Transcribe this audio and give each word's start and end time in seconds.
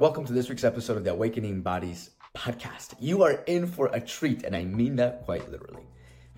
Welcome 0.00 0.24
to 0.24 0.32
this 0.32 0.48
week's 0.48 0.64
episode 0.64 0.96
of 0.96 1.04
the 1.04 1.10
Awakening 1.10 1.60
Bodies 1.60 2.12
podcast. 2.34 2.94
You 3.00 3.22
are 3.22 3.44
in 3.46 3.66
for 3.66 3.90
a 3.92 4.00
treat, 4.00 4.44
and 4.44 4.56
I 4.56 4.64
mean 4.64 4.96
that 4.96 5.26
quite 5.26 5.50
literally. 5.50 5.82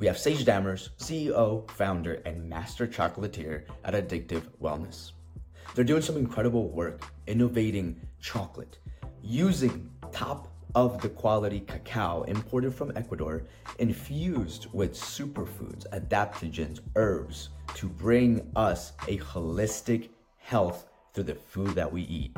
We 0.00 0.08
have 0.08 0.18
Sage 0.18 0.44
Dammers, 0.44 0.88
CEO, 0.98 1.70
founder, 1.70 2.14
and 2.26 2.48
master 2.48 2.88
chocolatier 2.88 3.62
at 3.84 3.94
Addictive 3.94 4.42
Wellness. 4.60 5.12
They're 5.76 5.84
doing 5.84 6.02
some 6.02 6.16
incredible 6.16 6.70
work 6.70 7.04
innovating 7.28 8.00
chocolate 8.20 8.78
using 9.22 9.88
top 10.10 10.48
of 10.74 11.00
the 11.00 11.10
quality 11.10 11.60
cacao 11.60 12.24
imported 12.24 12.74
from 12.74 12.90
Ecuador, 12.96 13.44
infused 13.78 14.66
with 14.72 14.94
superfoods, 14.94 15.86
adaptogens, 15.90 16.80
herbs 16.96 17.50
to 17.74 17.86
bring 17.86 18.44
us 18.56 18.94
a 19.06 19.18
holistic 19.18 20.08
health 20.38 20.86
through 21.14 21.22
the 21.22 21.36
food 21.36 21.76
that 21.76 21.92
we 21.92 22.02
eat. 22.02 22.36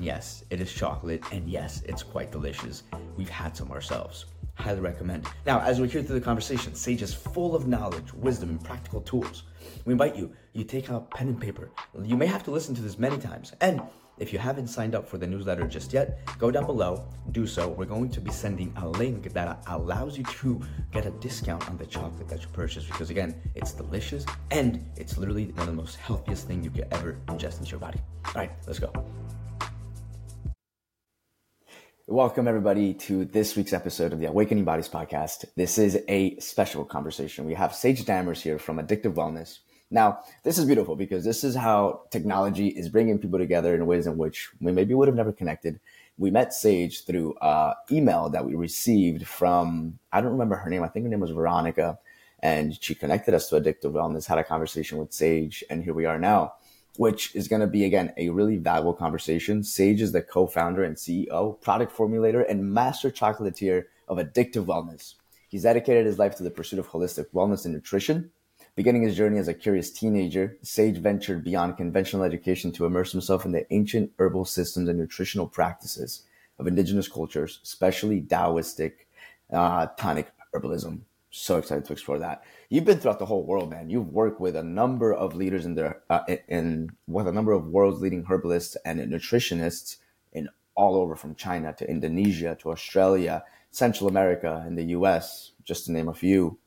Yes, 0.00 0.44
it 0.50 0.60
is 0.60 0.72
chocolate, 0.72 1.22
and 1.32 1.48
yes, 1.48 1.82
it's 1.86 2.02
quite 2.02 2.32
delicious. 2.32 2.82
We've 3.16 3.28
had 3.28 3.56
some 3.56 3.70
ourselves. 3.70 4.26
Highly 4.54 4.80
recommend. 4.80 5.26
Now, 5.46 5.60
as 5.60 5.80
we 5.80 5.88
hear 5.88 6.02
through 6.02 6.18
the 6.18 6.24
conversation, 6.24 6.74
Sage 6.74 7.02
is 7.02 7.14
full 7.14 7.54
of 7.54 7.66
knowledge, 7.66 8.12
wisdom, 8.12 8.50
and 8.50 8.62
practical 8.62 9.00
tools. 9.00 9.44
We 9.84 9.92
invite 9.92 10.16
you, 10.16 10.32
you 10.52 10.64
take 10.64 10.90
out 10.90 11.10
pen 11.10 11.28
and 11.28 11.40
paper. 11.40 11.70
You 12.02 12.16
may 12.16 12.26
have 12.26 12.42
to 12.44 12.50
listen 12.50 12.74
to 12.74 12.82
this 12.82 12.98
many 12.98 13.18
times. 13.18 13.52
And 13.60 13.80
if 14.18 14.32
you 14.32 14.38
haven't 14.38 14.68
signed 14.68 14.94
up 14.94 15.08
for 15.08 15.18
the 15.18 15.26
newsletter 15.26 15.66
just 15.66 15.92
yet, 15.92 16.20
go 16.38 16.50
down 16.50 16.66
below, 16.66 17.06
do 17.32 17.46
so. 17.46 17.68
We're 17.68 17.86
going 17.86 18.10
to 18.10 18.20
be 18.20 18.30
sending 18.30 18.72
a 18.76 18.88
link 18.88 19.32
that 19.32 19.62
allows 19.66 20.18
you 20.18 20.24
to 20.24 20.60
get 20.92 21.06
a 21.06 21.10
discount 21.12 21.68
on 21.68 21.78
the 21.78 21.86
chocolate 21.86 22.28
that 22.28 22.42
you 22.42 22.48
purchase 22.48 22.84
because, 22.84 23.10
again, 23.10 23.34
it's 23.54 23.72
delicious 23.72 24.26
and 24.50 24.84
it's 24.96 25.16
literally 25.16 25.46
one 25.46 25.60
of 25.60 25.66
the 25.66 25.72
most 25.72 25.96
healthiest 25.96 26.46
things 26.46 26.64
you 26.64 26.70
could 26.70 26.88
ever 26.92 27.18
ingest 27.28 27.58
into 27.58 27.70
your 27.70 27.80
body. 27.80 28.00
All 28.26 28.32
right, 28.34 28.52
let's 28.66 28.78
go. 28.78 28.92
Welcome, 32.12 32.46
everybody, 32.46 32.92
to 33.08 33.24
this 33.24 33.56
week's 33.56 33.72
episode 33.72 34.12
of 34.12 34.20
the 34.20 34.26
Awakening 34.26 34.64
Bodies 34.64 34.86
podcast. 34.86 35.46
This 35.56 35.78
is 35.78 35.98
a 36.08 36.38
special 36.40 36.84
conversation. 36.84 37.46
We 37.46 37.54
have 37.54 37.74
Sage 37.74 38.04
Dammers 38.04 38.42
here 38.42 38.58
from 38.58 38.76
Addictive 38.76 39.14
Wellness. 39.14 39.60
Now, 39.90 40.18
this 40.42 40.58
is 40.58 40.66
beautiful 40.66 40.94
because 40.94 41.24
this 41.24 41.42
is 41.42 41.54
how 41.54 42.02
technology 42.10 42.68
is 42.68 42.90
bringing 42.90 43.18
people 43.18 43.38
together 43.38 43.74
in 43.74 43.86
ways 43.86 44.06
in 44.06 44.18
which 44.18 44.50
we 44.60 44.72
maybe 44.72 44.92
would 44.92 45.08
have 45.08 45.16
never 45.16 45.32
connected. 45.32 45.80
We 46.18 46.30
met 46.30 46.52
Sage 46.52 47.06
through 47.06 47.32
uh, 47.36 47.72
email 47.90 48.28
that 48.28 48.44
we 48.44 48.56
received 48.56 49.26
from, 49.26 49.98
I 50.12 50.20
don't 50.20 50.32
remember 50.32 50.56
her 50.56 50.68
name. 50.68 50.82
I 50.82 50.88
think 50.88 51.06
her 51.06 51.10
name 51.10 51.20
was 51.20 51.30
Veronica. 51.30 51.98
And 52.40 52.76
she 52.78 52.94
connected 52.94 53.32
us 53.32 53.48
to 53.48 53.58
Addictive 53.58 53.92
Wellness, 53.92 54.26
had 54.26 54.36
a 54.36 54.44
conversation 54.44 54.98
with 54.98 55.14
Sage, 55.14 55.64
and 55.70 55.82
here 55.82 55.94
we 55.94 56.04
are 56.04 56.18
now 56.18 56.52
which 56.96 57.34
is 57.34 57.48
going 57.48 57.60
to 57.60 57.66
be 57.66 57.84
again 57.84 58.12
a 58.16 58.28
really 58.30 58.56
valuable 58.56 58.92
conversation. 58.92 59.62
Sage 59.62 60.02
is 60.02 60.12
the 60.12 60.22
co-founder 60.22 60.82
and 60.82 60.96
CEO, 60.96 61.60
product 61.60 61.96
formulator, 61.96 62.44
and 62.48 62.72
master 62.72 63.10
chocolatier 63.10 63.84
of 64.08 64.18
Addictive 64.18 64.66
Wellness. 64.66 65.14
He's 65.48 65.62
dedicated 65.62 66.06
his 66.06 66.18
life 66.18 66.36
to 66.36 66.42
the 66.42 66.50
pursuit 66.50 66.78
of 66.78 66.88
holistic 66.88 67.26
wellness 67.34 67.64
and 67.64 67.74
nutrition. 67.74 68.30
Beginning 68.74 69.02
his 69.02 69.16
journey 69.16 69.38
as 69.38 69.48
a 69.48 69.54
curious 69.54 69.90
teenager, 69.90 70.56
Sage 70.62 70.96
ventured 70.96 71.44
beyond 71.44 71.76
conventional 71.76 72.24
education 72.24 72.72
to 72.72 72.86
immerse 72.86 73.12
himself 73.12 73.44
in 73.44 73.52
the 73.52 73.70
ancient 73.72 74.12
herbal 74.18 74.46
systems 74.46 74.88
and 74.88 74.98
nutritional 74.98 75.46
practices 75.46 76.22
of 76.58 76.66
indigenous 76.66 77.08
cultures, 77.08 77.60
especially 77.62 78.22
Taoistic 78.22 78.92
uh, 79.52 79.86
tonic 79.98 80.32
herbalism 80.54 81.00
so 81.32 81.56
excited 81.56 81.86
to 81.86 81.92
explore 81.94 82.18
that. 82.18 82.44
You've 82.68 82.84
been 82.84 82.98
throughout 82.98 83.18
the 83.18 83.26
whole 83.26 83.44
world, 83.44 83.70
man. 83.70 83.88
You've 83.88 84.12
worked 84.12 84.38
with 84.38 84.54
a 84.54 84.62
number 84.62 85.12
of 85.12 85.34
leaders 85.34 85.64
in 85.64 85.74
there, 85.74 86.02
uh, 86.10 86.20
in 86.46 86.90
with 87.08 87.26
a 87.26 87.32
number 87.32 87.52
of 87.52 87.66
world's 87.66 88.02
leading 88.02 88.24
herbalists 88.24 88.76
and 88.84 89.00
nutritionists 89.00 89.96
in 90.32 90.50
all 90.74 90.94
over 90.94 91.16
from 91.16 91.34
China 91.34 91.72
to 91.78 91.88
Indonesia 91.88 92.56
to 92.60 92.70
Australia, 92.70 93.44
Central 93.70 94.08
America, 94.08 94.62
and 94.66 94.76
the 94.76 94.84
U.S. 94.96 95.52
Just 95.64 95.86
to 95.86 95.92
name 95.92 96.08
a 96.08 96.14
few. 96.14 96.58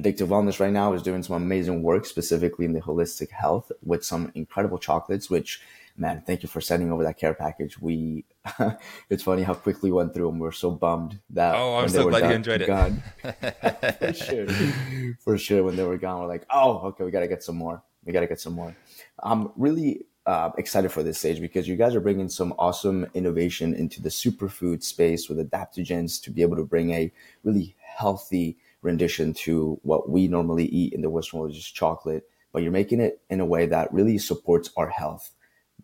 Addictive 0.00 0.28
Wellness 0.28 0.60
right 0.60 0.72
now 0.72 0.92
is 0.92 1.02
doing 1.02 1.22
some 1.22 1.36
amazing 1.36 1.82
work, 1.82 2.06
specifically 2.06 2.64
in 2.64 2.72
the 2.72 2.80
holistic 2.80 3.30
health, 3.30 3.70
with 3.82 4.04
some 4.04 4.30
incredible 4.34 4.78
chocolates, 4.78 5.28
which 5.28 5.60
man, 5.96 6.22
thank 6.26 6.42
you 6.42 6.48
for 6.48 6.60
sending 6.60 6.92
over 6.92 7.04
that 7.04 7.18
care 7.18 7.34
package. 7.34 7.78
We, 7.78 8.24
it's 9.10 9.22
funny 9.22 9.42
how 9.42 9.54
quickly 9.54 9.90
we 9.90 9.96
went 9.96 10.14
through 10.14 10.26
them. 10.26 10.38
We 10.38 10.48
are 10.48 10.52
so 10.52 10.70
bummed 10.70 11.20
that. 11.30 11.54
Oh, 11.54 11.76
I'm 11.76 11.88
so 11.88 12.08
glad 12.08 12.20
done, 12.20 12.30
you 12.30 12.36
enjoyed 12.36 12.66
gone. 12.66 13.02
it. 13.22 13.98
for 13.98 14.12
sure, 14.12 15.14
for 15.20 15.38
sure. 15.38 15.62
When 15.62 15.76
they 15.76 15.84
were 15.84 15.98
gone, 15.98 16.20
we're 16.20 16.28
like, 16.28 16.46
oh, 16.50 16.78
okay, 16.88 17.04
we 17.04 17.10
got 17.10 17.20
to 17.20 17.28
get 17.28 17.42
some 17.42 17.56
more. 17.56 17.82
We 18.04 18.12
got 18.12 18.20
to 18.20 18.26
get 18.26 18.40
some 18.40 18.54
more. 18.54 18.76
I'm 19.22 19.50
really 19.56 20.04
uh, 20.26 20.50
excited 20.58 20.90
for 20.90 21.02
this 21.02 21.18
stage 21.18 21.40
because 21.40 21.68
you 21.68 21.76
guys 21.76 21.94
are 21.94 22.00
bringing 22.00 22.28
some 22.28 22.54
awesome 22.58 23.06
innovation 23.14 23.74
into 23.74 24.02
the 24.02 24.08
superfood 24.08 24.82
space 24.82 25.28
with 25.28 25.38
adaptogens 25.38 26.20
to 26.22 26.30
be 26.30 26.42
able 26.42 26.56
to 26.56 26.64
bring 26.64 26.90
a 26.90 27.12
really 27.44 27.76
healthy 27.80 28.56
rendition 28.82 29.32
to 29.32 29.78
what 29.82 30.08
we 30.10 30.28
normally 30.28 30.66
eat 30.66 30.92
in 30.92 31.02
the 31.02 31.10
Western 31.10 31.40
world, 31.40 31.52
just 31.52 31.74
chocolate. 31.74 32.24
But 32.52 32.62
you're 32.62 32.72
making 32.72 33.00
it 33.00 33.20
in 33.30 33.40
a 33.40 33.46
way 33.46 33.66
that 33.66 33.92
really 33.92 34.18
supports 34.18 34.70
our 34.76 34.88
health 34.88 35.32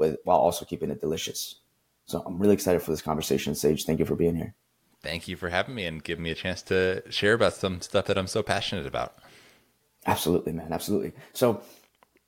with 0.01 0.17
while 0.25 0.39
also 0.39 0.65
keeping 0.65 0.91
it 0.91 1.01
delicious. 1.01 1.61
So 2.07 2.25
I'm 2.27 2.39
really 2.39 2.55
excited 2.55 2.83
for 2.83 2.91
this 2.91 3.03
conversation, 3.03 3.55
Sage. 3.55 3.85
Thank 3.85 4.01
you 4.01 4.05
for 4.05 4.17
being 4.17 4.35
here. 4.35 4.55
Thank 5.03 5.29
you 5.29 5.37
for 5.37 5.49
having 5.49 5.75
me 5.77 5.85
and 5.85 6.03
giving 6.03 6.25
me 6.25 6.31
a 6.31 6.35
chance 6.35 6.61
to 6.63 7.05
share 7.09 7.35
about 7.35 7.55
some 7.55 7.81
stuff 7.81 8.07
that 8.07 8.19
I'm 8.19 8.27
so 8.27 8.43
passionate 8.43 8.87
about. 8.87 9.15
Absolutely, 10.07 10.53
man. 10.53 10.73
Absolutely. 10.73 11.13
So 11.33 11.63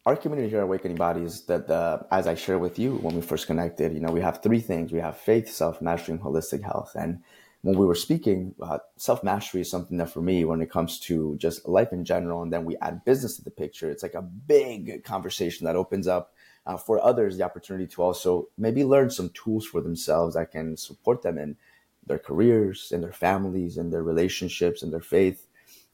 our 0.06 0.16
community 0.16 0.48
here 0.48 0.58
at 0.58 0.64
Awakening 0.64 0.96
Bodies 0.96 1.42
that 1.42 1.66
the, 1.66 2.06
as 2.10 2.26
I 2.26 2.34
shared 2.34 2.60
with 2.60 2.78
you 2.78 2.96
when 2.96 3.14
we 3.14 3.22
first 3.22 3.46
connected, 3.46 3.92
you 3.92 4.00
know, 4.00 4.12
we 4.12 4.20
have 4.20 4.42
three 4.42 4.60
things. 4.60 4.92
We 4.92 5.00
have 5.00 5.18
faith, 5.18 5.50
self-mastery, 5.50 6.14
and 6.14 6.22
holistic 6.22 6.62
health. 6.62 6.92
And 6.94 7.22
when 7.62 7.78
we 7.78 7.86
were 7.86 7.94
speaking, 7.94 8.54
uh, 8.60 8.78
self-mastery 8.96 9.60
is 9.60 9.70
something 9.70 9.98
that 9.98 10.10
for 10.10 10.20
me, 10.20 10.44
when 10.44 10.60
it 10.60 10.70
comes 10.70 10.98
to 11.00 11.36
just 11.36 11.68
life 11.68 11.92
in 11.92 12.04
general, 12.04 12.42
and 12.42 12.52
then 12.52 12.64
we 12.64 12.76
add 12.78 13.04
business 13.04 13.36
to 13.36 13.44
the 13.44 13.50
picture, 13.50 13.90
it's 13.90 14.02
like 14.02 14.14
a 14.14 14.22
big 14.22 15.04
conversation 15.04 15.66
that 15.66 15.76
opens 15.76 16.08
up 16.08 16.34
uh, 16.66 16.76
for 16.76 17.02
others 17.04 17.36
the 17.36 17.44
opportunity 17.44 17.86
to 17.86 18.02
also 18.02 18.48
maybe 18.56 18.84
learn 18.84 19.10
some 19.10 19.30
tools 19.30 19.66
for 19.66 19.80
themselves 19.80 20.34
that 20.34 20.52
can 20.52 20.76
support 20.76 21.22
them 21.22 21.38
in 21.38 21.56
their 22.06 22.18
careers, 22.18 22.90
in 22.92 23.00
their 23.00 23.12
families, 23.12 23.76
in 23.76 23.90
their 23.90 24.02
relationships, 24.02 24.82
in 24.82 24.90
their 24.90 25.00
faith. 25.00 25.46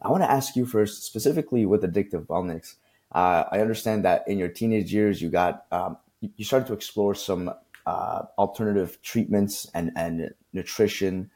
I 0.02 0.10
want 0.10 0.22
to 0.22 0.30
ask 0.30 0.56
you 0.56 0.64
first, 0.64 1.04
specifically 1.04 1.66
with 1.66 1.82
addictive 1.82 2.26
wellness. 2.26 2.76
Uh, 3.12 3.44
I 3.50 3.60
understand 3.60 4.04
that 4.04 4.24
in 4.28 4.38
your 4.38 4.48
teenage 4.48 4.92
years, 4.92 5.20
you 5.20 5.28
got 5.28 5.64
um, 5.72 5.96
you 6.20 6.44
started 6.44 6.66
to 6.68 6.74
explore 6.74 7.14
some 7.14 7.50
uh, 7.86 8.22
alternative 8.36 8.98
treatments 9.02 9.66
and 9.74 9.90
and 9.96 10.34
nutrition. 10.52 11.30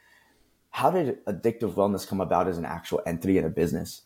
How 0.70 0.90
did 0.90 1.24
addictive 1.26 1.74
wellness 1.74 2.06
come 2.06 2.20
about 2.20 2.48
as 2.48 2.58
an 2.58 2.64
actual 2.64 3.00
entity 3.06 3.38
in 3.38 3.44
a 3.44 3.50
business? 3.50 4.02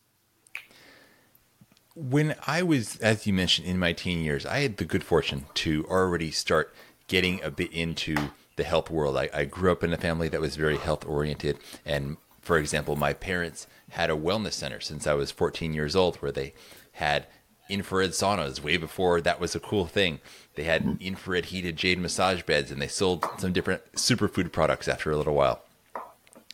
When 1.96 2.36
I 2.46 2.62
was, 2.62 2.96
as 2.98 3.26
you 3.26 3.32
mentioned, 3.32 3.66
in 3.66 3.78
my 3.78 3.92
teen 3.94 4.22
years, 4.22 4.44
I 4.44 4.60
had 4.60 4.76
the 4.76 4.84
good 4.84 5.02
fortune 5.02 5.46
to 5.54 5.86
already 5.88 6.30
start 6.30 6.74
getting 7.08 7.42
a 7.42 7.50
bit 7.50 7.72
into 7.72 8.14
the 8.56 8.64
health 8.64 8.90
world. 8.90 9.16
I, 9.16 9.30
I 9.32 9.44
grew 9.46 9.72
up 9.72 9.82
in 9.82 9.92
a 9.92 9.96
family 9.96 10.28
that 10.28 10.40
was 10.40 10.56
very 10.56 10.76
health 10.76 11.06
oriented. 11.06 11.58
And 11.86 12.18
for 12.42 12.58
example, 12.58 12.96
my 12.96 13.14
parents 13.14 13.66
had 13.90 14.10
a 14.10 14.16
wellness 14.16 14.52
center 14.52 14.80
since 14.80 15.06
I 15.06 15.14
was 15.14 15.30
14 15.30 15.72
years 15.72 15.96
old 15.96 16.16
where 16.16 16.32
they 16.32 16.52
had 16.92 17.26
infrared 17.68 18.10
saunas 18.10 18.60
way 18.60 18.76
before 18.76 19.20
that 19.22 19.40
was 19.40 19.54
a 19.54 19.60
cool 19.60 19.86
thing. 19.86 20.20
They 20.54 20.64
had 20.64 20.98
infrared 21.00 21.46
heated 21.46 21.76
jade 21.76 21.98
massage 21.98 22.42
beds 22.42 22.70
and 22.70 22.80
they 22.80 22.88
sold 22.88 23.26
some 23.38 23.52
different 23.52 23.82
superfood 23.94 24.52
products 24.52 24.86
after 24.86 25.10
a 25.10 25.16
little 25.16 25.34
while. 25.34 25.62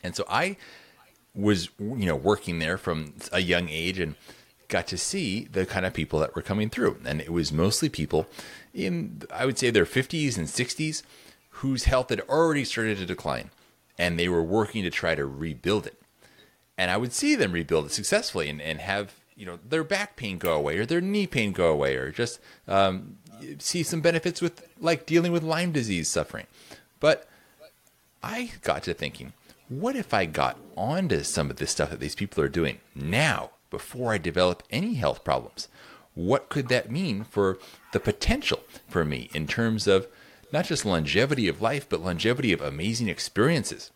And 0.04 0.14
so 0.14 0.24
I 0.28 0.56
was, 1.34 1.68
you 1.78 2.06
know, 2.06 2.16
working 2.16 2.60
there 2.60 2.78
from 2.78 3.14
a 3.32 3.40
young 3.40 3.68
age 3.68 3.98
and 3.98 4.14
got 4.72 4.86
to 4.86 4.96
see 4.96 5.44
the 5.52 5.66
kind 5.66 5.84
of 5.84 5.92
people 5.92 6.18
that 6.18 6.34
were 6.34 6.40
coming 6.40 6.70
through. 6.70 6.98
And 7.04 7.20
it 7.20 7.30
was 7.30 7.52
mostly 7.52 7.90
people 7.90 8.26
in, 8.72 9.22
I 9.30 9.44
would 9.44 9.58
say, 9.58 9.68
their 9.70 9.84
50s 9.84 10.38
and 10.38 10.46
60s 10.46 11.02
whose 11.56 11.84
health 11.84 12.08
had 12.08 12.22
already 12.22 12.64
started 12.64 12.96
to 12.96 13.06
decline 13.06 13.50
and 13.98 14.18
they 14.18 14.30
were 14.30 14.42
working 14.42 14.82
to 14.82 14.90
try 14.90 15.14
to 15.14 15.26
rebuild 15.26 15.86
it. 15.86 16.00
And 16.78 16.90
I 16.90 16.96
would 16.96 17.12
see 17.12 17.34
them 17.34 17.52
rebuild 17.52 17.86
it 17.86 17.92
successfully 17.92 18.48
and, 18.48 18.62
and 18.62 18.80
have 18.80 19.14
you 19.36 19.46
know 19.46 19.58
their 19.66 19.84
back 19.84 20.16
pain 20.16 20.38
go 20.38 20.54
away 20.54 20.78
or 20.78 20.86
their 20.86 21.00
knee 21.00 21.26
pain 21.26 21.52
go 21.52 21.70
away 21.70 21.96
or 21.96 22.10
just 22.10 22.40
um, 22.66 23.18
see 23.58 23.82
some 23.82 24.00
benefits 24.00 24.40
with 24.40 24.66
like 24.80 25.04
dealing 25.04 25.32
with 25.32 25.42
Lyme 25.42 25.72
disease 25.72 26.08
suffering. 26.08 26.46
But 26.98 27.28
I 28.22 28.52
got 28.62 28.84
to 28.84 28.94
thinking, 28.94 29.34
what 29.68 29.96
if 29.96 30.14
I 30.14 30.24
got 30.24 30.56
onto 30.76 31.22
some 31.22 31.50
of 31.50 31.56
this 31.56 31.70
stuff 31.70 31.90
that 31.90 32.00
these 32.00 32.14
people 32.14 32.42
are 32.42 32.48
doing 32.48 32.78
now 32.94 33.50
before 33.72 34.12
I 34.12 34.18
develop 34.18 34.62
any 34.70 34.94
health 34.94 35.24
problems. 35.24 35.66
What 36.14 36.48
could 36.48 36.68
that 36.68 36.90
mean 36.90 37.24
for 37.24 37.58
the 37.92 37.98
potential 37.98 38.60
for 38.86 39.04
me 39.04 39.30
in 39.34 39.48
terms 39.48 39.88
of 39.88 40.06
not 40.52 40.66
just 40.66 40.84
longevity 40.84 41.48
of 41.48 41.62
life, 41.62 41.88
but 41.88 42.02
longevity 42.02 42.52
of 42.52 42.60
amazing 42.60 43.08
experiences? 43.08 43.90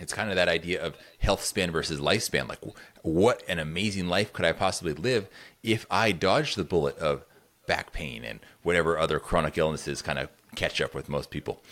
It's 0.00 0.12
kind 0.12 0.30
of 0.30 0.36
that 0.36 0.48
idea 0.48 0.84
of 0.84 0.96
health 1.20 1.44
span 1.44 1.70
versus 1.70 2.00
lifespan. 2.00 2.48
Like, 2.48 2.58
what 3.02 3.42
an 3.48 3.60
amazing 3.60 4.08
life 4.08 4.32
could 4.32 4.44
I 4.44 4.52
possibly 4.52 4.92
live 4.92 5.28
if 5.62 5.86
I 5.90 6.10
dodged 6.10 6.56
the 6.56 6.64
bullet 6.64 6.98
of 6.98 7.24
back 7.66 7.92
pain 7.92 8.24
and 8.24 8.40
whatever 8.64 8.98
other 8.98 9.20
chronic 9.20 9.56
illnesses 9.56 10.02
kind 10.02 10.18
of 10.18 10.28
catch 10.56 10.80
up 10.80 10.92
with 10.92 11.08
most 11.08 11.30
people? 11.30 11.62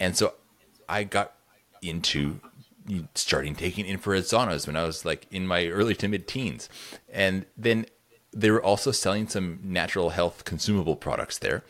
And 0.00 0.16
so 0.16 0.34
I 0.88 1.04
got 1.04 1.34
into 1.82 2.40
starting 3.14 3.54
taking 3.54 3.86
infrared 3.86 4.24
saunas 4.24 4.66
when 4.66 4.76
I 4.76 4.84
was 4.84 5.04
like 5.04 5.26
in 5.30 5.46
my 5.46 5.66
early 5.66 5.94
to 5.96 6.08
mid 6.08 6.26
teens. 6.26 6.68
And 7.12 7.46
then 7.56 7.86
they 8.32 8.50
were 8.50 8.62
also 8.62 8.92
selling 8.92 9.28
some 9.28 9.60
natural 9.62 10.10
health 10.10 10.44
consumable 10.44 10.96
products 10.96 11.38
there, 11.38 11.64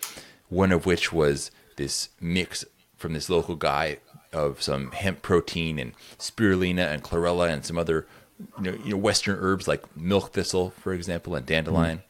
one 0.49 0.73
of 0.73 0.87
which 0.87 1.13
was 1.13 1.51
this 1.77 2.11
mix 2.21 2.65
from 2.97 3.15
this 3.15 3.31
local 3.31 3.57
guy 3.57 3.99
of 4.33 4.63
some 4.63 4.93
hemp 4.93 5.23
protein 5.23 5.79
and 5.79 5.95
spirulina 6.19 6.93
and 6.93 7.03
chlorella 7.03 7.51
and 7.51 7.65
some 7.65 7.79
other 7.79 8.07
you 8.59 8.71
know, 8.71 8.79
you 8.85 8.91
know 8.91 8.97
western 8.97 9.37
herbs 9.41 9.67
like 9.67 9.97
milk 9.97 10.33
thistle 10.33 10.71
for 10.71 10.93
example 10.93 11.35
and 11.35 11.47
dandelion. 11.47 11.99
Mm. 11.99 12.03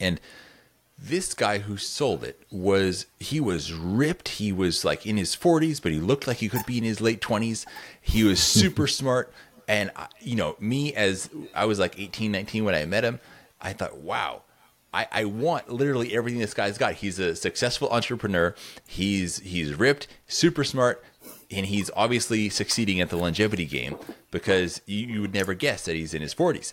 And 0.00 0.20
this 1.02 1.34
guy 1.34 1.58
who 1.58 1.76
sold 1.76 2.22
it 2.24 2.42
was 2.50 3.06
he 3.18 3.40
was 3.40 3.72
ripped. 3.72 4.28
He 4.28 4.52
was 4.52 4.84
like 4.84 5.06
in 5.06 5.16
his 5.16 5.34
40s 5.34 5.82
but 5.82 5.92
he 5.92 5.98
looked 5.98 6.26
like 6.26 6.38
he 6.38 6.48
could 6.48 6.66
be 6.66 6.78
in 6.78 6.84
his 6.84 7.00
late 7.00 7.20
20s 7.20 7.64
he 8.00 8.24
was 8.24 8.42
super 8.60 8.86
smart. 8.86 9.32
And 9.66 9.90
uh, 9.94 10.06
you 10.20 10.34
know 10.34 10.56
me 10.58 10.94
as 10.94 11.30
i 11.54 11.64
was 11.64 11.78
like 11.78 11.98
18 11.98 12.32
19 12.32 12.64
when 12.64 12.74
i 12.74 12.84
met 12.86 13.04
him 13.04 13.20
i 13.60 13.72
thought 13.72 13.98
wow 13.98 14.42
I, 14.92 15.06
I 15.12 15.24
want 15.26 15.70
literally 15.70 16.16
everything 16.16 16.40
this 16.40 16.52
guy's 16.52 16.76
got. 16.76 16.94
He's 16.94 17.20
a 17.20 17.36
successful 17.36 17.88
entrepreneur. 17.90 18.56
He's 18.88 19.38
he's 19.38 19.72
ripped 19.74 20.08
super 20.26 20.64
smart 20.64 21.04
and 21.50 21.66
he's 21.66 21.90
obviously 21.94 22.48
succeeding 22.48 23.00
at 23.00 23.10
the 23.10 23.16
longevity 23.16 23.66
game 23.66 23.96
because 24.30 24.80
you, 24.86 25.06
you 25.06 25.20
would 25.20 25.34
never 25.34 25.54
guess 25.54 25.84
that 25.84 25.94
he's 25.94 26.14
in 26.14 26.22
his 26.22 26.34
40s 26.34 26.72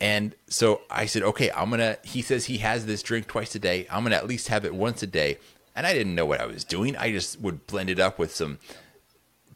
and 0.00 0.34
so 0.48 0.82
I 0.90 1.06
said, 1.06 1.22
okay, 1.22 1.50
I'm 1.50 1.70
going 1.70 1.80
to, 1.80 1.98
he 2.04 2.22
says 2.22 2.44
he 2.44 2.58
has 2.58 2.86
this 2.86 3.02
drink 3.02 3.26
twice 3.26 3.54
a 3.54 3.58
day. 3.58 3.86
I'm 3.90 4.02
going 4.02 4.12
to 4.12 4.16
at 4.16 4.28
least 4.28 4.48
have 4.48 4.64
it 4.64 4.74
once 4.74 5.02
a 5.02 5.06
day. 5.06 5.38
And 5.74 5.86
I 5.86 5.92
didn't 5.92 6.14
know 6.14 6.26
what 6.26 6.40
I 6.40 6.46
was 6.46 6.64
doing. 6.64 6.96
I 6.96 7.10
just 7.10 7.40
would 7.40 7.66
blend 7.66 7.90
it 7.90 7.98
up 7.98 8.18
with 8.18 8.34
some 8.34 8.58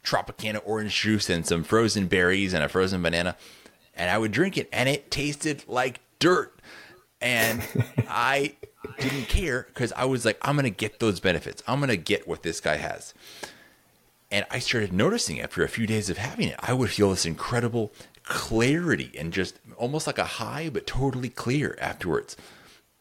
Tropicana 0.03 0.61
orange 0.65 0.99
juice 0.99 1.29
and 1.29 1.45
some 1.45 1.63
frozen 1.63 2.07
berries 2.07 2.53
and 2.53 2.63
a 2.63 2.69
frozen 2.69 3.01
banana. 3.01 3.37
And 3.95 4.09
I 4.09 4.17
would 4.17 4.31
drink 4.31 4.57
it 4.57 4.67
and 4.73 4.89
it 4.89 5.11
tasted 5.11 5.63
like 5.67 6.01
dirt. 6.19 6.59
And 7.21 7.61
I 8.09 8.55
didn't 8.99 9.29
care 9.29 9.67
because 9.69 9.93
I 9.93 10.05
was 10.05 10.25
like, 10.25 10.37
I'm 10.41 10.55
going 10.55 10.65
to 10.65 10.69
get 10.69 10.99
those 10.99 11.21
benefits. 11.21 11.63
I'm 11.67 11.79
going 11.79 11.89
to 11.89 11.97
get 11.97 12.27
what 12.27 12.43
this 12.43 12.59
guy 12.59 12.77
has. 12.77 13.13
And 14.29 14.45
I 14.49 14.59
started 14.59 14.91
noticing 14.91 15.39
after 15.39 15.63
a 15.63 15.69
few 15.69 15.87
days 15.87 16.09
of 16.09 16.17
having 16.17 16.49
it, 16.49 16.55
I 16.59 16.73
would 16.73 16.89
feel 16.89 17.11
this 17.11 17.25
incredible 17.25 17.93
clarity 18.23 19.11
and 19.17 19.33
just 19.33 19.59
almost 19.77 20.07
like 20.07 20.17
a 20.17 20.23
high, 20.23 20.69
but 20.69 20.87
totally 20.87 21.29
clear 21.29 21.77
afterwards. 21.79 22.35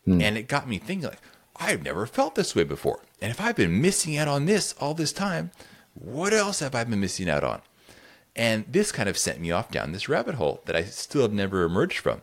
Hmm. 0.05 0.21
And 0.21 0.37
it 0.37 0.49
got 0.49 0.69
me 0.69 0.79
thinking, 0.79 1.09
like, 1.09 1.21
I've 1.57 1.83
never 1.83 2.07
felt 2.07 2.35
this 2.35 2.55
way 2.55 2.65
before. 2.65 3.01
And 3.21 3.31
if 3.31 3.41
I've 3.41 3.57
been 3.57 3.81
missing 3.81 4.17
out 4.17 4.29
on 4.29 4.47
this 4.47 4.75
all 4.81 4.95
this 4.95 5.13
time, 5.13 5.51
what 5.95 6.33
else 6.33 6.61
have 6.61 6.75
I 6.75 6.85
been 6.85 7.01
missing 7.01 7.29
out 7.29 7.45
on? 7.45 7.63
And 8.35 8.65
this 8.69 8.93
kind 8.93 9.09
of 9.09 9.19
sent 9.19 9.41
me 9.41 9.51
off 9.51 9.71
down 9.71 9.93
this 9.93 10.09
rabbit 10.09 10.37
hole 10.37 10.63
that 10.65 10.75
I 10.75 10.85
still 10.85 11.23
have 11.23 11.33
never 11.33 11.65
emerged 11.65 11.99
from, 11.99 12.23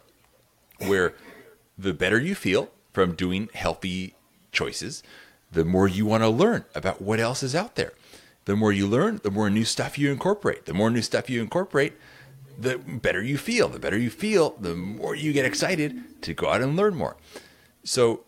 where 0.80 1.14
the 1.78 1.94
better 1.94 2.20
you 2.20 2.36
feel 2.36 2.70
from 2.94 3.14
doing 3.14 3.50
healthy 3.54 4.16
choices, 4.52 5.04
the 5.52 5.64
more 5.64 5.88
you 5.88 6.06
want 6.06 6.24
to 6.24 6.30
learn 6.30 6.66
about 6.74 7.02
what 7.02 7.20
else 7.20 7.44
is 7.44 7.56
out 7.56 7.76
there. 7.76 7.94
The 8.46 8.56
more 8.56 8.72
you 8.72 8.88
learn, 8.88 9.20
the 9.24 9.30
more 9.30 9.50
new 9.50 9.66
stuff 9.66 10.00
you 10.00 10.12
incorporate. 10.12 10.66
The 10.66 10.74
more 10.74 10.90
new 10.90 11.04
stuff 11.04 11.30
you 11.30 11.42
incorporate, 11.42 11.94
the 12.60 12.78
better 12.78 13.24
you 13.24 13.38
feel. 13.38 13.70
The 13.70 13.80
better 13.80 13.98
you 13.98 14.10
feel, 14.10 14.56
the 14.60 14.76
more 14.76 15.16
you 15.16 15.34
get 15.34 15.46
excited 15.46 16.22
to 16.24 16.34
go 16.34 16.50
out 16.50 16.62
and 16.62 16.76
learn 16.76 16.96
more. 16.96 17.16
So 17.84 18.26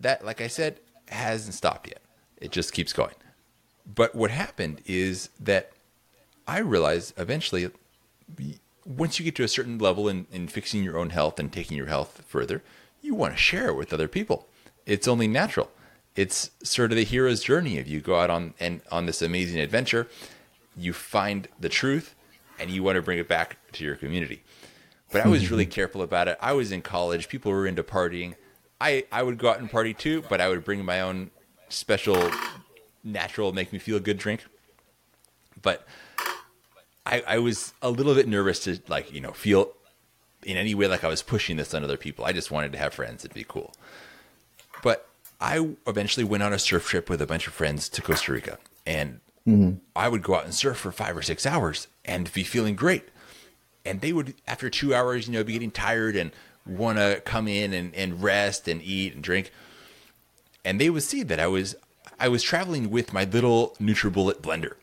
that, 0.00 0.24
like 0.24 0.40
I 0.40 0.48
said, 0.48 0.80
hasn't 1.08 1.54
stopped 1.54 1.88
yet. 1.88 2.00
It 2.40 2.50
just 2.50 2.72
keeps 2.72 2.92
going. 2.92 3.14
But 3.86 4.14
what 4.14 4.30
happened 4.30 4.80
is 4.86 5.28
that 5.38 5.72
I 6.46 6.58
realized 6.58 7.14
eventually, 7.16 7.70
once 8.84 9.18
you 9.18 9.24
get 9.24 9.36
to 9.36 9.44
a 9.44 9.48
certain 9.48 9.78
level 9.78 10.08
in, 10.08 10.26
in 10.32 10.48
fixing 10.48 10.82
your 10.82 10.98
own 10.98 11.10
health 11.10 11.38
and 11.38 11.52
taking 11.52 11.76
your 11.76 11.86
health 11.86 12.22
further, 12.26 12.62
you 13.00 13.14
want 13.14 13.34
to 13.34 13.38
share 13.38 13.68
it 13.68 13.74
with 13.74 13.92
other 13.92 14.08
people. 14.08 14.46
It's 14.86 15.06
only 15.06 15.28
natural. 15.28 15.70
It's 16.16 16.50
sort 16.62 16.90
of 16.90 16.96
the 16.96 17.04
hero's 17.04 17.42
journey. 17.42 17.78
If 17.78 17.88
you 17.88 18.00
go 18.00 18.18
out 18.20 18.30
on 18.30 18.54
and 18.60 18.80
on 18.90 19.06
this 19.06 19.22
amazing 19.22 19.60
adventure, 19.60 20.08
you 20.76 20.92
find 20.92 21.48
the 21.58 21.68
truth, 21.68 22.14
and 22.62 22.70
you 22.70 22.82
want 22.82 22.96
to 22.96 23.02
bring 23.02 23.18
it 23.18 23.28
back 23.28 23.58
to 23.72 23.84
your 23.84 23.96
community. 23.96 24.42
But 25.10 25.24
I 25.24 25.28
was 25.28 25.50
really 25.50 25.66
careful 25.78 26.02
about 26.02 26.28
it. 26.28 26.38
I 26.40 26.52
was 26.52 26.72
in 26.72 26.82
college, 26.82 27.28
people 27.28 27.52
were 27.52 27.66
into 27.66 27.82
partying. 27.82 28.34
I, 28.80 29.04
I 29.12 29.22
would 29.22 29.38
go 29.38 29.50
out 29.50 29.60
and 29.60 29.70
party 29.70 29.94
too, 29.94 30.24
but 30.28 30.40
I 30.40 30.48
would 30.48 30.64
bring 30.64 30.84
my 30.84 31.00
own 31.00 31.30
special, 31.68 32.30
natural, 33.04 33.52
make 33.52 33.72
me 33.72 33.78
feel 33.78 34.00
good 34.00 34.18
drink. 34.18 34.44
But 35.60 35.86
I, 37.06 37.22
I 37.26 37.38
was 37.38 37.74
a 37.82 37.90
little 37.90 38.14
bit 38.14 38.26
nervous 38.26 38.60
to, 38.64 38.80
like, 38.88 39.12
you 39.12 39.20
know, 39.20 39.32
feel 39.32 39.72
in 40.44 40.56
any 40.56 40.74
way 40.74 40.88
like 40.88 41.04
I 41.04 41.08
was 41.08 41.22
pushing 41.22 41.56
this 41.56 41.74
on 41.74 41.84
other 41.84 41.96
people. 41.96 42.24
I 42.24 42.32
just 42.32 42.50
wanted 42.50 42.72
to 42.72 42.78
have 42.78 42.94
friends 42.94 43.24
and 43.24 43.32
be 43.32 43.44
cool. 43.46 43.72
But 44.82 45.08
I 45.40 45.74
eventually 45.86 46.24
went 46.24 46.42
on 46.42 46.52
a 46.52 46.58
surf 46.58 46.86
trip 46.86 47.08
with 47.08 47.22
a 47.22 47.26
bunch 47.26 47.46
of 47.46 47.52
friends 47.52 47.88
to 47.90 48.02
Costa 48.02 48.32
Rica. 48.32 48.58
And 48.84 49.20
mm-hmm. 49.46 49.78
I 49.94 50.08
would 50.08 50.22
go 50.22 50.34
out 50.34 50.44
and 50.44 50.54
surf 50.54 50.78
for 50.78 50.92
five 50.92 51.16
or 51.16 51.22
six 51.22 51.46
hours 51.46 51.88
and 52.04 52.32
be 52.32 52.44
feeling 52.44 52.76
great. 52.76 53.04
And 53.84 54.00
they 54.00 54.12
would, 54.12 54.34
after 54.46 54.70
two 54.70 54.94
hours, 54.94 55.26
you 55.26 55.32
know, 55.32 55.42
be 55.42 55.54
getting 55.54 55.70
tired 55.70 56.14
and 56.16 56.30
want 56.66 56.98
to 56.98 57.20
come 57.24 57.48
in 57.48 57.72
and, 57.72 57.94
and 57.94 58.22
rest 58.22 58.68
and 58.68 58.80
eat 58.82 59.14
and 59.14 59.22
drink. 59.22 59.50
And 60.64 60.80
they 60.80 60.90
would 60.90 61.02
see 61.02 61.22
that 61.24 61.40
I 61.40 61.48
was 61.48 61.74
I 62.20 62.28
was 62.28 62.42
traveling 62.42 62.90
with 62.90 63.12
my 63.12 63.24
little 63.24 63.74
NutriBullet 63.80 64.42
blender, 64.42 64.74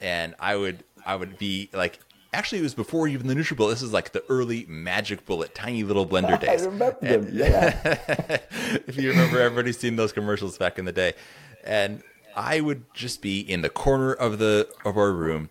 and 0.00 0.34
I 0.40 0.56
would 0.56 0.82
I 1.06 1.14
would 1.14 1.38
be 1.38 1.70
like 1.72 2.00
actually 2.32 2.58
it 2.58 2.62
was 2.62 2.74
before 2.74 3.06
even 3.06 3.28
the 3.28 3.34
NutriBullet. 3.34 3.70
This 3.70 3.82
is 3.82 3.92
like 3.92 4.10
the 4.10 4.24
early 4.28 4.66
Magic 4.68 5.24
Bullet, 5.24 5.54
tiny 5.54 5.84
little 5.84 6.06
blender 6.06 6.40
days. 6.44 6.62
I 6.62 6.64
remember 6.66 6.98
them. 7.00 7.28
Yeah. 7.32 7.78
if 8.86 8.96
you 8.96 9.10
remember, 9.10 9.40
everybody's 9.40 9.78
seen 9.78 9.94
those 9.94 10.12
commercials 10.12 10.58
back 10.58 10.76
in 10.78 10.86
the 10.86 10.92
day, 10.92 11.14
and 11.62 12.02
I 12.38 12.60
would 12.60 12.84
just 12.94 13.20
be 13.20 13.40
in 13.40 13.62
the 13.62 13.68
corner 13.68 14.12
of 14.12 14.38
the 14.38 14.68
of 14.84 14.96
our 14.96 15.12
room 15.12 15.50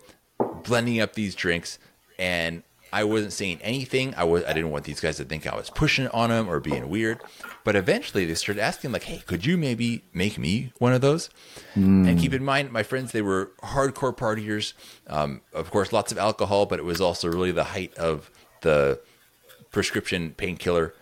blending 0.64 1.00
up 1.00 1.12
these 1.12 1.34
drinks, 1.34 1.78
and 2.18 2.62
I 2.94 3.04
wasn't 3.04 3.34
saying 3.34 3.58
anything. 3.60 4.14
I 4.16 4.24
was 4.24 4.42
I 4.44 4.54
didn't 4.54 4.70
want 4.70 4.84
these 4.84 4.98
guys 4.98 5.18
to 5.18 5.24
think 5.26 5.46
I 5.46 5.54
was 5.54 5.68
pushing 5.68 6.08
on 6.08 6.30
them 6.30 6.48
or 6.48 6.60
being 6.60 6.88
weird. 6.88 7.20
But 7.62 7.76
eventually 7.76 8.24
they 8.24 8.32
started 8.32 8.62
asking 8.62 8.92
like, 8.92 9.02
"Hey, 9.02 9.22
could 9.26 9.44
you 9.44 9.58
maybe 9.58 10.02
make 10.14 10.38
me 10.38 10.72
one 10.78 10.94
of 10.94 11.02
those?" 11.02 11.28
Mm. 11.76 12.08
And 12.08 12.18
keep 12.18 12.32
in 12.32 12.42
mind, 12.42 12.72
my 12.72 12.82
friends 12.82 13.12
they 13.12 13.20
were 13.20 13.50
hardcore 13.62 14.16
partiers. 14.16 14.72
Um, 15.08 15.42
of 15.52 15.70
course, 15.70 15.92
lots 15.92 16.10
of 16.10 16.16
alcohol, 16.16 16.64
but 16.64 16.78
it 16.78 16.86
was 16.86 17.02
also 17.02 17.28
really 17.28 17.52
the 17.52 17.64
height 17.64 17.94
of 17.98 18.30
the 18.62 18.98
prescription 19.70 20.32
painkiller 20.32 20.94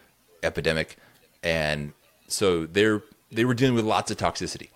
epidemic, 0.42 0.96
and 1.44 1.92
so 2.26 2.66
they're 2.66 3.04
they 3.30 3.44
were 3.44 3.54
dealing 3.54 3.76
with 3.76 3.84
lots 3.84 4.10
of 4.10 4.16
toxicity. 4.16 4.70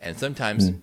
And 0.00 0.18
sometimes 0.18 0.70
mm. 0.70 0.82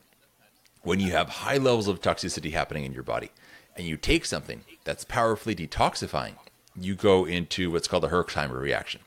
when 0.82 1.00
you 1.00 1.12
have 1.12 1.30
high 1.30 1.58
levels 1.58 1.88
of 1.88 2.02
toxicity 2.02 2.52
happening 2.52 2.86
in 2.86 2.94
your 2.94 3.04
body, 3.04 3.32
and 3.76 3.88
you 3.88 3.98
take 3.98 4.26
something 4.26 4.64
that's 4.84 5.04
powerfully 5.04 5.56
detoxifying, 5.56 6.36
you 6.76 6.96
go 6.96 7.26
into 7.26 7.72
what's 7.72 7.88
called 7.88 8.04
a 8.04 8.10
Herxheimer 8.10 8.60
reaction, 8.60 9.02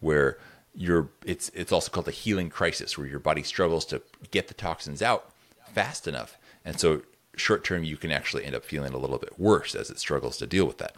where 0.00 0.38
you're 0.74 1.08
it's 1.24 1.50
it's 1.50 1.72
also 1.72 1.90
called 1.90 2.08
a 2.08 2.12
healing 2.12 2.50
crisis, 2.50 2.96
where 2.96 3.06
your 3.06 3.18
body 3.18 3.42
struggles 3.42 3.84
to 3.86 4.02
get 4.30 4.48
the 4.48 4.54
toxins 4.54 5.02
out 5.02 5.32
fast 5.72 6.06
enough, 6.08 6.38
and 6.64 6.78
so 6.78 7.02
short 7.36 7.64
term 7.64 7.84
you 7.84 7.96
can 7.96 8.10
actually 8.10 8.44
end 8.44 8.54
up 8.54 8.64
feeling 8.64 8.92
a 8.92 8.98
little 8.98 9.18
bit 9.18 9.38
worse 9.38 9.74
as 9.74 9.90
it 9.90 9.98
struggles 9.98 10.36
to 10.38 10.46
deal 10.46 10.66
with 10.66 10.78
that. 10.78 10.96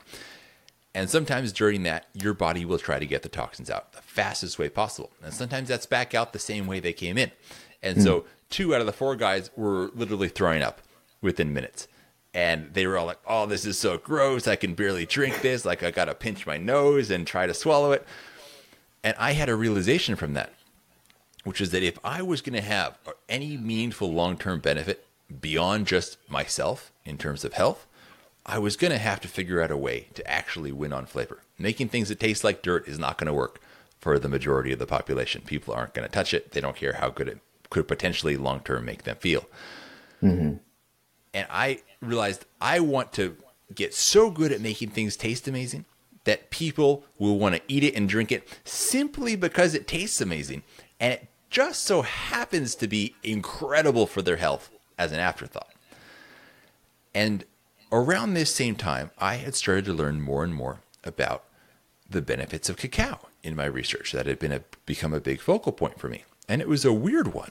And 0.95 1.11
sometimes 1.11 1.53
during 1.53 1.83
that, 1.83 2.07
your 2.13 2.35
body 2.35 2.65
will 2.65 2.79
try 2.79 3.01
to 3.01 3.07
get 3.07 3.23
the 3.23 3.29
toxins 3.29 3.69
out 3.69 3.93
the 3.93 4.03
fastest 4.03 4.61
way 4.61 4.69
possible. 4.69 5.11
And 5.23 5.35
sometimes 5.35 5.69
that's 5.69 5.87
back 5.87 6.15
out 6.15 6.33
the 6.33 6.39
same 6.39 6.69
way 6.69 6.79
they 6.79 6.93
came 6.93 7.19
in. 7.19 7.33
And 7.85 7.99
mm. 7.99 8.03
so 8.03 8.25
two 8.51 8.75
out 8.75 8.81
of 8.81 8.87
the 8.87 8.93
four 8.93 9.15
guys 9.15 9.51
were 9.57 9.91
literally 9.95 10.29
throwing 10.29 10.63
up 10.63 10.81
within 11.21 11.53
minutes 11.53 11.87
and 12.35 12.75
they 12.75 12.87
were 12.87 12.99
all 12.99 13.07
like, 13.07 13.21
"Oh, 13.27 13.47
this 13.47 13.65
is 13.65 13.79
so 13.79 13.97
gross! 13.97 14.49
I 14.49 14.57
can 14.57 14.75
barely 14.75 15.07
drink 15.07 15.41
this. 15.41 15.65
Like, 15.65 15.83
I 15.83 15.93
gotta 15.93 16.15
pinch 16.15 16.47
my 16.47 16.57
nose 16.57 17.11
and 17.11 17.27
try 17.27 17.47
to 17.47 17.55
swallow 17.55 17.93
it." 17.93 18.05
And 19.05 19.15
I 19.19 19.33
had 19.33 19.49
a 19.49 19.55
realization 19.55 20.17
from 20.17 20.35
that, 20.35 20.53
which 21.45 21.61
is 21.61 21.71
that 21.71 21.83
if 21.83 21.99
I 22.03 22.23
was 22.23 22.41
going 22.41 22.55
to 22.55 22.67
have 22.67 22.99
any 23.29 23.57
meaningful 23.57 24.13
long-term 24.13 24.61
benefit 24.61 25.07
beyond 25.41 25.87
just 25.87 26.17
myself 26.29 26.91
in 27.05 27.19
terms 27.19 27.45
of 27.45 27.53
health, 27.53 27.87
I 28.47 28.59
was 28.59 28.77
going 28.77 28.93
to 28.93 28.99
have 28.99 29.21
to 29.21 29.29
figure 29.29 29.61
out 29.61 29.71
a 29.71 29.77
way 29.77 30.09
to 30.15 30.29
actually 30.31 30.73
win 30.73 30.93
on 30.93 31.05
flavor. 31.05 31.43
Making 31.59 31.89
things 31.91 32.09
that 32.09 32.19
taste 32.19 32.45
like 32.45 32.63
dirt 32.63 32.89
is 32.89 32.99
not 32.99 33.19
going 33.19 33.27
to 33.27 33.35
work 33.35 33.61
for 34.01 34.19
the 34.19 34.29
majority 34.29 34.73
of 34.73 34.79
the 34.79 34.87
population. 34.87 35.43
People 35.43 35.75
aren't 35.75 35.95
going 35.95 36.09
to 36.09 36.13
touch 36.13 36.33
it. 36.33 36.53
They 36.53 36.63
don't 36.63 36.77
care 36.77 36.95
how 36.95 37.11
good 37.11 37.29
it 37.29 37.39
could 37.75 37.89
potentially 37.89 38.37
long-term 38.37 38.85
make 38.85 39.03
them 39.03 39.17
feel. 39.17 39.45
Mm-hmm. 40.23 40.59
And 41.35 41.47
I 41.51 41.83
realized 42.01 42.47
I 42.61 42.79
want 42.79 43.13
to 43.15 43.37
get 43.75 43.93
so 43.93 44.31
good 44.31 44.53
at 44.53 44.61
making 44.61 44.91
things 44.91 45.17
taste 45.17 45.49
amazing 45.49 45.85
that 46.23 46.51
people 46.51 47.05
will 47.19 47.37
want 47.37 47.57
to 47.57 47.63
eat 47.67 47.83
it 47.83 47.97
and 47.97 48.09
drink 48.09 48.31
it 48.31 48.49
simply 48.63 49.35
because 49.35 49.75
it 49.75 49.89
tastes 49.89 50.21
amazing. 50.21 50.63
And 51.01 51.15
it 51.15 51.27
just 51.51 51.83
so 51.83 52.03
happens 52.03 52.77
to 52.77 52.87
be 52.87 53.17
incredible 53.25 54.07
for 54.07 54.23
their 54.23 54.37
health 54.37 54.71
as 54.97 55.11
an 55.11 55.19
afterthought. 55.19 55.75
And 57.13 57.45
around 57.91 58.35
this 58.35 58.55
same 58.55 58.77
time, 58.77 59.11
I 59.19 59.35
had 59.35 59.57
started 59.57 59.85
to 59.87 59.93
learn 59.93 60.21
more 60.21 60.45
and 60.45 60.55
more 60.55 60.79
about 61.03 61.43
the 62.09 62.23
benefits 62.23 62.69
of 62.69 62.77
cacao 62.77 63.19
in 63.43 63.57
my 63.57 63.65
research 63.65 64.13
that 64.13 64.27
had 64.27 64.39
been 64.39 64.53
a, 64.53 64.61
become 64.87 65.13
a 65.13 65.21
big 65.21 65.41
focal 65.41 65.73
point 65.73 65.99
for 65.99 66.09
me. 66.09 66.25
And 66.49 66.61
it 66.61 66.69
was 66.69 66.85
a 66.85 66.93
weird 66.93 67.33
one 67.33 67.51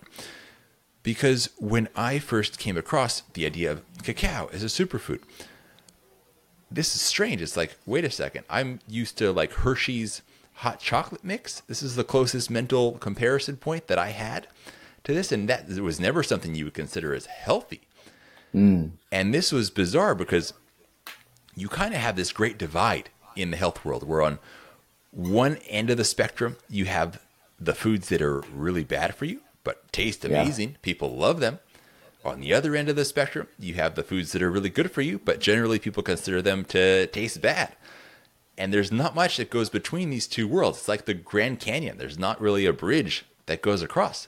because 1.01 1.49
when 1.57 1.89
I 1.95 2.19
first 2.19 2.59
came 2.59 2.77
across 2.77 3.21
the 3.33 3.45
idea 3.45 3.71
of 3.71 3.81
cacao 4.03 4.49
as 4.53 4.63
a 4.63 4.67
superfood, 4.67 5.21
this 6.71 6.95
is 6.95 7.01
strange. 7.01 7.41
It's 7.41 7.57
like, 7.57 7.77
wait 7.85 8.05
a 8.05 8.11
second, 8.11 8.45
I'm 8.49 8.79
used 8.87 9.17
to 9.19 9.31
like 9.31 9.53
Hershey's 9.53 10.21
hot 10.55 10.79
chocolate 10.79 11.23
mix. 11.23 11.61
This 11.61 11.83
is 11.83 11.95
the 11.95 12.03
closest 12.03 12.49
mental 12.49 12.93
comparison 12.93 13.57
point 13.57 13.87
that 13.87 13.99
I 13.99 14.09
had 14.09 14.47
to 15.03 15.13
this, 15.13 15.31
and 15.31 15.49
that 15.49 15.67
was 15.67 15.99
never 15.99 16.23
something 16.23 16.55
you 16.55 16.65
would 16.65 16.73
consider 16.73 17.13
as 17.13 17.25
healthy. 17.25 17.81
Mm. 18.55 18.91
And 19.11 19.33
this 19.33 19.51
was 19.51 19.69
bizarre 19.69 20.15
because 20.15 20.53
you 21.55 21.67
kind 21.67 21.93
of 21.93 21.99
have 21.99 22.15
this 22.15 22.31
great 22.31 22.57
divide 22.57 23.09
in 23.35 23.51
the 23.51 23.57
health 23.57 23.83
world 23.83 24.07
where 24.07 24.21
on 24.21 24.39
one 25.11 25.57
end 25.67 25.89
of 25.89 25.97
the 25.97 26.05
spectrum 26.05 26.57
you 26.69 26.85
have 26.85 27.19
the 27.65 27.73
foods 27.73 28.09
that 28.09 28.21
are 28.21 28.41
really 28.53 28.83
bad 28.83 29.15
for 29.15 29.25
you 29.25 29.41
but 29.63 29.91
taste 29.91 30.25
amazing 30.25 30.71
yeah. 30.71 30.77
people 30.81 31.15
love 31.15 31.39
them 31.39 31.59
on 32.25 32.39
the 32.39 32.53
other 32.53 32.75
end 32.75 32.89
of 32.89 32.95
the 32.95 33.05
spectrum 33.05 33.47
you 33.59 33.73
have 33.73 33.95
the 33.95 34.03
foods 34.03 34.31
that 34.31 34.41
are 34.41 34.51
really 34.51 34.69
good 34.69 34.91
for 34.91 35.01
you 35.01 35.19
but 35.19 35.39
generally 35.39 35.79
people 35.79 36.03
consider 36.03 36.41
them 36.41 36.63
to 36.63 37.07
taste 37.07 37.41
bad 37.41 37.75
and 38.57 38.73
there's 38.73 38.91
not 38.91 39.15
much 39.15 39.37
that 39.37 39.49
goes 39.49 39.69
between 39.69 40.09
these 40.09 40.27
two 40.27 40.47
worlds 40.47 40.79
it's 40.79 40.87
like 40.87 41.05
the 41.05 41.13
grand 41.13 41.59
canyon 41.59 41.97
there's 41.97 42.19
not 42.19 42.39
really 42.39 42.65
a 42.65 42.73
bridge 42.73 43.25
that 43.45 43.61
goes 43.61 43.81
across 43.81 44.27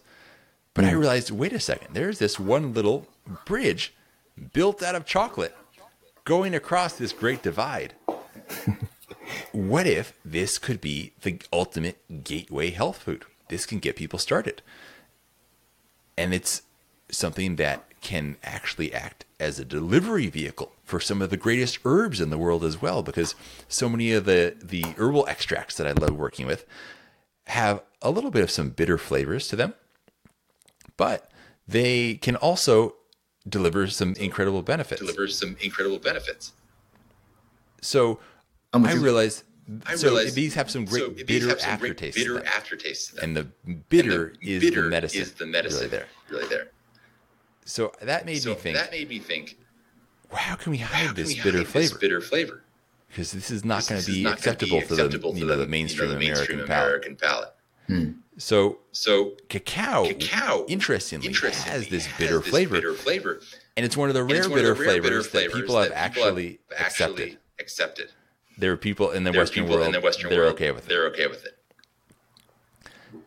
but 0.74 0.84
mm. 0.84 0.90
i 0.90 0.92
realized 0.92 1.32
wait 1.32 1.54
a 1.54 1.60
second 1.60 1.94
there's 1.94 2.20
this 2.20 2.40
one 2.40 2.74
little 2.74 3.08
bridge 3.46 3.94
built 4.54 4.84
out 4.84 4.96
of 4.96 5.06
chocolate 5.06 5.56
going 6.26 6.56
across 6.56 6.94
this 6.94 7.14
great 7.14 7.42
divide. 7.42 7.94
what 9.56 9.88
if 9.88 10.14
this 10.24 10.58
could 10.58 10.82
be 10.82 11.14
the 11.22 11.40
ultimate 11.52 12.24
gateway 12.24 12.72
health 12.72 12.98
food? 13.04 13.26
This 13.48 13.66
can 13.66 13.80
get 13.80 13.96
people 13.96 14.20
started. 14.20 14.62
And 16.18 16.34
it's 16.34 16.64
something 17.10 17.56
that 17.56 17.86
can 18.02 18.38
actually 18.44 18.94
act 18.94 19.26
as 19.40 19.60
a 19.60 19.66
delivery 19.66 20.28
vehicle 20.28 20.72
for 20.84 21.00
some 21.00 21.22
of 21.22 21.30
the 21.30 21.38
greatest 21.38 21.80
herbs 21.86 22.22
in 22.22 22.30
the 22.30 22.38
world 22.38 22.64
as 22.64 22.82
well, 22.82 23.02
because 23.02 23.34
so 23.68 23.90
many 23.90 24.12
of 24.12 24.26
the, 24.26 24.56
the 24.62 24.84
herbal 24.98 25.26
extracts 25.28 25.76
that 25.78 25.88
I 25.88 25.92
love 25.92 26.16
working 26.16 26.46
with 26.46 26.66
have 27.48 27.82
a 28.02 28.12
little 28.12 28.32
bit 28.32 28.44
of 28.44 28.52
some 28.52 28.70
bitter 28.70 28.98
flavors 28.98 29.48
to 29.48 29.56
them, 29.56 29.74
but 30.98 31.32
they 31.68 32.16
can 32.16 32.36
also 32.36 32.96
deliver 33.48 33.88
some 33.88 34.14
incredible 34.14 34.62
benefits. 34.62 35.02
Delivers 35.02 35.38
some 35.38 35.58
incredible 35.62 36.00
benefits. 36.00 36.54
So 37.82 38.20
I 38.84 38.94
realized. 38.94 39.44
I 39.86 39.96
so 39.96 40.10
realized, 40.10 40.36
these 40.36 40.54
have 40.54 40.70
some 40.70 40.86
great 40.86 41.02
so 41.02 41.26
bitter 41.26 41.58
aftertaste. 41.60 42.18
Bitter 42.18 42.46
aftertaste. 42.46 43.18
And 43.18 43.36
the 43.36 43.44
bitter, 43.90 44.28
and 44.28 44.38
the 44.42 44.54
is 44.54 44.62
bitter 44.62 44.84
the 44.84 44.90
medicine. 44.90 45.22
Is 45.22 45.34
the 45.34 45.46
medicine 45.46 45.80
really 45.80 45.90
there? 45.90 46.08
Really 46.30 46.48
there. 46.48 46.68
So 47.66 47.92
that 48.02 48.26
made 48.26 48.42
so 48.44 48.50
me 48.50 48.56
think. 48.56 48.78
That 48.78 48.92
made 48.92 49.10
me 49.10 49.20
think. 49.20 49.58
Well, 50.32 50.40
how 50.40 50.56
can 50.56 50.72
we 50.72 50.78
hide 50.78 51.16
this 51.16 51.34
bitter 51.36 51.60
hide 51.60 51.68
flavor? 51.68 51.90
This 51.90 51.98
bitter 51.98 52.22
flavor. 52.22 52.64
Because 53.08 53.32
this 53.32 53.50
is 53.50 53.64
not 53.64 53.88
going 53.88 54.02
to 54.02 54.12
be 54.12 54.26
acceptable, 54.26 54.82
for 54.82 54.96
the, 54.96 55.10
you 55.34 55.46
know, 55.46 55.56
the 55.56 55.68
mainstream, 55.68 56.10
you 56.10 56.16
know, 56.16 56.20
the 56.20 56.26
mainstream 56.26 56.60
American, 56.60 57.16
American 57.16 57.16
palate. 57.16 57.54
palate. 57.88 58.04
Hmm. 58.04 58.20
So, 58.38 58.80
so 58.92 59.34
cacao, 59.48 60.06
cacao, 60.06 60.66
interestingly, 60.68 61.28
interestingly 61.28 61.72
has 61.72 61.88
this 61.88 62.08
bitter 62.18 62.42
has 62.42 62.50
flavor. 62.50 62.76
bitter 62.76 62.94
flavor, 62.94 63.40
and 63.78 63.86
it's 63.86 63.96
one 63.96 64.10
of 64.10 64.16
the 64.16 64.24
rare, 64.24 64.44
bitter, 64.44 64.50
the 64.50 64.56
rare 64.56 64.76
flavors, 64.76 65.02
bitter, 65.02 65.24
flavors 65.24 65.54
that 65.54 65.54
people 65.54 65.78
have 65.78 65.90
that 65.90 65.98
actually, 65.98 66.60
have 66.72 66.88
actually 66.88 67.24
accepted. 67.24 67.38
accepted. 67.60 68.12
There 68.58 68.72
are 68.72 68.78
people 68.78 69.12
in 69.12 69.24
the 69.24 69.32
there 69.32 69.42
Western 69.42 69.68
world. 69.68 69.88
In 69.88 69.92
the 69.92 70.02
Western 70.02 70.30
they're 70.30 70.42
world, 70.42 70.54
okay 70.54 70.72
with 70.72 70.86
it. 70.86 70.90
They're 70.90 71.08
okay 71.08 71.28
with 71.28 71.46
it. 71.46 71.58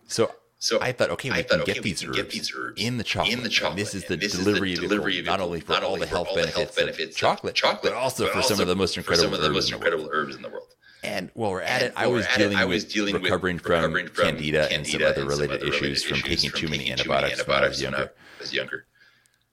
So, 0.06 0.32
so 0.58 0.80
I 0.80 0.92
thought, 0.92 1.10
okay, 1.10 1.30
we, 1.30 1.42
can, 1.42 1.64
get, 1.64 1.82
these 1.82 2.02
herbs 2.02 2.16
get 2.16 2.30
these 2.30 2.52
herbs 2.56 2.82
in 2.82 2.96
the 2.96 3.04
chocolate. 3.04 3.32
In 3.32 3.42
the 3.42 3.48
chocolate. 3.48 3.72
And 3.72 3.78
this 3.78 3.94
is 3.94 4.04
the 4.04 4.16
this 4.16 4.32
delivery, 4.32 4.72
is 4.72 4.80
the 4.80 4.88
delivery 4.88 5.22
not 5.22 5.40
only 5.40 5.60
for 5.60 5.74
all 5.84 5.96
the 5.98 6.06
health 6.06 6.34
benefits, 6.34 6.74
benefits 6.74 7.14
of 7.14 7.16
chocolate, 7.16 7.54
chocolate, 7.54 7.92
but 7.92 7.98
also 7.98 8.24
but 8.24 8.32
for 8.32 8.38
also 8.38 8.54
some 8.54 8.62
of 8.62 8.68
the 8.68 8.76
most 8.76 8.96
incredible, 8.96 9.26
some 9.26 9.34
of 9.34 9.42
the 9.42 9.50
most 9.50 9.70
incredible 9.70 10.08
herbs 10.12 10.34
in 10.34 10.42
the 10.42 10.48
world. 10.48 10.74
And 11.04 11.30
while 11.34 11.52
we're 11.52 11.60
at 11.60 11.82
it, 11.82 11.92
I 11.94 12.08
was, 12.08 12.26
dealing, 12.36 12.56
I 12.56 12.64
was 12.64 12.84
dealing 12.84 13.14
with 13.14 13.22
recovering, 13.22 13.58
from, 13.58 13.72
recovering 13.72 14.08
from 14.08 14.24
candida, 14.24 14.66
candida, 14.68 14.74
and 14.74 14.86
some 14.86 15.02
other 15.02 15.24
related, 15.24 15.60
some 15.60 15.68
other 15.68 15.76
issues, 15.76 16.02
from 16.02 16.18
taking 16.18 16.50
too 16.50 16.66
many 16.66 16.90
antibiotics, 16.90 17.46
when 17.46 17.62
I 17.62 17.68
was 17.68 17.80
younger. 17.80 18.12
Was 18.40 18.52
younger. 18.52 18.86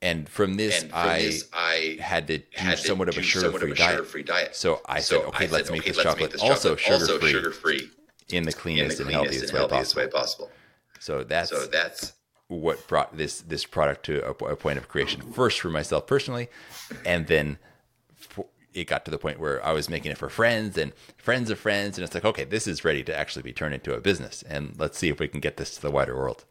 And 0.05 0.29
from 0.29 0.53
this, 0.53 0.83
and 0.83 0.91
from 0.91 0.99
I, 0.99 1.17
this 1.17 1.49
I 1.51 1.97
had 1.99 2.27
to 2.27 2.37
do 2.37 2.43
had 2.53 2.77
somewhat 2.77 3.09
of 3.09 3.17
a 3.17 3.23
sugar-free 3.23 3.73
diet. 3.73 4.27
diet. 4.27 4.55
So 4.55 4.79
I 4.85 4.99
said, 4.99 5.21
so 5.21 5.23
okay, 5.29 5.47
I 5.47 5.49
let's, 5.49 5.67
said, 5.67 5.73
make, 5.73 5.81
okay, 5.81 5.89
this 5.89 6.05
let's 6.05 6.19
make 6.19 6.31
this 6.31 6.41
chocolate 6.41 6.51
also 6.51 6.75
sugar-free, 6.75 7.39
in 7.39 7.39
the 7.39 7.49
cleanest, 7.49 8.29
in 8.29 8.43
the 8.45 8.53
cleanest 8.53 8.99
and, 8.99 9.09
healthiest, 9.09 9.49
and 9.49 9.57
healthiest 9.57 9.95
way, 9.95 10.07
possible. 10.07 10.45
way, 10.45 10.51
possible. 10.51 10.51
So 10.99 11.23
that's 11.23 11.49
so 11.49 11.65
that's 11.65 12.13
what 12.49 12.87
brought 12.87 13.17
this 13.17 13.41
this 13.41 13.65
product 13.65 14.05
to 14.05 14.23
a, 14.27 14.29
a 14.51 14.55
point 14.55 14.77
of 14.77 14.87
creation. 14.87 15.21
First 15.21 15.59
for 15.59 15.71
myself 15.71 16.05
personally, 16.05 16.49
and 17.03 17.25
then 17.25 17.57
it 18.75 18.85
got 18.85 19.05
to 19.05 19.11
the 19.11 19.17
point 19.17 19.39
where 19.39 19.65
I 19.65 19.71
was 19.71 19.89
making 19.89 20.11
it 20.11 20.19
for 20.19 20.29
friends 20.29 20.77
and 20.77 20.93
friends 21.17 21.49
of 21.49 21.57
friends, 21.57 21.97
and 21.97 22.05
it's 22.05 22.13
like, 22.13 22.25
okay, 22.25 22.43
this 22.43 22.67
is 22.67 22.85
ready 22.85 23.03
to 23.05 23.17
actually 23.17 23.41
be 23.41 23.53
turned 23.53 23.73
into 23.73 23.95
a 23.95 23.99
business, 23.99 24.43
and 24.47 24.75
let's 24.77 24.99
see 24.99 25.09
if 25.09 25.19
we 25.19 25.27
can 25.27 25.39
get 25.39 25.57
this 25.57 25.73
to 25.77 25.81
the 25.81 25.89
wider 25.89 26.15
world. 26.15 26.45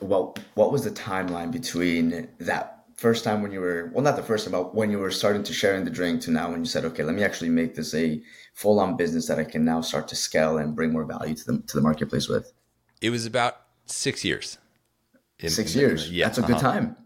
Well, 0.00 0.36
what 0.54 0.72
was 0.72 0.84
the 0.84 0.90
timeline 0.90 1.50
between 1.50 2.28
that 2.38 2.77
first 2.98 3.24
time 3.24 3.40
when 3.40 3.50
you 3.50 3.60
were 3.60 3.90
well, 3.94 4.04
not 4.04 4.16
the 4.16 4.22
first 4.22 4.44
time, 4.44 4.52
but 4.52 4.74
when 4.74 4.90
you 4.90 4.98
were 4.98 5.10
starting 5.10 5.42
to 5.44 5.52
share 5.54 5.74
in 5.74 5.84
the 5.84 5.90
drink 5.90 6.20
to 6.22 6.30
now 6.30 6.50
when 6.50 6.60
you 6.60 6.66
said, 6.66 6.84
okay, 6.84 7.02
let 7.02 7.14
me 7.14 7.24
actually 7.24 7.48
make 7.48 7.74
this 7.74 7.94
a 7.94 8.20
full 8.54 8.78
on 8.78 8.96
business 8.96 9.26
that 9.28 9.38
I 9.38 9.44
can 9.44 9.64
now 9.64 9.80
start 9.80 10.08
to 10.08 10.16
scale 10.16 10.58
and 10.58 10.76
bring 10.76 10.92
more 10.92 11.04
value 11.04 11.34
to 11.34 11.44
the 11.52 11.62
to 11.68 11.76
the 11.76 11.82
marketplace 11.82 12.28
with? 12.28 12.52
It 13.00 13.10
was 13.10 13.24
about 13.24 13.62
six 13.86 14.24
years. 14.24 14.58
In, 15.40 15.50
six 15.50 15.74
years, 15.74 16.10
yeah, 16.10 16.26
that's 16.26 16.38
a 16.38 16.42
uh-huh. 16.42 16.52
good 16.52 16.60
time 16.60 16.96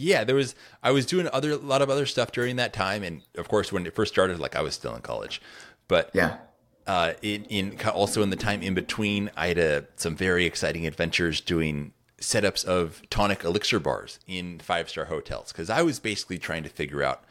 yeah, 0.00 0.24
there 0.24 0.34
was 0.34 0.54
I 0.82 0.90
was 0.92 1.04
doing 1.04 1.28
other 1.32 1.52
a 1.52 1.56
lot 1.56 1.82
of 1.82 1.90
other 1.90 2.06
stuff 2.06 2.32
during 2.32 2.56
that 2.56 2.72
time, 2.72 3.02
and 3.02 3.22
of 3.36 3.48
course 3.48 3.70
when 3.70 3.86
it 3.86 3.94
first 3.94 4.12
started, 4.12 4.40
like 4.40 4.56
I 4.56 4.62
was 4.62 4.74
still 4.74 4.94
in 4.94 5.02
college, 5.02 5.40
but 5.88 6.10
yeah. 6.14 6.38
Uh, 6.86 7.12
in, 7.22 7.44
in 7.44 7.78
also 7.94 8.20
in 8.22 8.30
the 8.30 8.36
time 8.36 8.62
in 8.62 8.74
between, 8.74 9.30
I 9.36 9.48
had 9.48 9.58
a, 9.58 9.86
some 9.94 10.16
very 10.16 10.44
exciting 10.44 10.88
adventures 10.88 11.40
doing 11.40 11.92
setups 12.20 12.64
of 12.64 13.02
tonic 13.10 13.44
elixir 13.44 13.80
bars 13.80 14.18
in 14.26 14.58
five 14.58 14.88
star 14.88 15.06
hotels 15.06 15.52
because 15.52 15.70
I 15.70 15.82
was 15.82 15.98
basically 15.98 16.38
trying 16.38 16.62
to 16.62 16.68
figure 16.68 17.02
out 17.02 17.24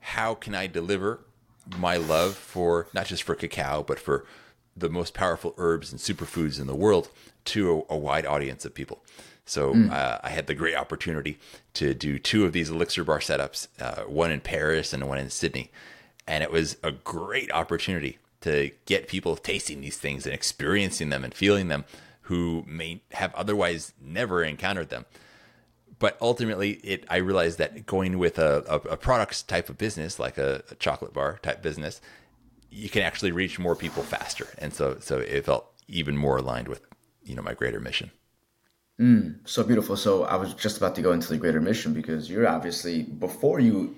how 0.00 0.34
can 0.34 0.54
I 0.54 0.66
deliver 0.66 1.20
my 1.76 1.96
love 1.96 2.36
for 2.36 2.86
not 2.94 3.06
just 3.06 3.22
for 3.24 3.34
cacao 3.34 3.82
but 3.82 3.98
for 3.98 4.24
the 4.76 4.88
most 4.88 5.14
powerful 5.14 5.54
herbs 5.58 5.92
and 5.92 6.00
superfoods 6.00 6.60
in 6.60 6.66
the 6.66 6.74
world 6.74 7.08
to 7.46 7.84
a, 7.90 7.94
a 7.94 7.96
wide 7.96 8.26
audience 8.26 8.64
of 8.64 8.74
people. 8.74 9.02
So 9.44 9.74
mm. 9.74 9.90
uh, 9.90 10.18
I 10.22 10.30
had 10.30 10.46
the 10.46 10.54
great 10.54 10.76
opportunity 10.76 11.38
to 11.74 11.94
do 11.94 12.18
two 12.18 12.44
of 12.44 12.52
these 12.52 12.68
Elixir 12.68 13.02
Bar 13.02 13.20
setups, 13.20 13.68
uh, 13.80 14.02
one 14.02 14.30
in 14.30 14.40
Paris 14.40 14.92
and 14.92 15.08
one 15.08 15.18
in 15.18 15.30
Sydney. 15.30 15.70
And 16.26 16.44
it 16.44 16.52
was 16.52 16.76
a 16.82 16.92
great 16.92 17.50
opportunity 17.50 18.18
to 18.42 18.70
get 18.84 19.08
people 19.08 19.36
tasting 19.36 19.80
these 19.80 19.96
things 19.96 20.26
and 20.26 20.34
experiencing 20.34 21.08
them 21.08 21.24
and 21.24 21.34
feeling 21.34 21.68
them 21.68 21.84
who 22.28 22.62
may 22.66 23.00
have 23.12 23.34
otherwise 23.34 23.94
never 24.02 24.44
encountered 24.44 24.90
them. 24.90 25.06
But 25.98 26.18
ultimately, 26.20 26.72
it 26.84 27.06
I 27.08 27.16
realized 27.16 27.56
that 27.56 27.86
going 27.86 28.18
with 28.18 28.38
a, 28.38 28.62
a, 28.68 28.74
a 28.90 28.96
products 28.98 29.42
type 29.42 29.70
of 29.70 29.78
business, 29.78 30.18
like 30.18 30.36
a, 30.36 30.62
a 30.70 30.74
chocolate 30.74 31.14
bar 31.14 31.38
type 31.42 31.62
business, 31.62 32.02
you 32.70 32.90
can 32.90 33.02
actually 33.02 33.32
reach 33.32 33.58
more 33.58 33.74
people 33.74 34.02
faster. 34.02 34.46
And 34.58 34.74
so 34.74 34.98
so 35.00 35.18
it 35.18 35.46
felt 35.46 35.72
even 35.88 36.18
more 36.18 36.36
aligned 36.36 36.68
with 36.68 36.82
you 37.24 37.34
know 37.34 37.42
my 37.42 37.54
greater 37.54 37.80
mission. 37.80 38.10
Mm, 39.00 39.38
so 39.48 39.64
beautiful. 39.64 39.96
So 39.96 40.24
I 40.24 40.36
was 40.36 40.52
just 40.52 40.76
about 40.76 40.94
to 40.96 41.02
go 41.02 41.12
into 41.12 41.28
the 41.28 41.38
greater 41.38 41.62
mission 41.62 41.94
because 41.94 42.28
you're 42.28 42.46
obviously 42.46 43.04
before 43.04 43.58
you 43.58 43.96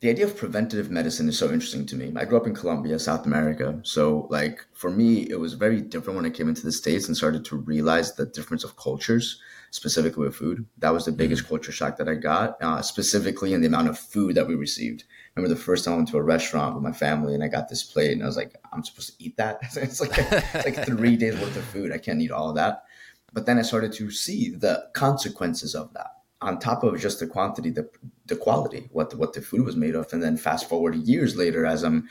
the 0.00 0.10
idea 0.10 0.26
of 0.26 0.36
preventative 0.36 0.90
medicine 0.90 1.28
is 1.28 1.38
so 1.38 1.46
interesting 1.46 1.86
to 1.86 1.96
me. 1.96 2.12
I 2.16 2.24
grew 2.24 2.36
up 2.36 2.46
in 2.46 2.54
Colombia, 2.54 2.98
South 2.98 3.24
America. 3.24 3.80
So 3.84 4.26
like 4.28 4.64
for 4.72 4.90
me, 4.90 5.28
it 5.30 5.40
was 5.40 5.54
very 5.54 5.80
different 5.80 6.16
when 6.16 6.26
I 6.26 6.30
came 6.30 6.48
into 6.48 6.62
the 6.62 6.72
States 6.72 7.06
and 7.06 7.16
started 7.16 7.44
to 7.46 7.56
realize 7.56 8.14
the 8.14 8.26
difference 8.26 8.64
of 8.64 8.76
cultures, 8.76 9.40
specifically 9.70 10.26
with 10.26 10.36
food. 10.36 10.66
That 10.78 10.92
was 10.92 11.06
the 11.06 11.12
biggest 11.12 11.48
culture 11.48 11.72
shock 11.72 11.96
that 11.96 12.08
I 12.08 12.16
got, 12.16 12.62
uh, 12.62 12.82
specifically 12.82 13.54
in 13.54 13.62
the 13.62 13.66
amount 13.66 13.88
of 13.88 13.98
food 13.98 14.34
that 14.34 14.46
we 14.46 14.56
received. 14.56 15.04
I 15.08 15.40
remember 15.40 15.54
the 15.54 15.62
first 15.62 15.84
time 15.84 15.94
I 15.94 15.96
went 15.96 16.08
to 16.08 16.18
a 16.18 16.22
restaurant 16.22 16.74
with 16.74 16.84
my 16.84 16.92
family 16.92 17.34
and 17.34 17.42
I 17.42 17.48
got 17.48 17.68
this 17.68 17.82
plate 17.82 18.12
and 18.12 18.22
I 18.22 18.26
was 18.26 18.36
like, 18.36 18.54
I'm 18.72 18.84
supposed 18.84 19.16
to 19.16 19.24
eat 19.24 19.36
that? 19.38 19.60
it's 19.76 20.00
like, 20.00 20.16
like 20.54 20.84
three 20.84 21.16
days 21.16 21.40
worth 21.40 21.56
of 21.56 21.64
food. 21.64 21.92
I 21.92 21.98
can't 21.98 22.20
eat 22.20 22.30
all 22.30 22.50
of 22.50 22.56
that. 22.56 22.84
But 23.32 23.46
then 23.46 23.58
I 23.58 23.62
started 23.62 23.92
to 23.94 24.10
see 24.10 24.50
the 24.50 24.84
consequences 24.92 25.74
of 25.74 25.92
that 25.94 26.13
on 26.44 26.58
top 26.58 26.84
of 26.84 27.00
just 27.00 27.20
the 27.20 27.26
quantity, 27.26 27.70
the, 27.70 27.88
the 28.26 28.36
quality, 28.36 28.88
what 28.92 29.08
the, 29.10 29.16
what 29.16 29.32
the 29.32 29.40
food 29.40 29.64
was 29.64 29.76
made 29.76 29.94
of. 29.94 30.12
And 30.12 30.22
then 30.22 30.36
fast 30.36 30.68
forward 30.68 30.94
years 30.94 31.36
later, 31.36 31.64
as 31.64 31.82
I'm 31.82 32.06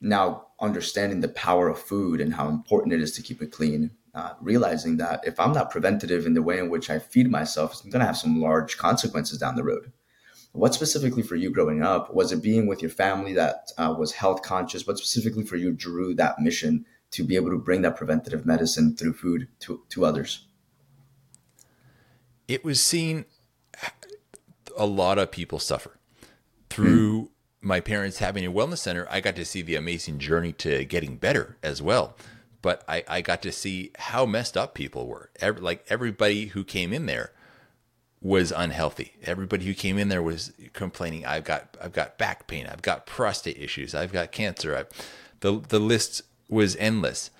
now 0.00 0.48
understanding 0.60 1.20
the 1.20 1.28
power 1.28 1.68
of 1.68 1.78
food 1.78 2.20
and 2.20 2.34
how 2.34 2.48
important 2.48 2.92
it 2.92 3.00
is 3.00 3.12
to 3.12 3.22
keep 3.22 3.40
it 3.40 3.52
clean, 3.52 3.92
uh, 4.12 4.32
realizing 4.40 4.96
that 4.96 5.20
if 5.24 5.38
I'm 5.38 5.52
not 5.52 5.70
preventative 5.70 6.26
in 6.26 6.34
the 6.34 6.42
way 6.42 6.58
in 6.58 6.68
which 6.68 6.90
I 6.90 6.98
feed 6.98 7.30
myself, 7.30 7.80
I'm 7.84 7.90
going 7.90 8.00
to 8.00 8.06
have 8.06 8.16
some 8.16 8.40
large 8.40 8.76
consequences 8.76 9.38
down 9.38 9.54
the 9.54 9.62
road. 9.62 9.92
what 10.52 10.74
specifically 10.74 11.22
for 11.22 11.36
you 11.36 11.48
growing 11.48 11.80
up 11.80 12.12
was 12.12 12.32
it 12.32 12.42
being 12.42 12.66
with 12.66 12.82
your 12.82 12.90
family 12.90 13.32
that 13.34 13.70
uh, 13.78 13.94
was 13.96 14.10
health 14.10 14.42
conscious? 14.42 14.84
What 14.84 14.98
specifically 14.98 15.44
for 15.44 15.54
you 15.54 15.70
drew 15.70 16.12
that 16.16 16.40
mission 16.40 16.84
to 17.12 17.22
be 17.22 17.36
able 17.36 17.50
to 17.50 17.58
bring 17.58 17.82
that 17.82 17.96
preventative 17.96 18.44
medicine 18.44 18.96
through 18.96 19.12
food 19.12 19.46
to 19.60 19.84
to 19.90 20.04
others? 20.04 20.46
It 22.48 22.64
was 22.64 22.82
seeing 22.82 23.26
a 24.76 24.86
lot 24.86 25.18
of 25.18 25.30
people 25.30 25.58
suffer 25.58 25.98
through. 26.68 27.30
My 27.62 27.80
parents 27.80 28.18
having 28.18 28.46
a 28.46 28.50
wellness 28.50 28.78
center, 28.78 29.06
I 29.10 29.20
got 29.20 29.36
to 29.36 29.44
see 29.44 29.60
the 29.60 29.76
amazing 29.76 30.18
journey 30.18 30.52
to 30.54 30.84
getting 30.86 31.16
better 31.16 31.58
as 31.62 31.82
well. 31.82 32.16
But 32.62 32.82
I, 32.88 33.04
I 33.06 33.20
got 33.20 33.42
to 33.42 33.52
see 33.52 33.90
how 33.98 34.24
messed 34.24 34.56
up 34.56 34.74
people 34.74 35.06
were. 35.06 35.30
Every, 35.40 35.60
like 35.60 35.84
everybody 35.88 36.46
who 36.46 36.64
came 36.64 36.92
in 36.92 37.06
there 37.06 37.32
was 38.22 38.52
unhealthy. 38.52 39.14
Everybody 39.22 39.66
who 39.66 39.74
came 39.74 39.98
in 39.98 40.08
there 40.08 40.22
was 40.22 40.52
complaining. 40.72 41.24
I've 41.24 41.44
got 41.44 41.76
I've 41.80 41.92
got 41.92 42.18
back 42.18 42.46
pain. 42.46 42.66
I've 42.66 42.82
got 42.82 43.06
prostate 43.06 43.58
issues. 43.58 43.94
I've 43.94 44.12
got 44.12 44.32
cancer. 44.32 44.76
I've, 44.76 44.88
the 45.40 45.60
the 45.60 45.78
list 45.78 46.22
was 46.48 46.76
endless, 46.76 47.30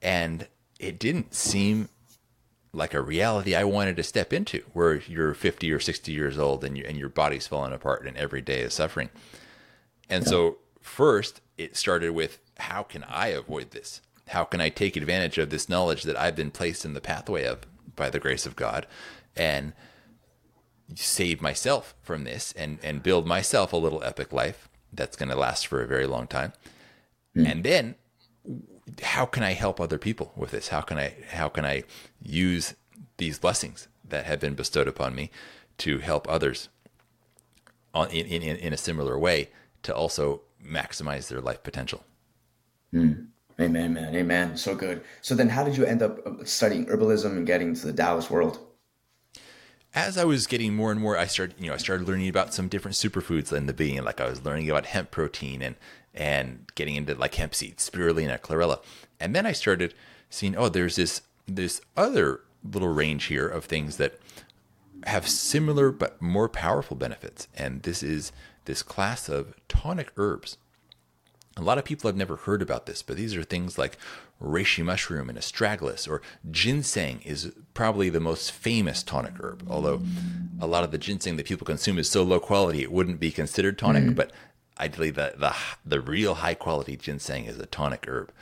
and 0.00 0.46
it 0.78 0.98
didn't 0.98 1.34
seem 1.34 1.88
like 2.72 2.94
a 2.94 3.00
reality 3.00 3.54
I 3.54 3.64
wanted 3.64 3.96
to 3.96 4.02
step 4.02 4.32
into. 4.32 4.62
Where 4.72 4.96
you're 4.96 5.34
50 5.34 5.70
or 5.72 5.80
60 5.80 6.12
years 6.12 6.38
old 6.38 6.64
and 6.64 6.76
you 6.76 6.84
and 6.86 6.96
your 6.96 7.08
body's 7.08 7.46
falling 7.46 7.72
apart 7.72 8.06
and 8.06 8.16
every 8.16 8.40
day 8.40 8.60
is 8.60 8.74
suffering. 8.74 9.10
And 10.08 10.26
so, 10.26 10.58
first, 10.80 11.40
it 11.56 11.76
started 11.76 12.10
with 12.10 12.38
how 12.58 12.82
can 12.82 13.04
I 13.04 13.28
avoid 13.28 13.70
this? 13.70 14.00
How 14.28 14.44
can 14.44 14.60
I 14.60 14.68
take 14.68 14.96
advantage 14.96 15.38
of 15.38 15.50
this 15.50 15.68
knowledge 15.68 16.02
that 16.04 16.18
I've 16.18 16.36
been 16.36 16.50
placed 16.50 16.84
in 16.84 16.94
the 16.94 17.00
pathway 17.00 17.44
of 17.44 17.60
by 17.96 18.10
the 18.10 18.20
grace 18.20 18.46
of 18.46 18.56
God 18.56 18.86
and 19.36 19.72
save 20.94 21.40
myself 21.40 21.94
from 22.02 22.24
this 22.24 22.52
and, 22.52 22.78
and 22.82 23.02
build 23.02 23.26
myself 23.26 23.72
a 23.72 23.76
little 23.76 24.02
epic 24.02 24.32
life 24.32 24.68
that's 24.92 25.16
going 25.16 25.28
to 25.28 25.36
last 25.36 25.66
for 25.66 25.82
a 25.82 25.86
very 25.86 26.06
long 26.06 26.26
time? 26.26 26.52
Mm. 27.36 27.50
And 27.50 27.64
then, 27.64 27.94
how 29.02 29.26
can 29.26 29.42
I 29.42 29.52
help 29.52 29.80
other 29.80 29.98
people 29.98 30.32
with 30.36 30.50
this? 30.50 30.68
How 30.68 30.80
can 30.80 30.98
I 30.98 31.14
how 31.30 31.48
can 31.48 31.64
I 31.64 31.84
use 32.22 32.74
these 33.16 33.38
blessings 33.38 33.88
that 34.08 34.26
have 34.26 34.40
been 34.40 34.54
bestowed 34.54 34.88
upon 34.88 35.14
me 35.14 35.30
to 35.78 35.98
help 35.98 36.28
others 36.28 36.68
on, 37.94 38.10
in, 38.10 38.26
in, 38.26 38.56
in 38.56 38.72
a 38.72 38.76
similar 38.76 39.18
way 39.18 39.50
to 39.82 39.94
also 39.94 40.42
maximize 40.64 41.28
their 41.28 41.40
life 41.40 41.62
potential. 41.62 42.04
Mm. 42.94 43.28
Amen, 43.60 43.92
man. 43.92 44.14
Amen. 44.14 44.56
So 44.56 44.74
good. 44.74 45.02
So 45.20 45.34
then, 45.34 45.50
how 45.50 45.64
did 45.64 45.76
you 45.76 45.84
end 45.84 46.02
up 46.02 46.26
uh, 46.26 46.44
studying 46.44 46.86
herbalism 46.86 47.36
and 47.36 47.46
getting 47.46 47.74
to 47.74 47.86
the 47.86 47.92
Taoist 47.92 48.30
world? 48.30 48.58
As 49.92 50.16
I 50.16 50.24
was 50.24 50.46
getting 50.46 50.74
more 50.74 50.92
and 50.92 51.00
more, 51.00 51.18
I 51.18 51.26
started, 51.26 51.56
you 51.58 51.66
know, 51.66 51.74
I 51.74 51.78
started 51.78 52.08
learning 52.08 52.28
about 52.28 52.54
some 52.54 52.68
different 52.68 52.96
superfoods 52.96 53.52
in 53.52 53.66
the 53.66 53.74
beginning. 53.74 54.04
Like 54.04 54.20
I 54.20 54.30
was 54.30 54.44
learning 54.44 54.70
about 54.70 54.86
hemp 54.86 55.10
protein 55.10 55.62
and 55.62 55.74
and 56.14 56.70
getting 56.74 56.96
into 56.96 57.14
like 57.14 57.34
hemp 57.34 57.54
seeds, 57.54 57.88
spirulina, 57.88 58.40
chlorella, 58.40 58.80
and 59.18 59.34
then 59.34 59.46
I 59.46 59.52
started 59.52 59.94
seeing, 60.28 60.56
oh, 60.56 60.68
there's 60.68 60.96
this 60.96 61.22
this 61.46 61.80
other 61.96 62.40
little 62.62 62.92
range 62.92 63.24
here 63.24 63.48
of 63.48 63.64
things 63.64 63.96
that 63.96 64.18
have 65.04 65.26
similar 65.28 65.90
but 65.90 66.20
more 66.20 66.48
powerful 66.48 66.96
benefits, 66.96 67.48
and 67.54 67.82
this 67.82 68.02
is 68.02 68.32
this 68.66 68.82
class 68.82 69.28
of 69.28 69.54
tonic 69.68 70.12
herbs. 70.16 70.56
A 71.56 71.62
lot 71.62 71.78
of 71.78 71.84
people 71.84 72.08
have 72.08 72.16
never 72.16 72.36
heard 72.36 72.62
about 72.62 72.86
this, 72.86 73.02
but 73.02 73.16
these 73.16 73.34
are 73.34 73.42
things 73.42 73.76
like 73.76 73.98
reishi 74.42 74.84
mushroom 74.84 75.28
and 75.28 75.36
astragalus, 75.36 76.08
or 76.08 76.22
ginseng 76.50 77.20
is 77.22 77.52
probably 77.74 78.08
the 78.08 78.20
most 78.20 78.52
famous 78.52 79.02
tonic 79.02 79.34
herb. 79.40 79.66
Although 79.68 80.00
a 80.60 80.66
lot 80.66 80.84
of 80.84 80.90
the 80.90 80.98
ginseng 80.98 81.36
that 81.36 81.46
people 81.46 81.66
consume 81.66 81.98
is 81.98 82.08
so 82.08 82.22
low 82.22 82.40
quality, 82.40 82.82
it 82.82 82.92
wouldn't 82.92 83.20
be 83.20 83.30
considered 83.30 83.78
tonic. 83.78 84.04
Mm. 84.04 84.14
But 84.14 84.30
ideally, 84.80 85.10
the, 85.10 85.34
the 85.36 85.54
the 85.84 86.00
real 86.00 86.36
high 86.36 86.54
quality 86.54 86.96
ginseng 86.96 87.44
is 87.44 87.58
a 87.58 87.66
tonic 87.66 88.06
herb. 88.08 88.32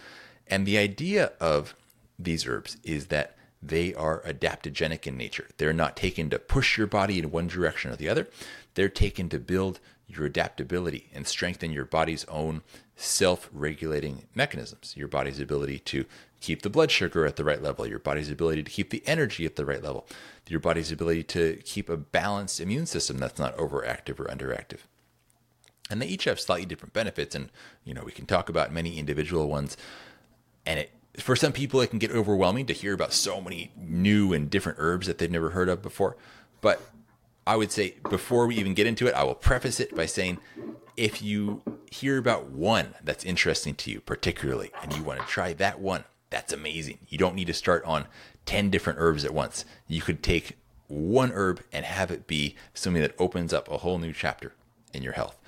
And 0.47 0.65
the 0.65 0.79
idea 0.79 1.33
of 1.41 1.75
these 2.19 2.47
herbs 2.47 2.79
is 2.83 3.07
that 3.07 3.37
they 3.63 3.93
are 3.95 4.23
adaptogenic 4.23 5.07
in 5.07 5.17
nature. 5.17 5.49
They're 5.57 5.73
not 5.73 5.97
taken 5.97 6.31
to 6.31 6.39
push 6.39 6.79
your 6.79 6.87
body 6.87 7.19
in 7.19 7.31
one 7.31 7.49
direction 7.49 7.91
or 7.91 7.97
the 7.97 8.09
other. 8.09 8.29
They're 8.75 8.89
taken 8.89 9.29
to 9.31 9.39
build 9.39 9.81
your 10.07 10.25
adaptability 10.25 11.11
and 11.13 11.27
strengthen 11.27 11.73
your 11.73 11.85
body's 11.85 12.25
own 12.27 12.63
self 12.97 13.49
regulating 13.53 14.25
mechanisms, 14.35 14.95
your 14.97 15.09
body's 15.09 15.41
ability 15.41 15.81
to 15.81 16.07
keep 16.41 16.63
the 16.63 16.71
blood 16.71 16.91
sugar 16.91 17.27
at 17.27 17.37
the 17.37 17.45
right 17.45 17.63
level, 17.63 17.87
your 17.87 17.99
body's 17.99 18.31
ability 18.31 18.63
to 18.63 18.71
keep 18.71 18.91
the 18.91 19.03
energy 19.07 19.45
at 19.45 19.57
the 19.57 19.67
right 19.67 19.83
level, 19.83 20.07
your 20.49 20.61
body's 20.61 20.93
ability 20.93 21.25
to 21.25 21.57
keep 21.65 21.89
a 21.89 21.97
balanced 21.97 22.61
immune 22.61 22.87
system 22.87 23.19
that's 23.19 23.39
not 23.39 23.57
overactive 23.57 24.19
or 24.19 24.25
underactive. 24.27 24.81
And 25.91 26.03
they 26.03 26.07
each 26.07 26.25
have 26.25 26.39
slightly 26.39 26.67
different 26.67 26.93
benefits, 26.93 27.35
and 27.35 27.51
you 27.85 27.95
know 27.95 28.03
we 28.05 28.13
can 28.13 28.27
talk 28.27 28.49
about 28.49 28.73
many 28.73 28.99
individual 28.99 29.49
ones. 29.49 29.77
And 30.67 30.81
it, 30.81 30.91
for 31.19 31.35
some 31.35 31.53
people, 31.53 31.81
it 31.81 31.89
can 31.89 31.99
get 31.99 32.11
overwhelming 32.11 32.67
to 32.67 32.75
hear 32.75 32.93
about 32.93 33.13
so 33.13 33.41
many 33.41 33.73
new 33.77 34.33
and 34.33 34.51
different 34.51 34.79
herbs 34.81 35.07
that 35.07 35.19
they've 35.19 35.31
never 35.31 35.51
heard 35.51 35.69
of 35.69 35.83
before. 35.83 36.17
But 36.61 36.81
I 37.47 37.57
would 37.57 37.73
say 37.73 37.95
before 38.11 38.47
we 38.47 38.57
even 38.57 38.75
get 38.75 38.87
into 38.87 39.07
it, 39.07 39.15
I 39.15 39.25
will 39.25 39.35
preface 39.35 39.81
it 39.81 39.97
by 39.97 40.07
saying 40.07 40.39
if 40.99 41.23
you 41.23 41.63
hear 41.91 42.19
about 42.19 42.51
one 42.51 42.95
that's 43.03 43.25
interesting 43.25 43.75
to 43.77 43.91
you 43.91 44.01
particularly 44.01 44.71
and 44.83 44.95
you 44.95 45.03
want 45.03 45.21
to 45.21 45.27
try 45.27 45.53
that 45.55 45.81
one, 45.81 46.05
that's 46.29 46.53
amazing. 46.53 46.99
You 47.09 47.19
don't 47.19 47.35
need 47.35 47.47
to 47.47 47.55
start 47.55 47.85
on 47.85 48.07
10 48.47 48.69
different 48.69 48.99
herbs 48.99 49.25
at 49.25 49.33
once. 49.33 49.65
You 49.87 50.03
could 50.03 50.23
take 50.23 50.59
one 50.89 51.33
herb 51.33 51.63
and 51.73 51.87
have 51.87 52.11
it 52.11 52.27
be 52.27 52.57
something 52.75 53.01
that 53.01 53.15
opens 53.19 53.53
up 53.53 53.71
a 53.71 53.79
whole 53.79 53.99
new 53.99 54.13
chapter 54.13 54.53
in 54.93 55.03
your 55.03 55.13
health. 55.13 55.39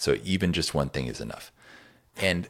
So 0.00 0.16
even 0.24 0.54
just 0.54 0.72
one 0.74 0.88
thing 0.88 1.08
is 1.08 1.20
enough. 1.20 1.52
And 2.16 2.48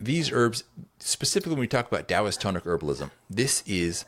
these 0.00 0.32
herbs, 0.32 0.64
specifically 0.98 1.52
when 1.52 1.60
we 1.60 1.68
talk 1.68 1.86
about 1.86 2.08
Taoist 2.08 2.40
tonic 2.40 2.64
herbalism, 2.64 3.12
this 3.30 3.62
is 3.64 4.04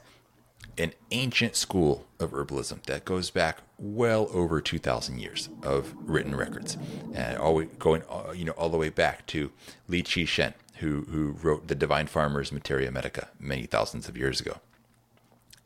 an 0.76 0.92
ancient 1.12 1.54
school 1.54 2.06
of 2.18 2.32
herbalism 2.32 2.82
that 2.86 3.04
goes 3.04 3.30
back 3.30 3.58
well 3.78 4.28
over 4.32 4.60
2,000 4.60 5.20
years 5.20 5.48
of 5.62 5.94
written 5.96 6.34
records, 6.34 6.76
and 7.14 7.38
always 7.38 7.68
going 7.78 8.02
uh, 8.10 8.32
you 8.32 8.44
know 8.44 8.52
all 8.52 8.68
the 8.68 8.76
way 8.76 8.88
back 8.88 9.28
to 9.28 9.52
Li 9.86 10.02
Qi 10.02 10.26
Shen, 10.26 10.54
who 10.78 11.02
who 11.02 11.36
wrote 11.40 11.68
the 11.68 11.76
Divine 11.76 12.08
Farmer's 12.08 12.50
Materia 12.50 12.90
Medica 12.90 13.28
many 13.38 13.62
thousands 13.66 14.08
of 14.08 14.16
years 14.16 14.40
ago. 14.40 14.56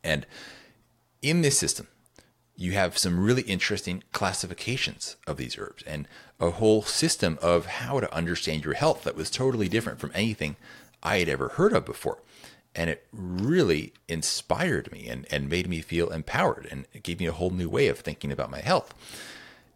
And 0.04 0.26
in 1.22 1.40
this 1.40 1.58
system, 1.58 1.88
you 2.56 2.72
have 2.72 2.96
some 2.96 3.20
really 3.20 3.42
interesting 3.42 4.02
classifications 4.12 5.16
of 5.26 5.36
these 5.36 5.58
herbs 5.58 5.82
and 5.86 6.08
a 6.40 6.50
whole 6.50 6.82
system 6.82 7.38
of 7.42 7.66
how 7.66 8.00
to 8.00 8.14
understand 8.14 8.64
your 8.64 8.74
health 8.74 9.04
that 9.04 9.16
was 9.16 9.30
totally 9.30 9.68
different 9.68 9.98
from 9.98 10.12
anything 10.14 10.56
I 11.02 11.18
had 11.18 11.28
ever 11.28 11.48
heard 11.50 11.72
of 11.72 11.84
before 11.84 12.18
and 12.76 12.90
it 12.90 13.06
really 13.10 13.94
inspired 14.06 14.92
me 14.92 15.08
and, 15.08 15.26
and 15.30 15.48
made 15.48 15.66
me 15.66 15.80
feel 15.80 16.10
empowered 16.10 16.68
and 16.70 16.86
it 16.92 17.02
gave 17.02 17.18
me 17.18 17.26
a 17.26 17.32
whole 17.32 17.50
new 17.50 17.70
way 17.70 17.88
of 17.88 17.98
thinking 17.98 18.30
about 18.30 18.50
my 18.50 18.60
health. 18.60 18.94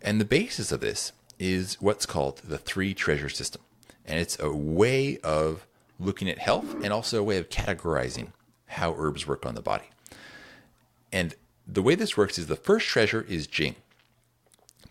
And 0.02 0.20
the 0.20 0.26
basis 0.26 0.70
of 0.70 0.80
this 0.80 1.12
is 1.38 1.80
what's 1.80 2.04
called 2.04 2.42
the 2.44 2.58
three 2.58 2.92
treasure 2.92 3.30
system. 3.30 3.62
And 4.04 4.18
it's 4.20 4.38
a 4.38 4.52
way 4.52 5.18
of 5.24 5.66
looking 5.98 6.28
at 6.28 6.38
health 6.38 6.74
and 6.84 6.92
also 6.92 7.18
a 7.18 7.22
way 7.22 7.38
of 7.38 7.48
categorizing 7.48 8.32
how 8.66 8.94
herbs 8.98 9.26
work 9.26 9.46
on 9.46 9.54
the 9.54 9.62
body. 9.62 9.88
And 11.10 11.34
the 11.72 11.83
way 11.83 11.94
this 11.94 12.16
works 12.16 12.38
is 12.38 12.46
the 12.46 12.56
first 12.56 12.87
treasure 12.87 13.24
is 13.28 13.46
Jing. 13.46 13.76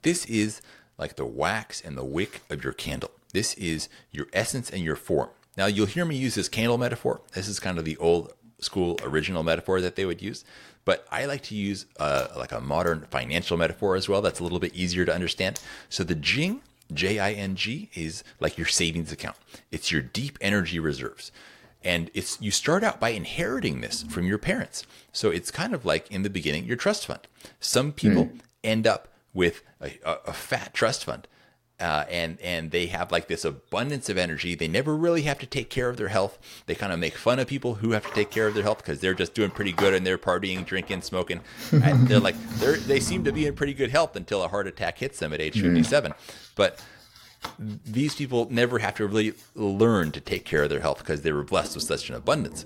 This 0.02 0.26
is 0.26 0.62
like 0.98 1.16
the 1.16 1.26
wax 1.26 1.82
and 1.82 1.98
the 1.98 2.04
wick 2.04 2.42
of 2.50 2.64
your 2.64 2.74
candle. 2.74 3.12
This 3.34 3.54
is 3.56 3.90
your 4.12 4.28
essence 4.34 4.70
and 4.70 4.84
your 4.84 4.96
form. 4.96 5.30
Now, 5.58 5.66
you'll 5.66 5.88
hear 5.88 6.06
me 6.06 6.16
use 6.16 6.36
this 6.36 6.50
candle 6.50 6.78
metaphor. 6.78 7.22
This 7.34 7.48
is 7.48 7.60
kind 7.60 7.78
of 7.78 7.86
the 7.86 7.98
old 7.98 8.34
school 8.60 9.00
original 9.04 9.44
metaphor 9.44 9.82
that 9.82 9.96
they 9.96 10.06
would 10.06 10.22
use. 10.22 10.46
But 10.86 11.06
I 11.12 11.26
like 11.26 11.44
to 11.44 11.56
use 11.56 11.86
uh, 12.00 12.28
like 12.36 12.52
a 12.52 12.62
modern 12.62 13.08
financial 13.12 13.58
metaphor 13.58 13.96
as 13.96 14.08
well. 14.08 14.22
That's 14.22 14.40
a 14.40 14.44
little 14.44 14.60
bit 14.60 14.74
easier 14.74 15.06
to 15.06 15.14
understand. 15.14 15.60
So 15.90 16.04
the 16.04 16.16
Jing, 16.16 16.62
J 16.94 17.20
I 17.20 17.34
N 17.34 17.56
G, 17.56 17.90
is 17.94 18.24
like 18.40 18.58
your 18.58 18.68
savings 18.68 19.12
account. 19.12 19.38
It's 19.72 19.92
your 19.92 20.02
deep 20.02 20.38
energy 20.42 20.80
reserves. 20.80 21.32
And 21.84 22.12
it's 22.14 22.42
you 22.42 22.52
start 22.52 22.84
out 22.84 23.00
by 23.00 23.10
inheriting 23.10 23.82
this 23.82 24.04
from 24.04 24.26
your 24.26 24.38
parents. 24.38 24.86
So 25.14 25.30
it's 25.30 25.52
kind 25.52 25.74
of 25.74 25.86
like 25.86 26.12
in 26.12 26.24
the 26.24 26.30
beginning 26.30 26.66
your 26.66 26.76
trust 26.76 27.06
fund. 27.06 27.22
Some 27.60 27.94
people 27.94 28.26
mm. 28.26 28.40
end 28.64 28.86
up 28.86 29.08
with 29.34 29.62
a, 29.82 29.98
a, 30.04 30.18
a 30.28 30.34
fat 30.34 30.74
trust 30.74 31.06
fund 31.06 31.28
uh, 31.80 32.04
and 32.10 32.38
and 32.42 32.72
they 32.72 32.88
have 32.88 33.12
like 33.12 33.28
this 33.28 33.46
abundance 33.46 34.10
of 34.10 34.18
energy. 34.18 34.54
They 34.54 34.68
never 34.68 34.96
really 34.96 35.22
have 35.24 35.40
to 35.40 35.46
take 35.46 35.70
care 35.70 35.88
of 35.88 35.98
their 35.98 36.10
health. 36.10 36.38
They 36.66 36.76
kind 36.76 36.92
of 36.92 37.00
make 37.00 37.16
fun 37.16 37.40
of 37.40 37.48
people 37.48 37.76
who 37.76 37.92
have 37.92 38.06
to 38.06 38.14
take 38.14 38.32
care 38.32 38.48
of 38.48 38.54
their 38.54 38.64
health 38.64 38.80
because 38.80 39.00
they're 39.00 39.14
just 39.14 39.34
doing 39.34 39.50
pretty 39.50 39.72
good 39.72 39.94
and 39.94 40.06
they're 40.06 40.18
partying, 40.18 40.66
drinking, 40.66 41.04
smoking. 41.04 41.40
and 41.72 42.08
they're 42.08 42.20
like 42.20 42.36
they 42.56 42.76
they 42.76 43.00
seem 43.00 43.24
to 43.24 43.32
be 43.32 43.48
in 43.48 43.56
pretty 43.56 43.74
good 43.74 43.92
health 43.92 44.16
until 44.16 44.44
a 44.44 44.48
heart 44.50 44.68
attack 44.68 44.98
hits 44.98 45.20
them 45.20 45.32
at 45.32 45.40
age 45.40 45.56
mm-hmm. 45.56 45.76
57. 45.76 46.14
But 46.56 46.84
these 47.58 48.16
people 48.16 48.48
never 48.50 48.80
have 48.80 48.96
to 48.96 49.08
really 49.08 49.34
learn 49.56 50.12
to 50.12 50.20
take 50.20 50.46
care 50.46 50.64
of 50.64 50.70
their 50.70 50.82
health 50.82 51.00
because 51.00 51.22
they 51.22 51.32
were 51.32 51.44
blessed 51.44 51.76
with 51.76 51.84
such 51.84 52.10
an 52.10 52.16
abundance. 52.16 52.66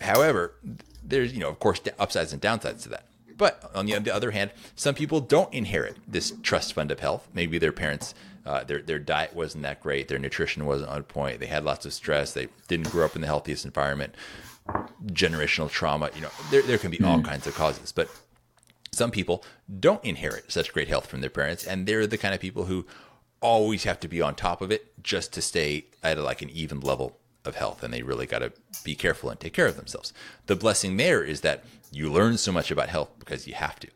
However, 0.00 0.54
there's 1.02 1.32
you 1.32 1.40
know 1.40 1.48
of 1.48 1.58
course 1.58 1.80
upsides 1.98 2.32
and 2.32 2.42
downsides 2.42 2.82
to 2.82 2.88
that. 2.90 3.06
But 3.36 3.70
on 3.72 3.86
the, 3.86 3.96
the 4.00 4.14
other 4.14 4.32
hand, 4.32 4.50
some 4.74 4.96
people 4.96 5.20
don't 5.20 5.52
inherit 5.54 5.96
this 6.08 6.32
trust 6.42 6.72
fund 6.72 6.90
of 6.90 6.98
health. 6.98 7.28
Maybe 7.32 7.58
their 7.58 7.72
parents, 7.72 8.14
uh, 8.44 8.64
their 8.64 8.82
their 8.82 8.98
diet 8.98 9.34
wasn't 9.34 9.62
that 9.62 9.80
great, 9.80 10.08
their 10.08 10.18
nutrition 10.18 10.66
wasn't 10.66 10.90
on 10.90 11.04
point, 11.04 11.40
they 11.40 11.46
had 11.46 11.64
lots 11.64 11.86
of 11.86 11.92
stress, 11.92 12.32
they 12.32 12.48
didn't 12.66 12.90
grow 12.90 13.04
up 13.04 13.14
in 13.14 13.20
the 13.20 13.28
healthiest 13.28 13.64
environment, 13.64 14.14
generational 15.06 15.70
trauma. 15.70 16.10
You 16.14 16.22
know, 16.22 16.30
there 16.50 16.62
there 16.62 16.78
can 16.78 16.90
be 16.90 17.02
all 17.02 17.22
kinds 17.22 17.46
of 17.46 17.54
causes, 17.54 17.92
but 17.92 18.10
some 18.90 19.10
people 19.12 19.44
don't 19.78 20.04
inherit 20.04 20.50
such 20.50 20.72
great 20.72 20.88
health 20.88 21.06
from 21.06 21.20
their 21.20 21.30
parents, 21.30 21.64
and 21.64 21.86
they're 21.86 22.06
the 22.06 22.18
kind 22.18 22.34
of 22.34 22.40
people 22.40 22.64
who 22.64 22.84
always 23.40 23.84
have 23.84 24.00
to 24.00 24.08
be 24.08 24.20
on 24.20 24.34
top 24.34 24.60
of 24.60 24.70
it 24.70 25.02
just 25.02 25.32
to 25.32 25.42
stay 25.42 25.86
at 26.02 26.18
a, 26.18 26.22
like 26.22 26.42
an 26.42 26.50
even 26.50 26.80
level 26.80 27.18
of 27.44 27.56
health 27.56 27.82
and 27.82 27.92
they 27.92 28.02
really 28.02 28.26
got 28.26 28.40
to 28.40 28.52
be 28.84 28.94
careful 28.94 29.30
and 29.30 29.38
take 29.38 29.52
care 29.52 29.66
of 29.66 29.76
themselves. 29.76 30.12
The 30.46 30.56
blessing 30.56 30.96
there 30.96 31.22
is 31.22 31.40
that 31.42 31.64
you 31.90 32.10
learn 32.10 32.36
so 32.36 32.52
much 32.52 32.70
about 32.70 32.88
health 32.88 33.10
because 33.18 33.46
you 33.46 33.54
have 33.54 33.78
to. 33.80 33.88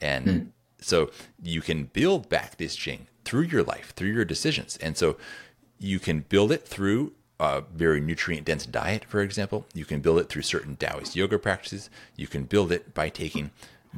And 0.00 0.26
mm. 0.26 0.46
so 0.80 1.10
you 1.42 1.60
can 1.60 1.84
build 1.84 2.28
back 2.28 2.56
this 2.56 2.76
Jing 2.76 3.06
through 3.24 3.42
your 3.42 3.62
life, 3.62 3.92
through 3.94 4.10
your 4.12 4.24
decisions. 4.24 4.76
And 4.78 4.96
so 4.96 5.16
you 5.78 5.98
can 5.98 6.20
build 6.20 6.52
it 6.52 6.66
through 6.66 7.12
a 7.40 7.62
very 7.74 8.00
nutrient 8.00 8.46
dense 8.46 8.66
diet, 8.66 9.04
for 9.04 9.20
example. 9.20 9.66
You 9.74 9.84
can 9.84 10.00
build 10.00 10.20
it 10.20 10.28
through 10.28 10.42
certain 10.42 10.76
Taoist 10.76 11.16
yoga 11.16 11.38
practices. 11.38 11.90
You 12.16 12.28
can 12.28 12.44
build 12.44 12.70
it 12.70 12.94
by 12.94 13.08
taking 13.08 13.50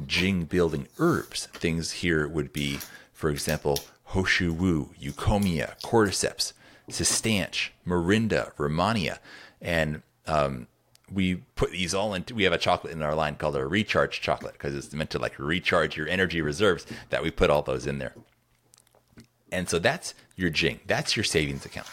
Jing 0.07 0.45
building 0.45 0.87
herbs. 0.97 1.47
Things 1.47 1.91
here 1.91 2.27
would 2.27 2.51
be, 2.51 2.79
for 3.13 3.29
example, 3.29 3.79
Ho 4.15 4.23
Shou 4.23 4.53
Wu, 4.53 4.91
Eucommia, 4.97 5.77
Cordyceps, 5.81 6.53
Cistanche, 6.89 7.71
Morinda, 7.85 8.55
Rehmannia, 8.55 9.19
and 9.61 10.03
um, 10.25 10.67
we 11.11 11.35
put 11.55 11.71
these 11.71 11.93
all 11.93 12.13
into. 12.13 12.33
We 12.33 12.45
have 12.45 12.53
a 12.53 12.57
chocolate 12.57 12.93
in 12.93 13.01
our 13.01 13.13
line 13.13 13.35
called 13.35 13.57
a 13.57 13.67
recharge 13.67 14.21
chocolate 14.21 14.53
because 14.53 14.73
it's 14.73 14.93
meant 14.93 15.09
to 15.09 15.19
like 15.19 15.37
recharge 15.37 15.97
your 15.97 16.07
energy 16.07 16.41
reserves. 16.41 16.85
That 17.09 17.23
we 17.23 17.29
put 17.29 17.49
all 17.49 17.61
those 17.61 17.85
in 17.85 17.99
there, 17.99 18.13
and 19.51 19.67
so 19.67 19.79
that's 19.79 20.13
your 20.37 20.49
Jing. 20.49 20.79
That's 20.87 21.17
your 21.17 21.25
savings 21.25 21.65
account, 21.65 21.87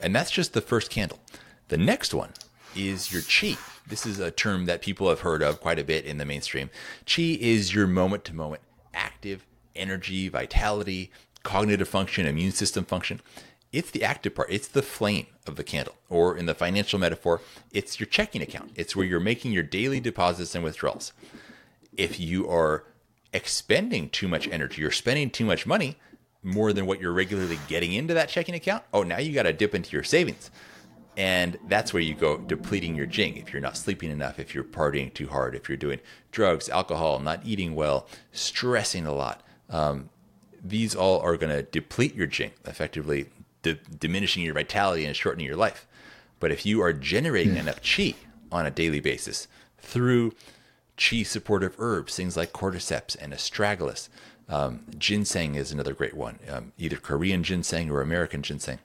and 0.00 0.12
that's 0.16 0.32
just 0.32 0.54
the 0.54 0.60
first 0.60 0.90
candle. 0.90 1.20
The 1.68 1.78
next 1.78 2.12
one 2.12 2.32
is 2.74 3.12
your 3.12 3.22
Qi. 3.22 3.56
This 3.86 4.06
is 4.06 4.18
a 4.18 4.32
term 4.32 4.64
that 4.64 4.82
people 4.82 5.08
have 5.08 5.20
heard 5.20 5.42
of 5.44 5.60
quite 5.60 5.78
a 5.78 5.84
bit 5.84 6.04
in 6.04 6.18
the 6.18 6.24
mainstream. 6.24 6.68
Qi 7.06 7.38
is 7.38 7.72
your 7.72 7.86
moment 7.86 8.24
to 8.24 8.34
moment 8.34 8.62
active 8.92 9.46
energy, 9.78 10.28
vitality, 10.28 11.10
cognitive 11.42 11.88
function, 11.88 12.26
immune 12.26 12.52
system 12.52 12.84
function. 12.84 13.20
It's 13.70 13.90
the 13.90 14.02
active 14.02 14.34
part, 14.34 14.50
it's 14.50 14.68
the 14.68 14.82
flame 14.82 15.26
of 15.46 15.56
the 15.56 15.64
candle. 15.64 15.96
Or 16.08 16.36
in 16.36 16.46
the 16.46 16.54
financial 16.54 16.98
metaphor, 16.98 17.40
it's 17.72 18.00
your 18.00 18.06
checking 18.06 18.40
account. 18.40 18.72
It's 18.74 18.96
where 18.96 19.04
you're 19.04 19.20
making 19.20 19.52
your 19.52 19.62
daily 19.62 20.00
deposits 20.00 20.54
and 20.54 20.64
withdrawals. 20.64 21.12
If 21.96 22.18
you 22.18 22.48
are 22.48 22.84
expending 23.32 24.08
too 24.08 24.28
much 24.28 24.48
energy, 24.48 24.80
you're 24.80 24.90
spending 24.90 25.30
too 25.30 25.44
much 25.44 25.66
money, 25.66 25.98
more 26.42 26.72
than 26.72 26.86
what 26.86 27.00
you're 27.00 27.12
regularly 27.12 27.58
getting 27.68 27.92
into 27.92 28.14
that 28.14 28.28
checking 28.28 28.54
account, 28.54 28.84
oh, 28.92 29.02
now 29.02 29.18
you 29.18 29.32
got 29.32 29.42
to 29.42 29.52
dip 29.52 29.74
into 29.74 29.90
your 29.90 30.04
savings. 30.04 30.50
And 31.16 31.58
that's 31.66 31.92
where 31.92 32.02
you 32.02 32.14
go 32.14 32.38
depleting 32.38 32.94
your 32.94 33.06
jing. 33.06 33.36
If 33.36 33.52
you're 33.52 33.60
not 33.60 33.76
sleeping 33.76 34.10
enough, 34.10 34.38
if 34.38 34.54
you're 34.54 34.62
partying 34.62 35.12
too 35.12 35.26
hard, 35.26 35.56
if 35.56 35.68
you're 35.68 35.76
doing 35.76 35.98
drugs, 36.30 36.68
alcohol, 36.68 37.18
not 37.18 37.44
eating 37.44 37.74
well, 37.74 38.06
stressing 38.30 39.04
a 39.04 39.12
lot, 39.12 39.42
um, 39.68 40.10
these 40.62 40.94
all 40.94 41.20
are 41.20 41.36
going 41.36 41.54
to 41.54 41.62
deplete 41.62 42.14
your 42.14 42.26
jing, 42.26 42.52
effectively 42.64 43.26
di- 43.62 43.78
diminishing 43.98 44.44
your 44.44 44.54
vitality 44.54 45.04
and 45.04 45.16
shortening 45.16 45.46
your 45.46 45.56
life. 45.56 45.86
But 46.40 46.52
if 46.52 46.64
you 46.64 46.82
are 46.82 46.92
generating 46.92 47.54
mm. 47.54 47.60
enough 47.60 47.80
chi 47.82 48.14
on 48.50 48.66
a 48.66 48.70
daily 48.70 49.00
basis 49.00 49.48
through 49.78 50.32
chi 50.96 51.22
supportive 51.22 51.74
herbs, 51.78 52.16
things 52.16 52.36
like 52.36 52.52
cordyceps 52.52 53.16
and 53.20 53.32
astragalus, 53.32 54.08
um, 54.48 54.84
ginseng 54.96 55.54
is 55.54 55.72
another 55.72 55.92
great 55.92 56.14
one, 56.14 56.38
um, 56.48 56.72
either 56.78 56.96
Korean 56.96 57.42
ginseng 57.42 57.90
or 57.90 58.00
American 58.00 58.42
ginseng. 58.42 58.78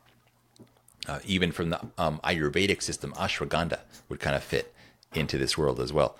Uh, 1.07 1.19
even 1.25 1.51
from 1.51 1.69
the 1.69 1.81
um, 1.97 2.19
Ayurvedic 2.23 2.81
system, 2.81 3.11
ashwagandha 3.13 3.79
would 4.07 4.19
kind 4.19 4.35
of 4.35 4.43
fit 4.43 4.73
into 5.13 5.37
this 5.37 5.57
world 5.57 5.79
as 5.79 5.91
well. 5.91 6.17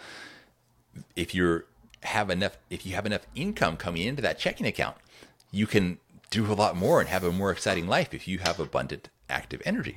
If 1.16 1.34
you 1.34 1.63
have 2.02 2.30
enough, 2.30 2.58
if 2.70 2.86
you 2.86 2.96
have 2.96 3.06
enough 3.06 3.26
income 3.34 3.78
coming 3.78 4.04
into 4.04 4.22
that 4.22 4.39
checking 4.39 4.68
account, 4.68 4.98
you 5.54 5.68
can 5.68 6.00
do 6.32 6.52
a 6.52 6.56
lot 6.56 6.76
more 6.76 7.00
and 7.00 7.08
have 7.08 7.24
a 7.24 7.32
more 7.32 7.52
exciting 7.52 7.88
life 7.88 8.13
if 8.13 8.28
you 8.28 8.39
have 8.39 8.60
abundant 8.60 9.10
active 9.30 9.62
energy. 9.66 9.96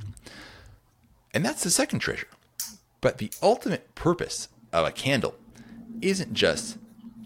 And 1.33 1.45
that's 1.45 1.64
the 1.64 1.71
second 1.71 2.01
treasure. 2.01 2.29
But 3.01 3.19
the 3.19 3.31
ultimate 3.42 3.95
purpose 3.95 4.49
of 4.73 4.87
a 4.87 4.92
candle 4.92 5.35
isn't 6.03 6.35
just 6.35 6.77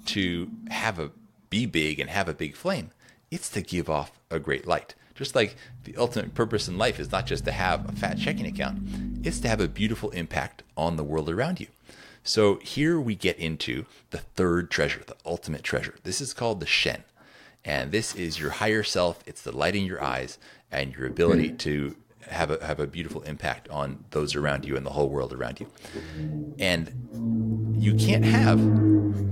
to 0.06 0.48
have 0.70 0.98
a 0.98 1.10
be 1.50 1.66
big 1.66 1.98
and 1.98 2.08
have 2.08 2.28
a 2.28 2.34
big 2.34 2.54
flame. 2.54 2.92
It's 3.32 3.50
to 3.50 3.62
give 3.62 3.90
off 3.90 4.12
a 4.30 4.38
great 4.38 4.66
light. 4.66 4.94
Just 5.14 5.34
like 5.34 5.56
the 5.82 5.96
ultimate 5.96 6.34
purpose 6.34 6.68
in 6.68 6.78
life 6.78 7.00
is 7.00 7.10
not 7.10 7.26
just 7.26 7.44
to 7.44 7.52
have 7.52 7.88
a 7.88 7.92
fat 7.92 8.16
checking 8.18 8.46
account, 8.46 8.78
it's 9.24 9.40
to 9.40 9.48
have 9.48 9.60
a 9.60 9.68
beautiful 9.68 10.10
impact 10.10 10.62
on 10.76 10.96
the 10.96 11.04
world 11.04 11.28
around 11.28 11.58
you. 11.60 11.66
So 12.22 12.56
here 12.56 13.00
we 13.00 13.16
get 13.16 13.38
into 13.38 13.86
the 14.10 14.18
third 14.18 14.70
treasure, 14.70 15.02
the 15.06 15.16
ultimate 15.26 15.64
treasure. 15.64 15.96
This 16.04 16.20
is 16.20 16.32
called 16.32 16.60
the 16.60 16.66
Shen. 16.66 17.02
And 17.64 17.92
this 17.92 18.14
is 18.14 18.38
your 18.38 18.50
higher 18.50 18.82
self. 18.82 19.22
It's 19.26 19.42
the 19.42 19.56
light 19.56 19.76
in 19.76 19.84
your 19.84 20.02
eyes 20.02 20.38
and 20.70 20.94
your 20.94 21.06
ability 21.06 21.50
mm. 21.50 21.58
to 21.58 21.96
have 22.28 22.50
a 22.50 22.64
have 22.64 22.80
a 22.80 22.86
beautiful 22.86 23.22
impact 23.22 23.68
on 23.70 24.04
those 24.10 24.34
around 24.34 24.64
you 24.64 24.76
and 24.76 24.86
the 24.86 24.90
whole 24.90 25.08
world 25.08 25.32
around 25.32 25.60
you. 25.60 25.66
And 26.58 27.76
you 27.78 27.94
can't 27.94 28.24
have 28.24 28.60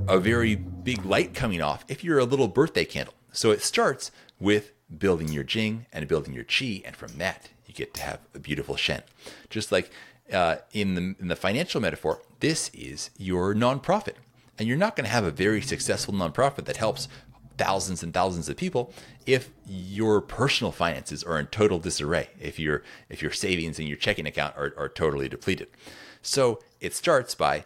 a 0.09 0.19
very 0.19 0.57
big 0.57 1.05
light 1.05 1.35
coming 1.35 1.61
off 1.61 1.85
if 1.89 2.03
you're 2.03 2.19
a 2.19 2.25
little 2.25 2.49
birthday 2.49 2.85
candle. 2.85 3.15
So 3.33 3.51
it 3.51 3.63
starts 3.63 4.11
with 4.41 4.73
building 4.97 5.29
your 5.29 5.45
jing 5.45 5.87
and 5.93 6.09
building 6.09 6.35
your 6.35 6.45
chi, 6.45 6.83
and 6.85 6.97
from 6.97 7.19
that 7.19 7.51
you 7.67 7.75
get 7.75 7.95
to 7.95 8.03
have 8.03 8.21
a 8.35 8.39
beautiful 8.39 8.77
shen. 8.77 9.03
Just 9.51 9.71
like 9.71 9.91
uh, 10.33 10.57
in 10.73 10.95
the 10.95 11.15
in 11.21 11.29
the 11.29 11.37
financial 11.37 11.81
metaphor, 11.81 12.23
this 12.41 12.71
is 12.73 13.11
your 13.19 13.55
nonprofit, 13.55 14.15
and 14.59 14.67
you're 14.67 14.77
not 14.77 14.97
going 14.97 15.05
to 15.05 15.11
have 15.11 15.25
a 15.25 15.31
very 15.31 15.61
successful 15.61 16.15
nonprofit 16.15 16.65
that 16.65 16.79
helps 16.79 17.09
thousands 17.59 18.03
and 18.03 18.15
thousands 18.15 18.49
of 18.49 18.57
people 18.57 18.93
if 19.27 19.51
your 19.67 20.21
personal 20.21 20.73
finances 20.73 21.23
are 21.23 21.39
in 21.39 21.47
total 21.47 21.79
disarray 21.79 22.29
if 22.41 22.59
your 22.59 22.83
if 23.09 23.21
your 23.21 23.33
savings 23.33 23.79
and 23.79 23.89
your 23.89 23.97
checking 23.97 24.27
account 24.27 24.55
are, 24.57 24.73
are 24.77 24.89
totally 24.89 25.29
depleted. 25.29 25.69
So 26.23 26.61
it 26.81 26.95
starts 26.95 27.35
by 27.35 27.65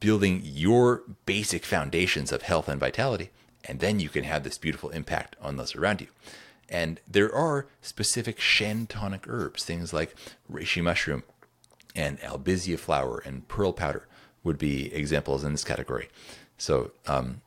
building 0.00 0.40
your 0.42 1.02
basic 1.26 1.64
foundations 1.64 2.32
of 2.32 2.42
health 2.42 2.68
and 2.68 2.80
vitality 2.80 3.30
and 3.64 3.80
then 3.80 4.00
you 4.00 4.08
can 4.08 4.24
have 4.24 4.44
this 4.44 4.58
beautiful 4.58 4.90
impact 4.90 5.36
on 5.40 5.56
those 5.56 5.76
around 5.76 6.00
you. 6.00 6.08
And 6.68 7.00
there 7.08 7.34
are 7.34 7.66
specific 7.80 8.40
shen 8.40 8.86
tonic 8.86 9.26
herbs 9.28 9.64
things 9.64 9.92
like 9.92 10.14
reishi 10.50 10.82
mushroom 10.82 11.22
and 11.94 12.20
albizia 12.20 12.78
flower 12.78 13.22
and 13.24 13.46
pearl 13.48 13.72
powder 13.72 14.06
would 14.44 14.58
be 14.58 14.92
examples 14.94 15.44
in 15.44 15.52
this 15.52 15.64
category. 15.64 16.08
So 16.56 16.92
um, 17.06 17.40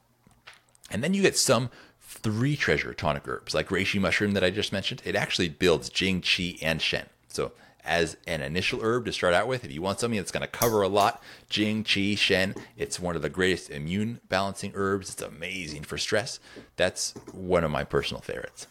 and 0.91 1.03
then 1.03 1.13
you 1.13 1.21
get 1.21 1.37
some 1.37 1.69
three 1.99 2.55
treasure 2.55 2.93
tonic 2.93 3.27
herbs, 3.27 3.53
like 3.53 3.69
reishi 3.69 3.99
mushroom 3.99 4.33
that 4.33 4.43
I 4.43 4.49
just 4.49 4.73
mentioned. 4.73 5.01
It 5.05 5.15
actually 5.15 5.49
builds 5.49 5.89
Jing, 5.89 6.21
Qi, 6.21 6.59
and 6.61 6.81
Shen. 6.81 7.07
So 7.29 7.53
as 7.83 8.17
an 8.27 8.41
initial 8.41 8.81
herb 8.83 9.05
to 9.05 9.13
start 9.13 9.33
out 9.33 9.47
with, 9.47 9.65
if 9.65 9.71
you 9.71 9.81
want 9.81 9.99
something 9.99 10.19
that's 10.19 10.31
going 10.31 10.41
to 10.41 10.47
cover 10.47 10.81
a 10.81 10.87
lot, 10.87 11.23
Jing, 11.49 11.83
Qi, 11.83 12.17
Shen, 12.17 12.53
it's 12.77 12.99
one 12.99 13.15
of 13.15 13.21
the 13.21 13.29
greatest 13.29 13.69
immune 13.69 14.19
balancing 14.29 14.71
herbs. 14.75 15.09
It's 15.09 15.21
amazing 15.21 15.83
for 15.83 15.97
stress. 15.97 16.39
That's 16.75 17.13
one 17.31 17.63
of 17.63 17.71
my 17.71 17.83
personal 17.83 18.21
favorites. 18.21 18.67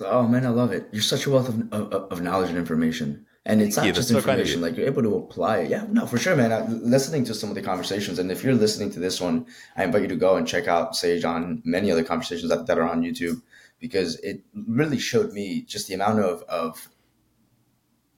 Oh 0.00 0.26
man, 0.28 0.46
I 0.46 0.50
love 0.50 0.72
it. 0.72 0.88
You're 0.92 1.02
such 1.02 1.26
a 1.26 1.30
wealth 1.30 1.48
of, 1.48 1.72
of, 1.72 1.92
of 2.12 2.22
knowledge 2.22 2.48
and 2.48 2.58
information 2.58 3.26
and 3.46 3.62
it's 3.62 3.76
not 3.76 3.94
just 3.94 4.10
information 4.10 4.60
like 4.60 4.76
you're 4.76 4.86
able 4.86 5.02
to 5.02 5.16
apply 5.16 5.58
it. 5.58 5.70
Yeah 5.70 5.86
no 5.90 6.06
for 6.06 6.18
sure 6.18 6.36
man. 6.36 6.52
I, 6.52 6.66
listening 6.66 7.24
to 7.24 7.34
some 7.34 7.48
of 7.48 7.54
the 7.54 7.62
conversations 7.62 8.18
and 8.18 8.30
if 8.30 8.44
you're 8.44 8.54
listening 8.54 8.90
to 8.92 9.00
this 9.00 9.20
one 9.20 9.46
i 9.76 9.84
invite 9.84 10.02
you 10.02 10.08
to 10.08 10.16
go 10.16 10.36
and 10.36 10.46
check 10.46 10.68
out 10.68 10.94
sage 10.94 11.24
on 11.24 11.62
many 11.64 11.90
other 11.90 12.04
conversations 12.04 12.50
that, 12.50 12.66
that 12.66 12.78
are 12.78 12.88
on 12.88 13.02
youtube 13.02 13.40
because 13.78 14.16
it 14.20 14.42
really 14.54 14.98
showed 14.98 15.32
me 15.32 15.62
just 15.62 15.88
the 15.88 15.94
amount 15.94 16.20
of, 16.20 16.42
of 16.42 16.90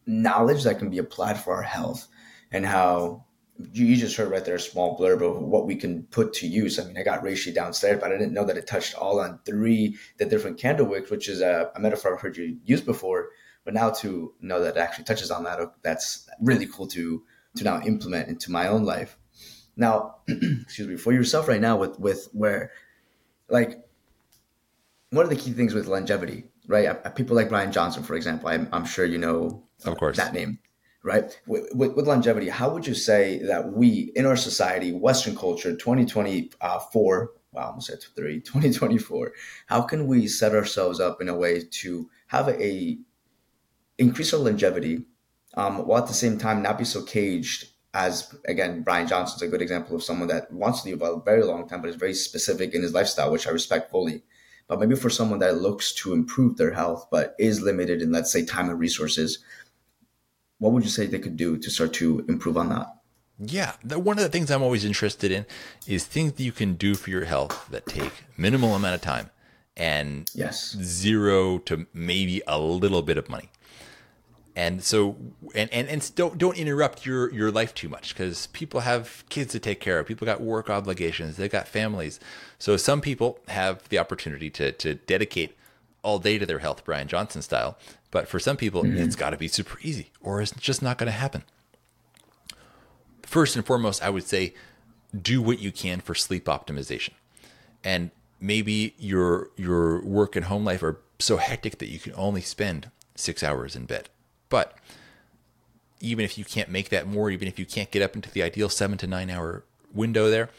knowledge 0.06 0.64
that 0.64 0.78
can 0.78 0.90
be 0.90 0.98
applied 0.98 1.38
for 1.38 1.54
our 1.54 1.62
health 1.62 2.08
and 2.50 2.66
how 2.66 3.24
you 3.72 3.96
just 3.96 4.16
heard 4.16 4.30
right 4.30 4.44
there 4.44 4.56
a 4.56 4.60
small 4.60 4.98
blurb 4.98 5.22
of 5.22 5.40
what 5.40 5.66
we 5.66 5.76
can 5.76 6.02
put 6.04 6.32
to 6.32 6.48
use. 6.48 6.78
I 6.78 6.84
mean, 6.84 6.96
I 6.98 7.02
got 7.02 7.22
reishi 7.22 7.54
downstairs, 7.54 8.00
but 8.00 8.10
I 8.10 8.18
didn't 8.18 8.32
know 8.32 8.44
that 8.44 8.56
it 8.56 8.66
touched 8.66 8.94
all 8.96 9.20
on 9.20 9.38
three 9.44 9.96
the 10.18 10.24
different 10.24 10.58
candle 10.58 10.86
wicks, 10.86 11.10
which 11.10 11.28
is 11.28 11.40
a, 11.40 11.70
a 11.76 11.80
metaphor 11.80 12.14
I've 12.14 12.20
heard 12.20 12.36
you 12.36 12.58
use 12.64 12.80
before 12.80 13.28
but 13.64 13.74
now 13.74 13.90
to 13.90 14.34
know 14.40 14.60
that 14.62 14.76
it 14.76 14.80
actually 14.80 15.04
touches 15.04 15.30
on 15.30 15.44
that, 15.44 15.58
that's 15.82 16.28
really 16.40 16.66
cool 16.66 16.86
to 16.88 17.22
to 17.54 17.64
now 17.64 17.82
implement 17.82 18.28
into 18.28 18.50
my 18.50 18.66
own 18.68 18.84
life. 18.84 19.18
Now, 19.76 20.16
excuse 20.28 20.88
me, 20.88 20.96
for 20.96 21.12
yourself 21.12 21.48
right 21.48 21.60
now 21.60 21.76
with 21.76 21.98
with 21.98 22.28
where, 22.32 22.72
like, 23.48 23.84
one 25.10 25.24
of 25.24 25.30
the 25.30 25.36
key 25.36 25.52
things 25.52 25.74
with 25.74 25.86
longevity, 25.86 26.44
right? 26.66 27.14
People 27.14 27.36
like 27.36 27.48
Brian 27.48 27.72
Johnson, 27.72 28.02
for 28.02 28.14
example. 28.14 28.48
I'm, 28.48 28.68
I'm 28.72 28.84
sure 28.84 29.04
you 29.04 29.18
know 29.18 29.62
of 29.84 29.96
course 29.98 30.16
that 30.16 30.32
name. 30.32 30.58
right? 31.02 31.38
With, 31.46 31.68
with, 31.74 31.94
with, 31.94 32.06
longevity, 32.06 32.48
how 32.48 32.70
would 32.70 32.86
you 32.86 32.94
say 32.94 33.38
that 33.44 33.72
we 33.72 34.12
in 34.14 34.26
our 34.26 34.36
society, 34.36 34.92
Western 34.92 35.36
culture, 35.36 35.74
2024, 35.76 37.32
wow, 37.52 37.66
almost 37.66 37.90
at 37.90 38.02
three, 38.16 38.40
2024, 38.44 39.32
how 39.66 39.82
can 39.82 40.06
we 40.06 40.26
set 40.26 40.54
ourselves 40.54 41.00
up 41.00 41.20
in 41.20 41.28
a 41.28 41.36
way 41.36 41.62
to 41.70 42.08
have 42.28 42.48
a 42.48 42.98
increase 43.98 44.32
our 44.32 44.40
longevity 44.40 45.04
um, 45.54 45.86
while 45.86 46.02
at 46.02 46.08
the 46.08 46.14
same 46.14 46.38
time 46.38 46.62
not 46.62 46.78
be 46.78 46.84
so 46.84 47.02
caged 47.02 47.68
as 47.94 48.34
again 48.46 48.82
Brian 48.82 49.06
Johnson's 49.06 49.42
a 49.42 49.48
good 49.48 49.62
example 49.62 49.96
of 49.96 50.02
someone 50.02 50.28
that 50.28 50.50
wants 50.50 50.82
to 50.82 50.90
live 50.90 51.02
a 51.02 51.20
very 51.20 51.44
long 51.44 51.68
time 51.68 51.82
but 51.82 51.90
is 51.90 51.96
very 51.96 52.14
specific 52.14 52.74
in 52.74 52.82
his 52.82 52.94
lifestyle, 52.94 53.30
which 53.30 53.46
I 53.46 53.50
respect 53.50 53.90
fully. 53.90 54.22
But 54.68 54.80
maybe 54.80 54.94
for 54.94 55.10
someone 55.10 55.40
that 55.40 55.60
looks 55.60 55.92
to 55.96 56.14
improve 56.14 56.56
their 56.56 56.72
health 56.72 57.08
but 57.10 57.34
is 57.38 57.60
limited 57.60 58.00
in 58.00 58.12
let's 58.12 58.32
say 58.32 58.44
time 58.44 58.70
and 58.70 58.78
resources, 58.78 59.38
what 60.58 60.72
would 60.72 60.84
you 60.84 60.90
say 60.90 61.06
they 61.06 61.18
could 61.18 61.36
do 61.36 61.58
to 61.58 61.70
start 61.70 61.92
to 61.94 62.24
improve 62.28 62.56
on 62.56 62.70
that? 62.70 62.86
Yeah, 63.38 63.72
the, 63.82 63.98
one 63.98 64.18
of 64.18 64.22
the 64.22 64.30
things 64.30 64.50
I'm 64.50 64.62
always 64.62 64.84
interested 64.84 65.32
in 65.32 65.46
is 65.86 66.04
things 66.04 66.34
that 66.34 66.42
you 66.44 66.52
can 66.52 66.74
do 66.74 66.94
for 66.94 67.10
your 67.10 67.24
health 67.24 67.66
that 67.70 67.86
take 67.86 68.12
minimal 68.36 68.74
amount 68.74 68.94
of 68.94 69.00
time 69.00 69.30
and 69.76 70.30
yes, 70.34 70.76
zero 70.80 71.58
to 71.58 71.86
maybe 71.92 72.42
a 72.46 72.58
little 72.58 73.02
bit 73.02 73.18
of 73.18 73.28
money 73.28 73.50
and 74.54 74.82
so 74.82 75.16
and 75.54 75.72
and, 75.72 75.88
and 75.88 76.14
don't 76.14 76.36
don't 76.36 76.56
interrupt 76.56 77.06
your 77.06 77.32
your 77.32 77.50
life 77.50 77.74
too 77.74 77.88
much 77.88 78.14
because 78.14 78.48
people 78.48 78.80
have 78.80 79.24
kids 79.28 79.52
to 79.52 79.58
take 79.58 79.80
care 79.80 79.98
of. 79.98 80.06
People 80.06 80.26
got 80.26 80.40
work 80.40 80.68
obligations. 80.68 81.36
They 81.36 81.48
got 81.48 81.66
families. 81.66 82.20
So 82.58 82.76
some 82.76 83.00
people 83.00 83.38
have 83.48 83.88
the 83.88 83.98
opportunity 83.98 84.50
to 84.50 84.72
to 84.72 84.94
dedicate 84.94 85.56
all 86.02 86.18
day 86.18 86.36
to 86.36 86.44
their 86.44 86.58
health 86.58 86.84
brian 86.84 87.08
johnson 87.08 87.42
style. 87.42 87.78
But 88.10 88.28
for 88.28 88.38
some 88.38 88.56
people 88.56 88.82
mm-hmm. 88.82 88.98
it's 88.98 89.16
got 89.16 89.30
to 89.30 89.36
be 89.36 89.48
super 89.48 89.78
easy 89.82 90.10
or 90.20 90.42
it's 90.42 90.52
just 90.52 90.82
not 90.82 90.98
going 90.98 91.06
to 91.06 91.12
happen. 91.12 91.44
First 93.22 93.56
and 93.56 93.64
foremost 93.64 94.02
i 94.02 94.10
would 94.10 94.24
say 94.24 94.54
do 95.18 95.40
what 95.40 95.60
you 95.60 95.72
can 95.72 96.00
for 96.00 96.14
sleep 96.14 96.46
optimization. 96.46 97.10
And 97.84 98.10
maybe 98.40 98.94
your 98.98 99.48
your 99.56 100.02
work 100.02 100.36
and 100.36 100.46
home 100.46 100.64
life 100.64 100.82
are 100.82 101.00
so 101.18 101.38
hectic 101.38 101.78
that 101.78 101.88
you 101.88 101.98
can 101.98 102.12
only 102.16 102.40
spend 102.40 102.90
six 103.14 103.42
hours 103.42 103.76
in 103.76 103.86
bed 103.86 104.08
but 104.52 104.76
even 105.98 106.26
if 106.26 106.36
you 106.36 106.44
can't 106.44 106.68
make 106.68 106.90
that 106.90 107.08
more, 107.08 107.30
even 107.30 107.48
if 107.48 107.58
you 107.58 107.64
can't 107.64 107.90
get 107.90 108.02
up 108.02 108.14
into 108.14 108.30
the 108.30 108.42
ideal 108.42 108.68
seven 108.68 108.98
to 108.98 109.06
nine 109.06 109.30
hour 109.30 109.64
window 109.94 110.28
there, 110.28 110.50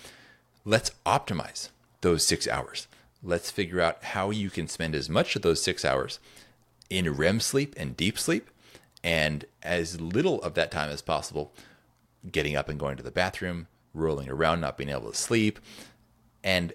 let's 0.65 0.89
optimize 1.05 1.69
those 2.01 2.25
six 2.25 2.47
hours. 2.47 2.87
Let's 3.21 3.51
figure 3.51 3.79
out 3.79 4.03
how 4.03 4.31
you 4.31 4.49
can 4.49 4.67
spend 4.67 4.95
as 4.95 5.11
much 5.11 5.35
of 5.35 5.43
those 5.43 5.61
six 5.61 5.85
hours 5.85 6.17
in 6.89 7.15
REM 7.15 7.39
sleep 7.39 7.75
and 7.77 7.95
deep 7.95 8.17
sleep, 8.17 8.49
and 9.03 9.45
as 9.61 10.01
little 10.01 10.41
of 10.41 10.55
that 10.55 10.71
time 10.71 10.89
as 10.89 11.03
possible 11.03 11.53
getting 12.31 12.55
up 12.55 12.69
and 12.69 12.79
going 12.79 12.97
to 12.97 13.03
the 13.03 13.11
bathroom, 13.11 13.67
rolling 13.93 14.27
around, 14.27 14.59
not 14.59 14.75
being 14.75 14.89
able 14.89 15.11
to 15.11 15.15
sleep, 15.15 15.59
and 16.43 16.73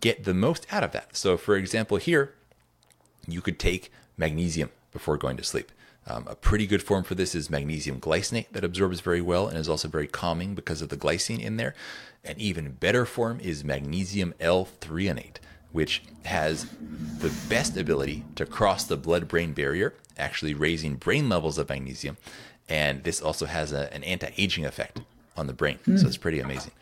get 0.00 0.24
the 0.24 0.34
most 0.34 0.66
out 0.72 0.82
of 0.82 0.90
that. 0.90 1.16
So, 1.16 1.36
for 1.36 1.54
example, 1.54 1.98
here, 1.98 2.34
you 3.28 3.40
could 3.40 3.60
take 3.60 3.92
magnesium 4.16 4.70
before 4.90 5.16
going 5.16 5.36
to 5.36 5.44
sleep. 5.44 5.70
Um, 6.06 6.26
a 6.28 6.34
pretty 6.34 6.66
good 6.66 6.82
form 6.82 7.04
for 7.04 7.14
this 7.14 7.34
is 7.34 7.48
magnesium 7.48 8.00
glycinate 8.00 8.48
that 8.52 8.64
absorbs 8.64 9.00
very 9.00 9.20
well 9.20 9.46
and 9.46 9.56
is 9.56 9.68
also 9.68 9.88
very 9.88 10.08
calming 10.08 10.54
because 10.54 10.82
of 10.82 10.88
the 10.88 10.96
glycine 10.96 11.40
in 11.40 11.56
there. 11.56 11.74
An 12.24 12.34
even 12.38 12.72
better 12.72 13.06
form 13.06 13.38
is 13.40 13.62
magnesium 13.62 14.34
L 14.40 14.68
threonate, 14.80 15.36
which 15.70 16.02
has 16.24 16.66
the 17.18 17.32
best 17.48 17.76
ability 17.76 18.24
to 18.34 18.46
cross 18.46 18.84
the 18.84 18.96
blood 18.96 19.28
brain 19.28 19.52
barrier, 19.52 19.94
actually 20.18 20.54
raising 20.54 20.96
brain 20.96 21.28
levels 21.28 21.56
of 21.56 21.68
magnesium. 21.68 22.16
And 22.68 23.04
this 23.04 23.20
also 23.20 23.46
has 23.46 23.72
a, 23.72 23.92
an 23.94 24.02
anti 24.02 24.30
aging 24.36 24.64
effect 24.64 25.00
on 25.36 25.46
the 25.46 25.52
brain. 25.52 25.78
Mm. 25.86 26.00
So 26.00 26.06
it's 26.06 26.16
pretty 26.16 26.40
amazing. 26.40 26.72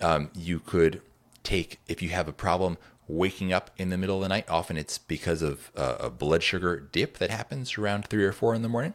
Um, 0.00 0.30
you 0.34 0.58
could 0.58 1.00
take, 1.44 1.78
if 1.86 2.02
you 2.02 2.10
have 2.10 2.28
a 2.28 2.32
problem 2.32 2.76
waking 3.12 3.52
up 3.52 3.70
in 3.76 3.90
the 3.90 3.98
middle 3.98 4.16
of 4.16 4.22
the 4.22 4.28
night. 4.28 4.48
Often 4.48 4.76
it's 4.78 4.98
because 4.98 5.42
of 5.42 5.70
uh, 5.76 5.96
a 6.00 6.10
blood 6.10 6.42
sugar 6.42 6.80
dip 6.80 7.18
that 7.18 7.30
happens 7.30 7.76
around 7.76 8.06
three 8.06 8.24
or 8.24 8.32
four 8.32 8.54
in 8.54 8.62
the 8.62 8.68
morning. 8.68 8.94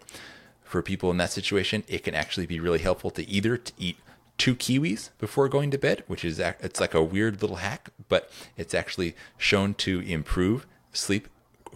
For 0.63 0.81
people 0.81 1.11
in 1.11 1.17
that 1.17 1.31
situation, 1.31 1.83
it 1.87 2.03
can 2.03 2.13
actually 2.13 2.45
be 2.45 2.59
really 2.59 2.79
helpful 2.79 3.09
to 3.11 3.27
either 3.29 3.55
to 3.55 3.73
eat 3.77 3.97
two 4.37 4.55
kiwis 4.55 5.09
before 5.17 5.47
going 5.49 5.71
to 5.71 5.77
bed, 5.77 6.03
which 6.07 6.25
is 6.25 6.39
it's 6.39 6.79
like 6.79 6.93
a 6.93 7.03
weird 7.03 7.41
little 7.41 7.57
hack, 7.57 7.89
but 8.09 8.29
it's 8.57 8.73
actually 8.73 9.15
shown 9.37 9.73
to 9.75 10.01
improve 10.01 10.67
sleep 10.91 11.27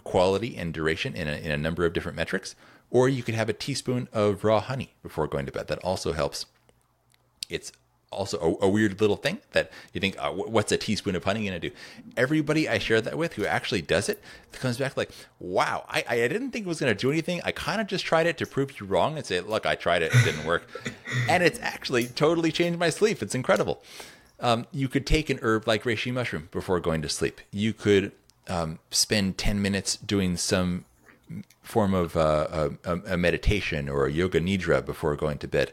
quality 0.04 0.56
and 0.56 0.74
duration 0.74 1.14
in 1.14 1.28
a, 1.28 1.32
in 1.32 1.50
a 1.50 1.56
number 1.56 1.84
of 1.84 1.92
different 1.92 2.16
metrics. 2.16 2.54
Or 2.90 3.08
you 3.08 3.22
could 3.22 3.34
have 3.34 3.48
a 3.48 3.54
teaspoon 3.54 4.08
of 4.12 4.44
raw 4.44 4.60
honey 4.60 4.92
before 5.02 5.26
going 5.26 5.46
to 5.46 5.52
bed. 5.52 5.68
That 5.68 5.78
also 5.78 6.12
helps. 6.12 6.46
It's 7.48 7.72
also 8.12 8.58
a, 8.60 8.66
a, 8.66 8.68
weird 8.68 9.00
little 9.00 9.16
thing 9.16 9.38
that 9.52 9.70
you 9.92 10.00
think, 10.00 10.16
uh, 10.18 10.30
what's 10.30 10.70
a 10.72 10.76
teaspoon 10.76 11.16
of 11.16 11.24
honey 11.24 11.40
going 11.46 11.60
to 11.60 11.70
do? 11.70 11.74
Everybody 12.16 12.68
I 12.68 12.78
share 12.78 13.00
that 13.00 13.16
with 13.18 13.34
who 13.34 13.46
actually 13.46 13.82
does 13.82 14.08
it 14.08 14.22
comes 14.52 14.78
back 14.78 14.96
like, 14.96 15.10
wow, 15.40 15.84
I, 15.88 16.04
I 16.08 16.16
didn't 16.28 16.50
think 16.50 16.66
it 16.66 16.68
was 16.68 16.80
going 16.80 16.94
to 16.94 17.00
do 17.00 17.10
anything. 17.10 17.40
I 17.44 17.52
kind 17.52 17.80
of 17.80 17.86
just 17.86 18.04
tried 18.04 18.26
it 18.26 18.38
to 18.38 18.46
prove 18.46 18.78
you 18.78 18.86
wrong 18.86 19.16
and 19.16 19.26
say, 19.26 19.40
look, 19.40 19.66
I 19.66 19.74
tried 19.74 20.02
it, 20.02 20.14
it 20.14 20.24
didn't 20.24 20.44
work. 20.44 20.68
and 21.28 21.42
it's 21.42 21.58
actually 21.60 22.06
totally 22.06 22.52
changed 22.52 22.78
my 22.78 22.90
sleep. 22.90 23.22
It's 23.22 23.34
incredible. 23.34 23.82
Um, 24.40 24.66
you 24.72 24.88
could 24.88 25.06
take 25.06 25.30
an 25.30 25.38
herb 25.42 25.66
like 25.66 25.84
reishi 25.84 26.12
mushroom 26.12 26.48
before 26.50 26.80
going 26.80 27.02
to 27.02 27.08
sleep. 27.08 27.40
You 27.50 27.72
could 27.72 28.12
um, 28.48 28.78
spend 28.90 29.38
10 29.38 29.62
minutes 29.62 29.96
doing 29.96 30.36
some 30.36 30.84
form 31.62 31.94
of 31.94 32.16
uh, 32.16 32.70
a, 32.84 32.96
a 33.12 33.16
meditation 33.16 33.88
or 33.88 34.06
a 34.06 34.12
yoga 34.12 34.40
nidra 34.40 34.84
before 34.84 35.16
going 35.16 35.38
to 35.38 35.48
bed 35.48 35.72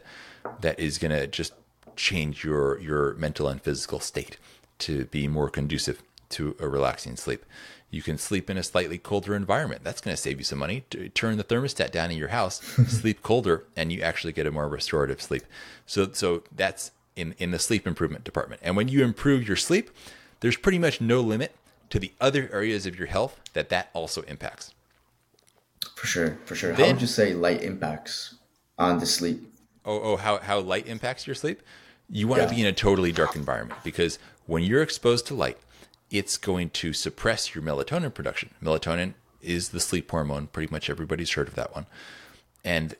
that 0.60 0.78
is 0.78 0.98
going 0.98 1.10
to 1.10 1.26
just 1.26 1.52
change 2.00 2.42
your 2.42 2.80
your 2.80 3.14
mental 3.14 3.46
and 3.46 3.60
physical 3.60 4.00
state 4.00 4.38
to 4.78 5.04
be 5.06 5.28
more 5.28 5.50
conducive 5.50 6.02
to 6.30 6.56
a 6.58 6.66
relaxing 6.66 7.16
sleep. 7.16 7.44
You 7.90 8.02
can 8.02 8.16
sleep 8.16 8.48
in 8.48 8.56
a 8.56 8.62
slightly 8.62 8.96
colder 8.96 9.34
environment. 9.34 9.82
That's 9.84 10.00
going 10.00 10.16
to 10.16 10.22
save 10.22 10.38
you 10.38 10.44
some 10.44 10.60
money. 10.60 10.84
Turn 11.12 11.36
the 11.36 11.44
thermostat 11.44 11.90
down 11.90 12.10
in 12.10 12.16
your 12.16 12.28
house, 12.28 12.60
sleep 12.86 13.22
colder, 13.22 13.64
and 13.76 13.92
you 13.92 14.00
actually 14.00 14.32
get 14.32 14.46
a 14.46 14.50
more 14.50 14.68
restorative 14.68 15.20
sleep. 15.20 15.42
So, 15.86 16.10
so 16.12 16.44
that's 16.54 16.92
in, 17.16 17.34
in 17.38 17.50
the 17.50 17.58
sleep 17.58 17.86
improvement 17.86 18.24
department. 18.24 18.60
And 18.64 18.76
when 18.76 18.88
you 18.88 19.02
improve 19.04 19.46
your 19.46 19.56
sleep, 19.56 19.90
there's 20.38 20.56
pretty 20.56 20.78
much 20.78 21.00
no 21.00 21.20
limit 21.20 21.54
to 21.90 21.98
the 21.98 22.12
other 22.20 22.48
areas 22.52 22.86
of 22.86 22.96
your 22.96 23.08
health 23.08 23.40
that 23.54 23.68
that 23.70 23.90
also 23.92 24.22
impacts. 24.22 24.72
For 25.96 26.06
sure, 26.06 26.38
for 26.44 26.54
sure. 26.54 26.72
Then, 26.72 26.86
how 26.86 26.92
would 26.92 27.00
you 27.02 27.08
say 27.08 27.34
light 27.34 27.62
impacts 27.62 28.36
on 28.78 29.00
the 29.00 29.06
sleep? 29.06 29.42
Oh, 29.84 30.00
oh, 30.00 30.16
how 30.16 30.38
how 30.38 30.60
light 30.60 30.86
impacts 30.86 31.26
your 31.26 31.34
sleep? 31.34 31.60
You 32.10 32.26
want 32.26 32.42
yeah. 32.42 32.48
to 32.48 32.54
be 32.54 32.60
in 32.60 32.66
a 32.66 32.72
totally 32.72 33.12
dark 33.12 33.36
environment 33.36 33.80
because 33.84 34.18
when 34.46 34.62
you're 34.64 34.82
exposed 34.82 35.26
to 35.28 35.34
light, 35.34 35.58
it's 36.10 36.36
going 36.36 36.70
to 36.70 36.92
suppress 36.92 37.54
your 37.54 37.62
melatonin 37.62 38.12
production. 38.12 38.50
Melatonin 38.62 39.14
is 39.40 39.68
the 39.68 39.80
sleep 39.80 40.10
hormone. 40.10 40.48
Pretty 40.48 40.72
much 40.72 40.90
everybody's 40.90 41.30
heard 41.30 41.48
of 41.48 41.54
that 41.54 41.74
one. 41.74 41.86
And 42.64 42.96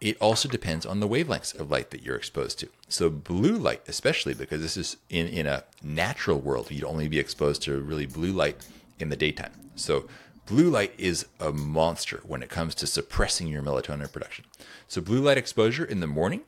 it 0.00 0.16
also 0.20 0.48
depends 0.48 0.86
on 0.86 1.00
the 1.00 1.08
wavelengths 1.08 1.58
of 1.58 1.70
light 1.70 1.90
that 1.90 2.02
you're 2.02 2.16
exposed 2.16 2.58
to. 2.60 2.68
So 2.88 3.10
blue 3.10 3.56
light, 3.56 3.82
especially 3.86 4.32
because 4.32 4.62
this 4.62 4.76
is 4.76 4.96
in, 5.10 5.26
in 5.26 5.46
a 5.46 5.64
natural 5.82 6.38
world, 6.38 6.70
you'd 6.70 6.84
only 6.84 7.08
be 7.08 7.18
exposed 7.18 7.62
to 7.62 7.80
really 7.80 8.06
blue 8.06 8.32
light 8.32 8.64
in 8.98 9.08
the 9.08 9.16
daytime. 9.16 9.52
So 9.74 10.08
blue 10.46 10.70
light 10.70 10.94
is 10.96 11.26
a 11.38 11.52
monster 11.52 12.22
when 12.24 12.42
it 12.42 12.48
comes 12.48 12.74
to 12.76 12.86
suppressing 12.86 13.48
your 13.48 13.62
melatonin 13.62 14.10
production. 14.10 14.46
So 14.86 15.02
blue 15.02 15.20
light 15.20 15.36
exposure 15.36 15.84
in 15.84 16.00
the 16.00 16.06
morning 16.06 16.42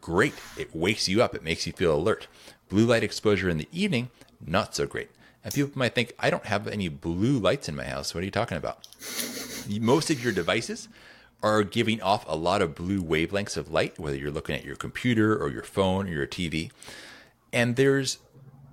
great. 0.00 0.34
It 0.58 0.74
wakes 0.74 1.08
you 1.08 1.22
up, 1.22 1.34
it 1.34 1.42
makes 1.42 1.66
you 1.66 1.72
feel 1.72 1.94
alert. 1.94 2.26
Blue 2.68 2.86
light 2.86 3.02
exposure 3.02 3.48
in 3.48 3.58
the 3.58 3.68
evening, 3.72 4.10
not 4.44 4.74
so 4.74 4.86
great. 4.86 5.10
And 5.42 5.54
people 5.54 5.72
might 5.74 5.94
think, 5.94 6.12
I 6.18 6.30
don't 6.30 6.46
have 6.46 6.68
any 6.68 6.88
blue 6.88 7.38
lights 7.38 7.68
in 7.68 7.76
my 7.76 7.84
house. 7.84 8.14
What 8.14 8.22
are 8.22 8.26
you 8.26 8.30
talking 8.30 8.58
about? 8.58 8.86
Most 9.80 10.10
of 10.10 10.22
your 10.22 10.32
devices 10.32 10.88
are 11.42 11.62
giving 11.62 12.02
off 12.02 12.24
a 12.28 12.36
lot 12.36 12.60
of 12.60 12.74
blue 12.74 13.02
wavelengths 13.02 13.56
of 13.56 13.70
light, 13.70 13.98
whether 13.98 14.16
you're 14.16 14.30
looking 14.30 14.54
at 14.54 14.64
your 14.64 14.76
computer 14.76 15.34
or 15.36 15.48
your 15.50 15.62
phone 15.62 16.06
or 16.08 16.12
your 16.12 16.26
TV. 16.26 16.70
And 17.52 17.76
there's 17.76 18.18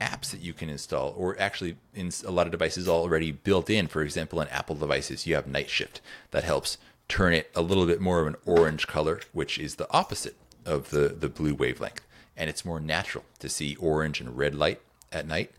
apps 0.02 0.32
that 0.32 0.42
you 0.42 0.54
can 0.54 0.70
install, 0.70 1.14
or 1.18 1.40
actually, 1.40 1.78
in 1.96 2.12
a 2.26 2.32
lot 2.32 2.46
of 2.46 2.52
devices 2.52 2.88
already 2.88 3.32
built 3.32 3.70
in. 3.70 3.88
For 3.88 4.02
example, 4.02 4.42
in 4.42 4.48
Apple 4.50 4.76
devices, 4.76 5.26
you 5.26 5.36
have 5.36 5.48
Night 5.48 5.70
Shift 5.70 6.02
that 6.32 6.44
helps 6.44 6.78
turn 7.08 7.34
it 7.34 7.50
a 7.56 7.62
little 7.62 7.86
bit 7.86 8.02
more 8.02 8.20
of 8.20 8.28
an 8.28 8.36
orange 8.46 8.86
color, 8.86 9.22
which 9.32 9.58
is 9.58 9.76
the 9.76 9.92
opposite 9.92 10.36
of 10.68 10.92
the, 10.92 11.10
the 11.10 11.30
blue 11.30 11.56
wavelength. 11.56 12.02
And 12.36 12.50
it's 12.50 12.66
more 12.66 12.80
natural 12.80 13.24
to 13.40 13.50
see 13.50 13.76
orange 13.78 14.22
and 14.22 14.38
red 14.38 14.54
light 14.54 14.82
at 15.12 15.28
night. 15.28 15.52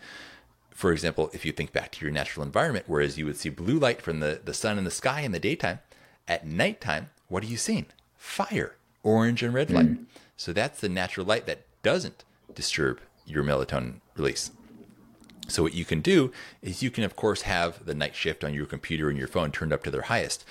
For 0.71 0.93
example, 0.93 1.31
if 1.33 1.45
you 1.45 1.51
think 1.51 1.73
back 1.73 1.91
to 1.93 2.05
your 2.05 2.13
natural 2.13 2.47
environment, 2.47 2.85
whereas 2.87 3.19
you 3.19 3.27
would 3.27 3.37
see 3.37 3.49
blue 3.49 3.81
light 3.81 4.01
from 4.01 4.21
the, 4.21 4.41
the 4.45 4.55
sun 4.55 4.79
in 4.79 4.85
the 4.85 4.91
sky 4.93 5.23
in 5.23 5.33
the 5.33 5.41
daytime, 5.41 5.81
at 6.29 6.47
nighttime, 6.47 7.11
what 7.27 7.43
are 7.43 7.47
you 7.49 7.57
seeing? 7.57 7.87
Fire, 8.17 8.77
orange 9.03 9.43
and 9.43 9.53
red 9.53 9.71
light. 9.71 9.89
Mm. 9.89 10.05
So 10.37 10.53
that's 10.53 10.81
the 10.81 10.89
natural 10.89 11.27
light 11.27 11.47
that 11.47 11.65
doesn't 11.83 12.25
disturb 12.55 13.01
your 13.27 13.43
melatonin 13.43 13.95
release. 14.17 14.53
So 15.49 15.63
what 15.63 15.75
you 15.75 15.85
can 15.85 16.01
do 16.01 16.31
is 16.63 16.83
you 16.83 16.91
can 16.91 17.05
of 17.05 17.17
course 17.17 17.43
have 17.43 17.85
the 17.85 17.95
night 17.95 18.15
shift 18.15 18.45
on 18.45 18.55
your 18.55 18.67
computer 18.67 19.09
and 19.09 19.19
your 19.19 19.29
phone 19.29 19.51
turned 19.51 19.73
up 19.73 19.83
to 19.85 19.91
their 19.91 20.03
highest. 20.03 20.45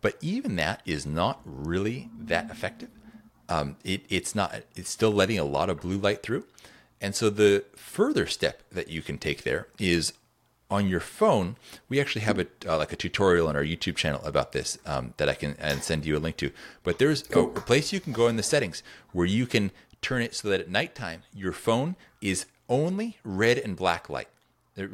But 0.00 0.16
even 0.20 0.56
that 0.56 0.82
is 0.84 1.06
not 1.06 1.40
really 1.44 2.10
that 2.18 2.50
effective. 2.50 2.88
Um, 3.52 3.76
it, 3.84 4.02
it's 4.08 4.34
not. 4.34 4.54
It's 4.74 4.90
still 4.90 5.10
letting 5.10 5.38
a 5.38 5.44
lot 5.44 5.68
of 5.68 5.80
blue 5.80 5.98
light 5.98 6.22
through. 6.22 6.44
And 7.00 7.14
so 7.14 7.28
the 7.28 7.64
further 7.74 8.26
step 8.26 8.62
that 8.70 8.88
you 8.88 9.02
can 9.02 9.18
take 9.18 9.42
there 9.42 9.66
is 9.78 10.12
on 10.70 10.88
your 10.88 11.00
phone. 11.00 11.56
We 11.88 12.00
actually 12.00 12.22
have 12.22 12.38
a 12.38 12.46
uh, 12.66 12.78
like 12.78 12.92
a 12.92 12.96
tutorial 12.96 13.48
on 13.48 13.56
our 13.56 13.64
YouTube 13.64 13.96
channel 13.96 14.22
about 14.24 14.52
this 14.52 14.78
um, 14.86 15.12
that 15.18 15.28
I 15.28 15.34
can 15.34 15.56
and 15.58 15.82
send 15.82 16.06
you 16.06 16.16
a 16.16 16.20
link 16.20 16.36
to. 16.38 16.50
But 16.82 16.98
there's 16.98 17.24
a, 17.30 17.40
a 17.40 17.60
place 17.60 17.92
you 17.92 18.00
can 18.00 18.14
go 18.14 18.28
in 18.28 18.36
the 18.36 18.42
settings 18.42 18.82
where 19.12 19.26
you 19.26 19.46
can 19.46 19.70
turn 20.00 20.22
it 20.22 20.34
so 20.34 20.48
that 20.48 20.60
at 20.60 20.70
nighttime 20.70 21.22
your 21.34 21.52
phone 21.52 21.96
is 22.20 22.46
only 22.68 23.18
red 23.22 23.58
and 23.58 23.76
black 23.76 24.08
light. 24.08 24.28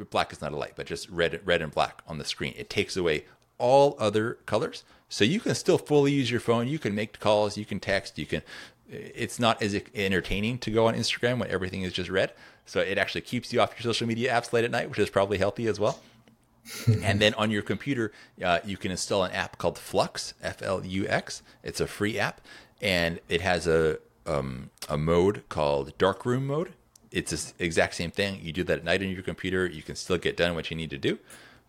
Black 0.09 0.33
is 0.33 0.41
not 0.41 0.51
a 0.51 0.57
light, 0.57 0.73
but 0.75 0.85
just 0.85 1.09
red, 1.09 1.39
red 1.45 1.61
and 1.61 1.71
black 1.71 2.01
on 2.05 2.17
the 2.17 2.25
screen. 2.25 2.53
It 2.57 2.69
takes 2.69 2.97
away 2.97 3.23
all 3.57 3.95
other 3.97 4.33
colors, 4.45 4.83
so 5.09 5.23
you 5.23 5.39
can 5.39 5.55
still 5.55 5.79
fully 5.79 6.11
use 6.11 6.29
your 6.29 6.39
phone. 6.39 6.67
You 6.67 6.79
can 6.79 6.93
make 6.93 7.19
calls, 7.19 7.57
you 7.57 7.65
can 7.65 7.79
text, 7.79 8.17
you 8.17 8.27
can. 8.27 8.43
It's 8.87 9.39
not 9.39 9.61
as 9.61 9.79
entertaining 9.93 10.59
to 10.59 10.71
go 10.71 10.87
on 10.87 10.95
Instagram 10.95 11.39
when 11.39 11.49
everything 11.49 11.81
is 11.81 11.93
just 11.93 12.09
red. 12.09 12.31
So 12.65 12.79
it 12.79 12.97
actually 12.97 13.21
keeps 13.21 13.51
you 13.51 13.61
off 13.61 13.73
your 13.73 13.81
social 13.81 14.07
media 14.07 14.31
apps 14.31 14.53
late 14.53 14.63
at 14.63 14.71
night, 14.71 14.89
which 14.89 14.99
is 14.99 15.09
probably 15.09 15.39
healthy 15.39 15.67
as 15.67 15.79
well. 15.79 15.99
and 17.03 17.19
then 17.19 17.33
on 17.33 17.49
your 17.49 17.61
computer, 17.61 18.11
uh, 18.43 18.59
you 18.63 18.77
can 18.77 18.91
install 18.91 19.23
an 19.23 19.31
app 19.31 19.57
called 19.57 19.77
Flux, 19.77 20.33
F 20.41 20.61
L 20.61 20.85
U 20.85 21.07
X. 21.07 21.41
It's 21.63 21.79
a 21.79 21.87
free 21.87 22.19
app, 22.19 22.41
and 22.81 23.19
it 23.27 23.41
has 23.41 23.65
a 23.65 23.97
um, 24.27 24.69
a 24.87 24.97
mode 24.97 25.43
called 25.49 25.97
darkroom 25.97 26.45
mode. 26.45 26.73
It's 27.11 27.31
the 27.31 27.63
exact 27.63 27.95
same 27.95 28.11
thing. 28.11 28.39
You 28.43 28.51
do 28.51 28.63
that 28.65 28.79
at 28.79 28.83
night 28.83 29.01
on 29.01 29.09
your 29.09 29.23
computer. 29.23 29.65
You 29.65 29.81
can 29.81 29.95
still 29.95 30.19
get 30.19 30.37
done 30.37 30.53
what 30.53 30.69
you 30.69 30.77
need 30.77 30.91
to 30.91 30.97
do, 30.97 31.17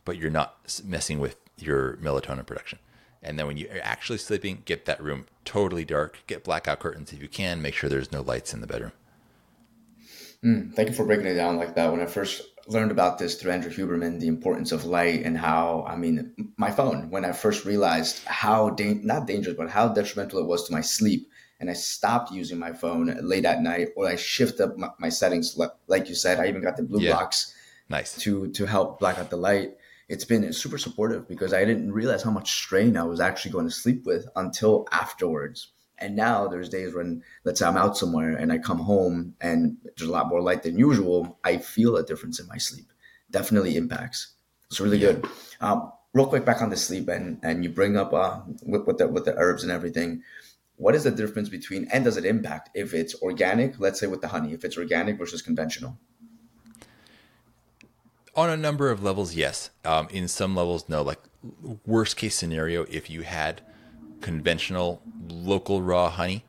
but 0.05 0.19
you're 0.19 0.31
not 0.31 0.59
messing 0.85 1.19
with 1.19 1.37
your 1.57 1.97
melatonin 1.97 2.45
production. 2.45 2.79
And 3.23 3.39
then 3.39 3.47
when 3.47 3.57
you're 3.57 3.69
actually 3.83 4.19
sleeping, 4.19 4.63
get 4.65 4.87
that 4.87 5.03
room 5.03 5.27
totally 5.45 5.85
dark. 5.85 6.23
Get 6.27 6.45
blackout 6.45 6.81
curtains 6.81 7.13
if 7.13 7.21
you 7.21 7.29
can. 7.29 7.61
Make 7.61 7.75
sure 7.75 7.91
there's 7.91 8.13
no 8.13 8.23
lights 8.23 8.55
in 8.55 8.61
the 8.61 8.67
bedroom. 8.67 8.93
Mm, 10.43 10.75
thank 10.75 10.89
you 10.89 10.95
for 10.95 11.05
breaking 11.05 11.27
it 11.27 11.35
down 11.35 11.59
like 11.59 11.75
that. 11.75 11.93
When 11.93 12.01
I 12.01 12.07
first 12.07 12.43
learned 12.67 12.91
about 12.91 13.19
this 13.19 13.35
through 13.35 13.53
Andrew 13.53 13.71
Huberman, 13.71 14.21
the 14.21 14.29
importance 14.29 14.73
of 14.73 14.87
light 14.87 15.23
and 15.25 15.37
how, 15.37 15.85
I 15.87 15.97
mean, 15.97 16.33
my 16.57 16.71
phone, 16.71 17.11
when 17.11 17.27
I 17.27 17.33
first 17.33 17.67
realized 17.67 18.25
how, 18.25 18.71
da- 18.71 18.95
not 19.03 19.27
dangerous, 19.27 19.57
but 19.57 19.69
how 19.69 19.89
detrimental 19.89 20.39
it 20.39 20.47
was 20.47 20.67
to 20.67 20.73
my 20.73 20.81
sleep 20.81 21.31
and 21.61 21.69
I 21.69 21.75
stopped 21.75 22.33
using 22.33 22.59
my 22.59 22.73
phone 22.73 23.15
late 23.21 23.45
at 23.45 23.63
night, 23.63 23.89
or 23.95 24.09
I 24.09 24.17
shift 24.17 24.61
up 24.61 24.79
my, 24.79 24.89
my 24.99 25.11
settings. 25.11 25.59
Like 25.87 26.09
you 26.09 26.15
said, 26.15 26.41
I 26.41 26.49
even 26.49 26.63
got 26.63 26.77
the 26.77 26.83
blue 26.83 27.01
yeah. 27.01 27.13
blocks 27.13 27.55
nice 27.89 28.17
to 28.17 28.49
to 28.53 28.67
help 28.67 28.99
black 28.99 29.19
out 29.19 29.31
the 29.31 29.37
light. 29.37 29.77
It's 30.11 30.25
been 30.25 30.53
super 30.53 30.77
supportive 30.77 31.29
because 31.29 31.55
I 31.55 31.65
didn't 31.65 31.93
realize 31.93 32.25
how 32.25 32.33
much 32.33 32.53
strain 32.53 32.97
I 32.97 33.05
was 33.05 33.21
actually 33.21 33.53
going 33.53 33.67
to 33.67 33.71
sleep 33.71 34.05
with 34.05 34.27
until 34.35 34.89
afterwards. 34.91 35.69
And 35.99 36.17
now 36.17 36.49
there's 36.49 36.69
days 36.69 36.95
when, 36.95 37.23
let's 37.45 37.61
say 37.61 37.67
I'm 37.67 37.77
out 37.77 37.97
somewhere 37.97 38.37
and 38.37 38.53
I 38.53 38.59
come 38.59 38.81
home 38.81 39.37
and 39.41 39.77
there's 39.85 40.09
a 40.09 40.13
lot 40.13 40.29
more 40.29 40.43
light 40.43 40.65
than 40.65 40.77
usual. 40.77 41.39
I 41.45 41.59
feel 41.59 41.97
a 41.97 42.05
difference 42.05 42.41
in 42.41 42.49
my 42.49 42.59
sleep. 42.59 42.87
Definitely 43.31 43.77
impacts. 43.77 44.35
It's 44.69 44.81
really 44.81 44.99
yeah. 44.99 45.13
good. 45.13 45.29
Um, 45.61 45.93
real 46.13 46.27
quick, 46.27 46.45
back 46.45 46.61
on 46.61 46.71
the 46.71 46.77
sleep 46.77 47.09
and 47.09 47.39
and 47.45 47.63
you 47.63 47.71
bring 47.71 47.97
up 47.97 48.13
uh, 48.13 48.41
with, 48.63 48.87
with 48.89 48.99
the 48.99 49.07
with 49.07 49.27
the 49.27 49.37
herbs 49.37 49.63
and 49.63 49.71
everything 49.71 50.23
what 50.81 50.95
is 50.95 51.05
the 51.05 51.11
difference 51.11 51.51
between 51.51 51.87
and 51.93 52.05
does 52.05 52.17
it 52.17 52.25
impact 52.25 52.71
if 52.75 52.95
it's 52.95 53.15
organic 53.21 53.79
let's 53.79 54.01
say 54.01 54.07
with 54.07 54.23
the 54.23 54.29
honey 54.29 54.55
if 54.55 54.65
it's 54.65 54.79
organic 54.79 55.19
versus 55.19 55.43
conventional 55.43 55.99
on 58.35 58.51
a 58.51 58.57
number 58.57 58.91
of 58.91 59.03
levels 59.03 59.35
yes. 59.35 59.71
Um, 59.85 60.09
in 60.11 60.29
some 60.29 60.55
levels 60.55 60.89
no. 60.89 61.03
Like 61.03 61.21
worst 61.87 62.17
case 62.17 62.37
scenario 62.37 62.85
if 62.85 63.09
you 63.09 63.23
had 63.23 63.63
conventional 64.21 65.01
local 65.29 65.81
raw 65.81 66.11
honey 66.11 66.45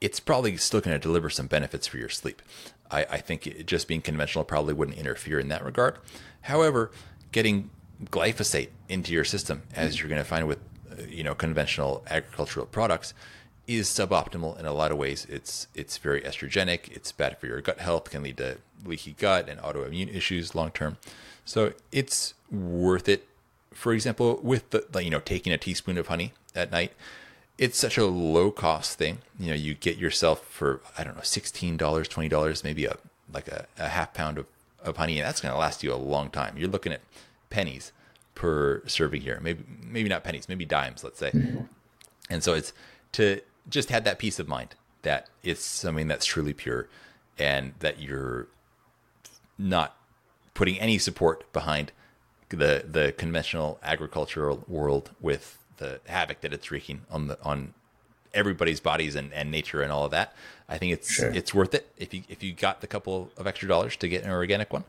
it's 0.00 0.18
probably 0.18 0.56
still 0.56 0.80
going 0.80 0.94
to 0.94 0.98
deliver 0.98 1.30
some 1.30 1.46
benefits 1.46 1.86
for 1.86 1.96
your 1.96 2.08
sleep. 2.08 2.42
I, 2.90 3.04
I 3.04 3.18
think 3.18 3.46
it, 3.46 3.66
just 3.68 3.86
being 3.86 4.02
conventional 4.02 4.44
probably 4.44 4.74
wouldn't 4.74 4.98
interfere 4.98 5.38
in 5.38 5.46
that 5.48 5.64
regard. 5.64 5.98
However 6.42 6.90
getting 7.30 7.70
glyphosate 8.06 8.70
into 8.88 9.12
your 9.12 9.24
system 9.24 9.62
as 9.74 10.00
you're 10.00 10.08
going 10.08 10.20
to 10.20 10.28
find 10.28 10.48
with 10.48 10.58
uh, 10.90 11.02
you 11.08 11.22
know 11.22 11.34
conventional 11.34 12.04
agricultural 12.10 12.66
products 12.66 13.14
is 13.66 13.88
suboptimal 13.88 14.58
in 14.58 14.66
a 14.66 14.72
lot 14.72 14.90
of 14.90 14.98
ways. 14.98 15.26
It's 15.28 15.66
it's 15.74 15.98
very 15.98 16.20
estrogenic. 16.22 16.90
It's 16.90 17.12
bad 17.12 17.38
for 17.38 17.46
your 17.46 17.60
gut 17.60 17.78
health. 17.78 18.10
Can 18.10 18.22
lead 18.22 18.36
to 18.38 18.58
leaky 18.84 19.12
gut 19.12 19.48
and 19.48 19.60
autoimmune 19.60 20.14
issues 20.14 20.54
long 20.54 20.70
term. 20.70 20.96
So 21.44 21.72
it's 21.90 22.34
worth 22.50 23.08
it. 23.08 23.28
For 23.72 23.92
example, 23.92 24.38
with 24.42 24.70
the 24.70 24.86
you 25.02 25.10
know 25.10 25.20
taking 25.20 25.52
a 25.52 25.58
teaspoon 25.58 25.98
of 25.98 26.08
honey 26.08 26.32
at 26.54 26.70
night, 26.70 26.92
it's 27.58 27.78
such 27.78 27.96
a 27.96 28.06
low 28.06 28.50
cost 28.50 28.98
thing. 28.98 29.18
You 29.38 29.48
know, 29.48 29.54
you 29.54 29.74
get 29.74 29.96
yourself 29.96 30.44
for 30.46 30.80
I 30.98 31.04
don't 31.04 31.16
know 31.16 31.22
sixteen 31.22 31.76
dollars, 31.76 32.08
twenty 32.08 32.28
dollars, 32.28 32.64
maybe 32.64 32.84
a 32.84 32.96
like 33.32 33.48
a, 33.48 33.66
a 33.78 33.88
half 33.88 34.12
pound 34.12 34.38
of, 34.38 34.46
of 34.82 34.96
honey, 34.96 35.18
and 35.18 35.26
that's 35.26 35.40
going 35.40 35.52
to 35.52 35.58
last 35.58 35.82
you 35.82 35.92
a 35.92 35.96
long 35.96 36.30
time. 36.30 36.56
You're 36.58 36.68
looking 36.68 36.92
at 36.92 37.00
pennies 37.48 37.92
per 38.34 38.82
serving 38.86 39.22
here. 39.22 39.38
Maybe 39.42 39.62
maybe 39.80 40.08
not 40.08 40.24
pennies, 40.24 40.48
maybe 40.48 40.64
dimes, 40.64 41.04
let's 41.04 41.18
say. 41.18 41.30
Mm-hmm. 41.30 41.64
And 42.30 42.42
so 42.42 42.54
it's 42.54 42.72
to 43.12 43.40
just 43.68 43.90
had 43.90 44.04
that 44.04 44.18
peace 44.18 44.38
of 44.38 44.48
mind 44.48 44.74
that 45.02 45.28
it's 45.42 45.64
something 45.64 46.08
that's 46.08 46.24
truly 46.24 46.52
pure 46.52 46.88
and 47.38 47.74
that 47.80 48.00
you're 48.00 48.46
not 49.58 49.96
putting 50.54 50.78
any 50.78 50.98
support 50.98 51.50
behind 51.52 51.92
the 52.48 52.84
the 52.86 53.12
conventional 53.16 53.78
agricultural 53.82 54.64
world 54.68 55.10
with 55.20 55.58
the 55.78 56.00
havoc 56.06 56.40
that 56.42 56.52
it's 56.52 56.70
wreaking 56.70 57.02
on 57.10 57.28
the 57.28 57.38
on 57.42 57.72
everybody's 58.34 58.80
bodies 58.80 59.14
and, 59.14 59.32
and 59.32 59.50
nature 59.50 59.82
and 59.82 59.92
all 59.92 60.04
of 60.04 60.10
that. 60.10 60.34
I 60.68 60.78
think 60.78 60.92
it's 60.92 61.12
sure. 61.12 61.30
it's 61.30 61.52
worth 61.54 61.74
it 61.74 61.90
if 61.96 62.14
you 62.14 62.22
if 62.28 62.42
you 62.42 62.52
got 62.52 62.80
the 62.80 62.86
couple 62.86 63.30
of 63.36 63.46
extra 63.46 63.68
dollars 63.68 63.96
to 63.96 64.08
get 64.08 64.24
an 64.24 64.30
organic 64.30 64.72
one, 64.72 64.84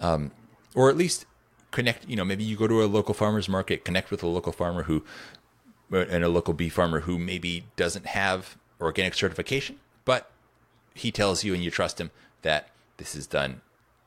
um, 0.00 0.30
or 0.74 0.88
at 0.90 0.96
least 0.96 1.26
connect. 1.70 2.08
You 2.08 2.16
know, 2.16 2.24
maybe 2.24 2.44
you 2.44 2.56
go 2.56 2.66
to 2.66 2.82
a 2.82 2.86
local 2.86 3.14
farmers 3.14 3.48
market, 3.48 3.84
connect 3.84 4.10
with 4.10 4.22
a 4.22 4.26
local 4.26 4.52
farmer 4.52 4.84
who 4.84 5.04
and 5.90 6.24
a 6.24 6.28
local 6.28 6.54
bee 6.54 6.68
farmer 6.68 7.00
who 7.00 7.18
maybe 7.18 7.64
doesn't 7.76 8.06
have 8.06 8.56
organic 8.80 9.14
certification, 9.14 9.78
but 10.04 10.30
he 10.94 11.10
tells 11.10 11.44
you 11.44 11.54
and 11.54 11.62
you 11.62 11.70
trust 11.70 12.00
him 12.00 12.10
that 12.42 12.68
this 12.96 13.14
is 13.14 13.26
done 13.26 13.60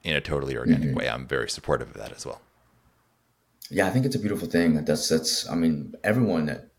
in 0.03 0.15
a 0.15 0.21
totally 0.21 0.57
organic 0.57 0.89
mm-hmm. 0.89 0.97
way. 0.97 1.09
I'm 1.09 1.27
very 1.27 1.49
supportive 1.49 1.89
of 1.89 1.97
that 1.97 2.11
as 2.11 2.25
well. 2.25 2.41
Yeah, 3.69 3.87
I 3.87 3.89
think 3.89 4.05
it's 4.05 4.15
a 4.15 4.19
beautiful 4.19 4.47
thing. 4.47 4.83
That's 4.85 5.07
that's. 5.09 5.49
I 5.49 5.55
mean, 5.55 5.95
everyone, 6.03 6.45
that 6.47 6.69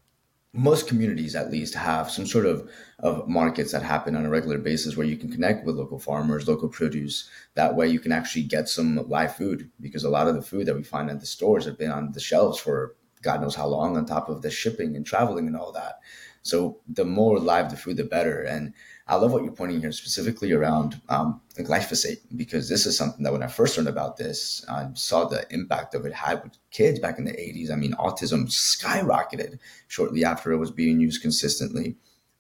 most 0.53 0.87
communities 0.87 1.35
at 1.35 1.51
least 1.51 1.75
have 1.75 2.11
some 2.11 2.27
sort 2.27 2.47
of 2.47 2.71
of 3.01 3.27
markets 3.27 3.73
that 3.73 3.83
happen 3.83 4.15
on 4.15 4.25
a 4.25 4.31
regular 4.31 4.59
basis 4.59 4.97
where 4.97 5.07
you 5.07 5.17
can 5.17 5.31
connect 5.31 5.65
with 5.65 5.77
local 5.77 5.99
farmers, 5.99 6.47
local 6.47 6.69
produce. 6.69 7.29
That 7.55 7.75
way, 7.75 7.89
you 7.89 7.99
can 7.99 8.13
actually 8.13 8.45
get 8.45 8.69
some 8.69 9.09
live 9.09 9.35
food 9.35 9.71
because 9.81 10.05
a 10.05 10.11
lot 10.11 10.29
of 10.29 10.35
the 10.35 10.43
food 10.43 10.67
that 10.67 10.77
we 10.77 10.85
find 10.85 11.11
at 11.11 11.21
the 11.21 11.27
stores 11.27 11.65
have 11.65 11.79
been 11.79 11.91
on 11.91 12.13
the 12.13 12.21
shelves 12.21 12.61
for 12.61 12.95
God 13.25 13.41
knows 13.41 13.55
how 13.55 13.67
long 13.67 13.97
on 13.97 14.07
top 14.07 14.29
of 14.29 14.43
the 14.43 14.51
shipping 14.51 14.95
and 14.95 15.05
traveling 15.05 15.47
and 15.47 15.57
all 15.57 15.73
that. 15.73 16.01
So 16.43 16.81
the 16.87 17.07
more 17.07 17.39
live 17.39 17.71
the 17.71 17.77
food, 17.77 17.97
the 17.97 18.05
better. 18.05 18.43
And 18.43 18.75
I 19.09 19.17
love 19.17 19.33
what 19.33 19.43
you're 19.43 19.53
pointing 19.53 19.81
here 19.81 19.93
specifically 19.93 20.53
around 20.53 21.01
um, 21.09 21.41
glyphosate 21.57 22.19
because 22.37 22.69
this 22.69 22.85
is 22.85 22.97
something 22.97 23.25
that 23.25 23.33
when 23.33 23.43
I 23.43 23.47
first 23.47 23.77
learned 23.77 23.89
about 23.89 24.19
this, 24.19 24.65
I 24.69 24.89
saw 24.93 25.25
the 25.25 25.47
impact 25.51 25.95
of 25.95 26.05
it 26.05 26.13
had 26.13 26.43
with 26.43 26.59
kids 26.71 27.01
back 27.01 27.19
in 27.19 27.25
the 27.25 27.33
80s. 27.33 27.71
I 27.71 27.77
mean, 27.77 27.95
autism 27.95 28.47
skyrocketed 28.47 29.59
shortly 29.89 30.23
after 30.25 30.53
it 30.53 30.59
was 30.59 30.71
being 30.71 31.01
used 31.01 31.23
consistently. 31.23 31.97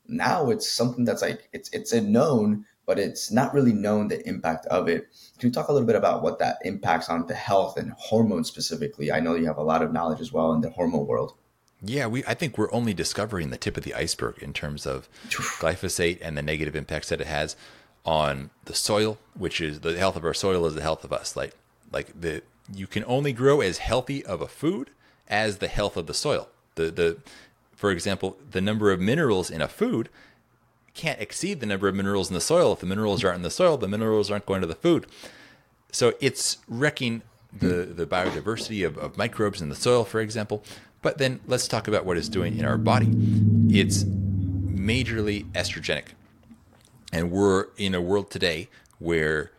Now 0.06 0.50
it's 0.50 0.70
something 0.70 1.06
that's 1.06 1.22
like 1.22 1.48
it's 1.54 1.70
it's 1.70 1.92
a 1.92 2.00
known, 2.02 2.66
but 2.86 2.98
it's 2.98 3.30
not 3.30 3.54
really 3.54 3.72
known 3.72 4.08
the 4.08 4.26
impact 4.28 4.66
of 4.66 4.88
it. 4.88 5.08
Can 5.38 5.48
you 5.48 5.52
talk 5.52 5.68
a 5.68 5.72
little 5.72 5.86
bit 5.86 5.96
about 5.96 6.22
what 6.22 6.38
that 6.38 6.58
impacts 6.64 7.08
on 7.08 7.26
the 7.26 7.34
health 7.34 7.76
and 7.76 7.92
hormones 7.92 8.48
specifically? 8.48 9.10
I 9.10 9.20
know 9.20 9.34
you 9.34 9.46
have 9.46 9.58
a 9.58 9.62
lot 9.62 9.82
of 9.82 9.92
knowledge 9.92 10.20
as 10.20 10.32
well 10.32 10.52
in 10.52 10.60
the 10.60 10.70
hormone 10.70 11.06
world. 11.06 11.34
Yeah, 11.82 12.06
we 12.06 12.24
I 12.24 12.34
think 12.34 12.56
we're 12.56 12.72
only 12.72 12.94
discovering 12.94 13.50
the 13.50 13.56
tip 13.56 13.76
of 13.76 13.84
the 13.84 13.94
iceberg 13.94 14.42
in 14.42 14.52
terms 14.52 14.86
of 14.86 15.08
glyphosate 15.28 16.18
and 16.22 16.36
the 16.36 16.42
negative 16.42 16.76
impacts 16.76 17.08
that 17.10 17.20
it 17.20 17.26
has 17.26 17.56
on 18.04 18.50
the 18.64 18.74
soil, 18.74 19.18
which 19.34 19.60
is 19.60 19.80
the 19.80 19.98
health 19.98 20.16
of 20.16 20.24
our 20.24 20.34
soil 20.34 20.66
is 20.66 20.74
the 20.74 20.82
health 20.82 21.04
of 21.04 21.12
us. 21.12 21.36
Like 21.36 21.54
like 21.92 22.18
the 22.18 22.42
you 22.72 22.86
can 22.86 23.04
only 23.06 23.32
grow 23.32 23.60
as 23.60 23.78
healthy 23.78 24.24
of 24.24 24.40
a 24.40 24.48
food 24.48 24.90
as 25.28 25.58
the 25.58 25.68
health 25.68 25.96
of 25.96 26.06
the 26.06 26.14
soil. 26.14 26.48
The 26.76 26.90
the 26.90 27.18
for 27.74 27.90
example, 27.90 28.38
the 28.50 28.60
number 28.60 28.90
of 28.92 29.00
minerals 29.00 29.50
in 29.50 29.60
a 29.60 29.68
food 29.68 30.08
can't 30.94 31.20
exceed 31.20 31.60
the 31.60 31.66
number 31.66 31.88
of 31.88 31.94
minerals 31.94 32.28
in 32.28 32.34
the 32.34 32.40
soil. 32.40 32.72
If 32.72 32.80
the 32.80 32.86
minerals 32.86 33.22
aren't 33.24 33.36
in 33.36 33.42
the 33.42 33.50
soil, 33.50 33.76
the 33.76 33.88
minerals 33.88 34.30
aren't 34.30 34.46
going 34.46 34.60
to 34.60 34.66
the 34.66 34.74
food. 34.74 35.06
So 35.92 36.14
it's 36.20 36.58
wrecking 36.68 37.22
the, 37.52 37.84
the 37.84 38.06
biodiversity 38.06 38.86
of, 38.86 38.96
of 38.98 39.16
microbes 39.16 39.60
in 39.60 39.68
the 39.68 39.76
soil, 39.76 40.04
for 40.04 40.20
example. 40.20 40.64
But 41.02 41.18
then 41.18 41.40
let's 41.46 41.68
talk 41.68 41.86
about 41.86 42.04
what 42.04 42.16
it's 42.16 42.28
doing 42.28 42.58
in 42.58 42.64
our 42.64 42.78
body. 42.78 43.08
It's 43.68 44.04
majorly 44.04 45.50
estrogenic. 45.52 46.08
And 47.12 47.30
we're 47.30 47.66
in 47.76 47.94
a 47.94 48.00
world 48.00 48.30
today 48.30 48.68
where 48.98 49.52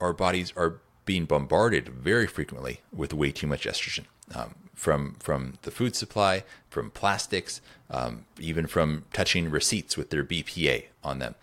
our 0.00 0.12
bodies 0.12 0.52
are 0.56 0.80
being 1.04 1.24
bombarded 1.24 1.88
very 1.88 2.26
frequently 2.26 2.80
with 2.92 3.14
way 3.14 3.30
too 3.30 3.46
much 3.46 3.66
estrogen. 3.66 4.06
Um, 4.34 4.54
from 4.76 5.16
from 5.18 5.54
the 5.62 5.72
food 5.72 5.96
supply, 5.96 6.44
from 6.70 6.90
plastics, 6.90 7.60
um, 7.90 8.26
even 8.38 8.68
from 8.68 9.06
touching 9.12 9.50
receipts 9.50 9.96
with 9.96 10.10
their 10.10 10.22
BPA 10.22 10.84
on 11.02 11.18
them, 11.18 11.34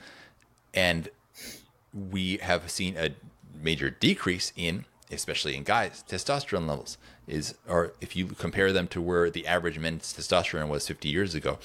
and 0.73 1.09
we 1.93 2.37
have 2.37 2.69
seen 2.71 2.95
a 2.95 3.09
major 3.61 3.89
decrease 3.89 4.53
in, 4.55 4.85
especially 5.11 5.55
in 5.55 5.63
guys, 5.63 6.03
testosterone 6.07 6.67
levels. 6.67 6.97
Is 7.27 7.55
or 7.67 7.93
if 8.01 8.15
you 8.15 8.27
compare 8.27 8.71
them 8.71 8.87
to 8.89 9.01
where 9.01 9.29
the 9.29 9.47
average 9.47 9.79
men's 9.79 10.13
testosterone 10.13 10.67
was 10.67 10.87
50 10.87 11.09
years 11.09 11.35
ago, 11.35 11.57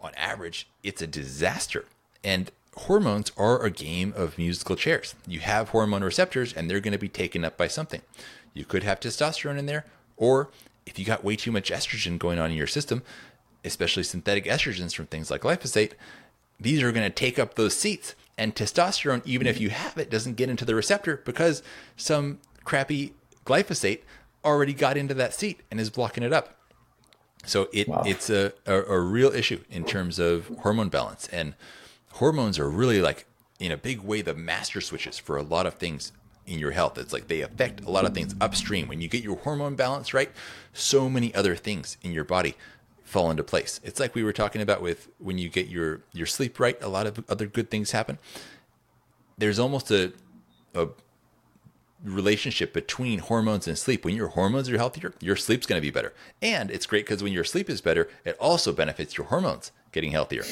on 0.00 0.14
average, 0.16 0.68
it's 0.82 1.00
a 1.00 1.06
disaster. 1.06 1.86
And 2.22 2.50
hormones 2.76 3.32
are 3.36 3.62
a 3.62 3.70
game 3.70 4.12
of 4.16 4.38
musical 4.38 4.76
chairs. 4.76 5.14
You 5.26 5.40
have 5.40 5.70
hormone 5.70 6.04
receptors, 6.04 6.52
and 6.52 6.68
they're 6.68 6.80
going 6.80 6.92
to 6.92 6.98
be 6.98 7.08
taken 7.08 7.44
up 7.44 7.56
by 7.56 7.68
something. 7.68 8.02
You 8.54 8.64
could 8.64 8.82
have 8.82 9.00
testosterone 9.00 9.58
in 9.58 9.66
there, 9.66 9.86
or 10.16 10.50
if 10.86 10.98
you 10.98 11.04
got 11.04 11.24
way 11.24 11.36
too 11.36 11.52
much 11.52 11.70
estrogen 11.70 12.18
going 12.18 12.38
on 12.38 12.50
in 12.50 12.56
your 12.56 12.66
system, 12.66 13.02
especially 13.64 14.02
synthetic 14.02 14.44
estrogens 14.44 14.94
from 14.94 15.06
things 15.06 15.30
like 15.30 15.42
glyphosate, 15.42 15.92
these 16.58 16.82
are 16.82 16.92
going 16.92 17.04
to 17.04 17.10
take 17.10 17.38
up 17.38 17.54
those 17.54 17.74
seats. 17.74 18.14
And 18.38 18.54
testosterone, 18.54 19.22
even 19.24 19.46
if 19.46 19.60
you 19.60 19.70
have 19.70 19.98
it, 19.98 20.10
doesn't 20.10 20.36
get 20.36 20.48
into 20.48 20.64
the 20.64 20.74
receptor 20.74 21.22
because 21.24 21.62
some 21.96 22.38
crappy 22.64 23.12
glyphosate 23.44 24.00
already 24.44 24.72
got 24.72 24.96
into 24.96 25.14
that 25.14 25.34
seat 25.34 25.60
and 25.70 25.78
is 25.78 25.90
blocking 25.90 26.22
it 26.22 26.32
up. 26.32 26.56
So 27.44 27.68
it 27.72 27.88
wow. 27.88 28.02
it's 28.06 28.30
a, 28.30 28.52
a, 28.66 28.82
a 28.82 29.00
real 29.00 29.30
issue 29.32 29.62
in 29.70 29.84
terms 29.84 30.18
of 30.18 30.48
hormone 30.60 30.88
balance. 30.88 31.28
And 31.28 31.54
hormones 32.12 32.58
are 32.58 32.70
really 32.70 33.00
like 33.00 33.26
in 33.58 33.70
a 33.70 33.76
big 33.76 34.00
way 34.00 34.22
the 34.22 34.34
master 34.34 34.80
switches 34.80 35.18
for 35.18 35.36
a 35.36 35.42
lot 35.42 35.66
of 35.66 35.74
things 35.74 36.12
in 36.46 36.58
your 36.58 36.72
health. 36.72 36.98
It's 36.98 37.12
like 37.12 37.28
they 37.28 37.40
affect 37.40 37.84
a 37.84 37.90
lot 37.90 38.04
of 38.04 38.14
things 38.14 38.34
upstream. 38.40 38.88
When 38.88 39.00
you 39.00 39.08
get 39.08 39.22
your 39.22 39.36
hormone 39.36 39.74
balance 39.74 40.12
right, 40.12 40.30
so 40.72 41.08
many 41.08 41.34
other 41.34 41.56
things 41.56 41.96
in 42.02 42.12
your 42.12 42.24
body 42.24 42.56
fall 43.04 43.30
into 43.30 43.42
place. 43.42 43.80
It's 43.84 44.00
like 44.00 44.14
we 44.14 44.22
were 44.22 44.32
talking 44.32 44.62
about 44.62 44.82
with 44.82 45.08
when 45.18 45.38
you 45.38 45.48
get 45.48 45.68
your 45.68 46.00
your 46.12 46.26
sleep 46.26 46.58
right, 46.58 46.80
a 46.82 46.88
lot 46.88 47.06
of 47.06 47.24
other 47.28 47.46
good 47.46 47.70
things 47.70 47.90
happen. 47.90 48.18
There's 49.38 49.58
almost 49.58 49.90
a 49.90 50.12
a 50.74 50.88
relationship 52.04 52.72
between 52.72 53.20
hormones 53.20 53.68
and 53.68 53.78
sleep. 53.78 54.04
When 54.04 54.16
your 54.16 54.28
hormones 54.28 54.68
are 54.68 54.76
healthier, 54.76 55.14
your 55.20 55.36
sleep's 55.36 55.66
going 55.66 55.80
to 55.80 55.86
be 55.86 55.90
better. 55.90 56.12
And 56.40 56.70
it's 56.70 56.86
great 56.86 57.06
because 57.06 57.22
when 57.22 57.32
your 57.32 57.44
sleep 57.44 57.70
is 57.70 57.80
better, 57.80 58.08
it 58.24 58.36
also 58.40 58.72
benefits 58.72 59.16
your 59.16 59.28
hormones 59.28 59.70
getting 59.92 60.10
healthier. 60.10 60.44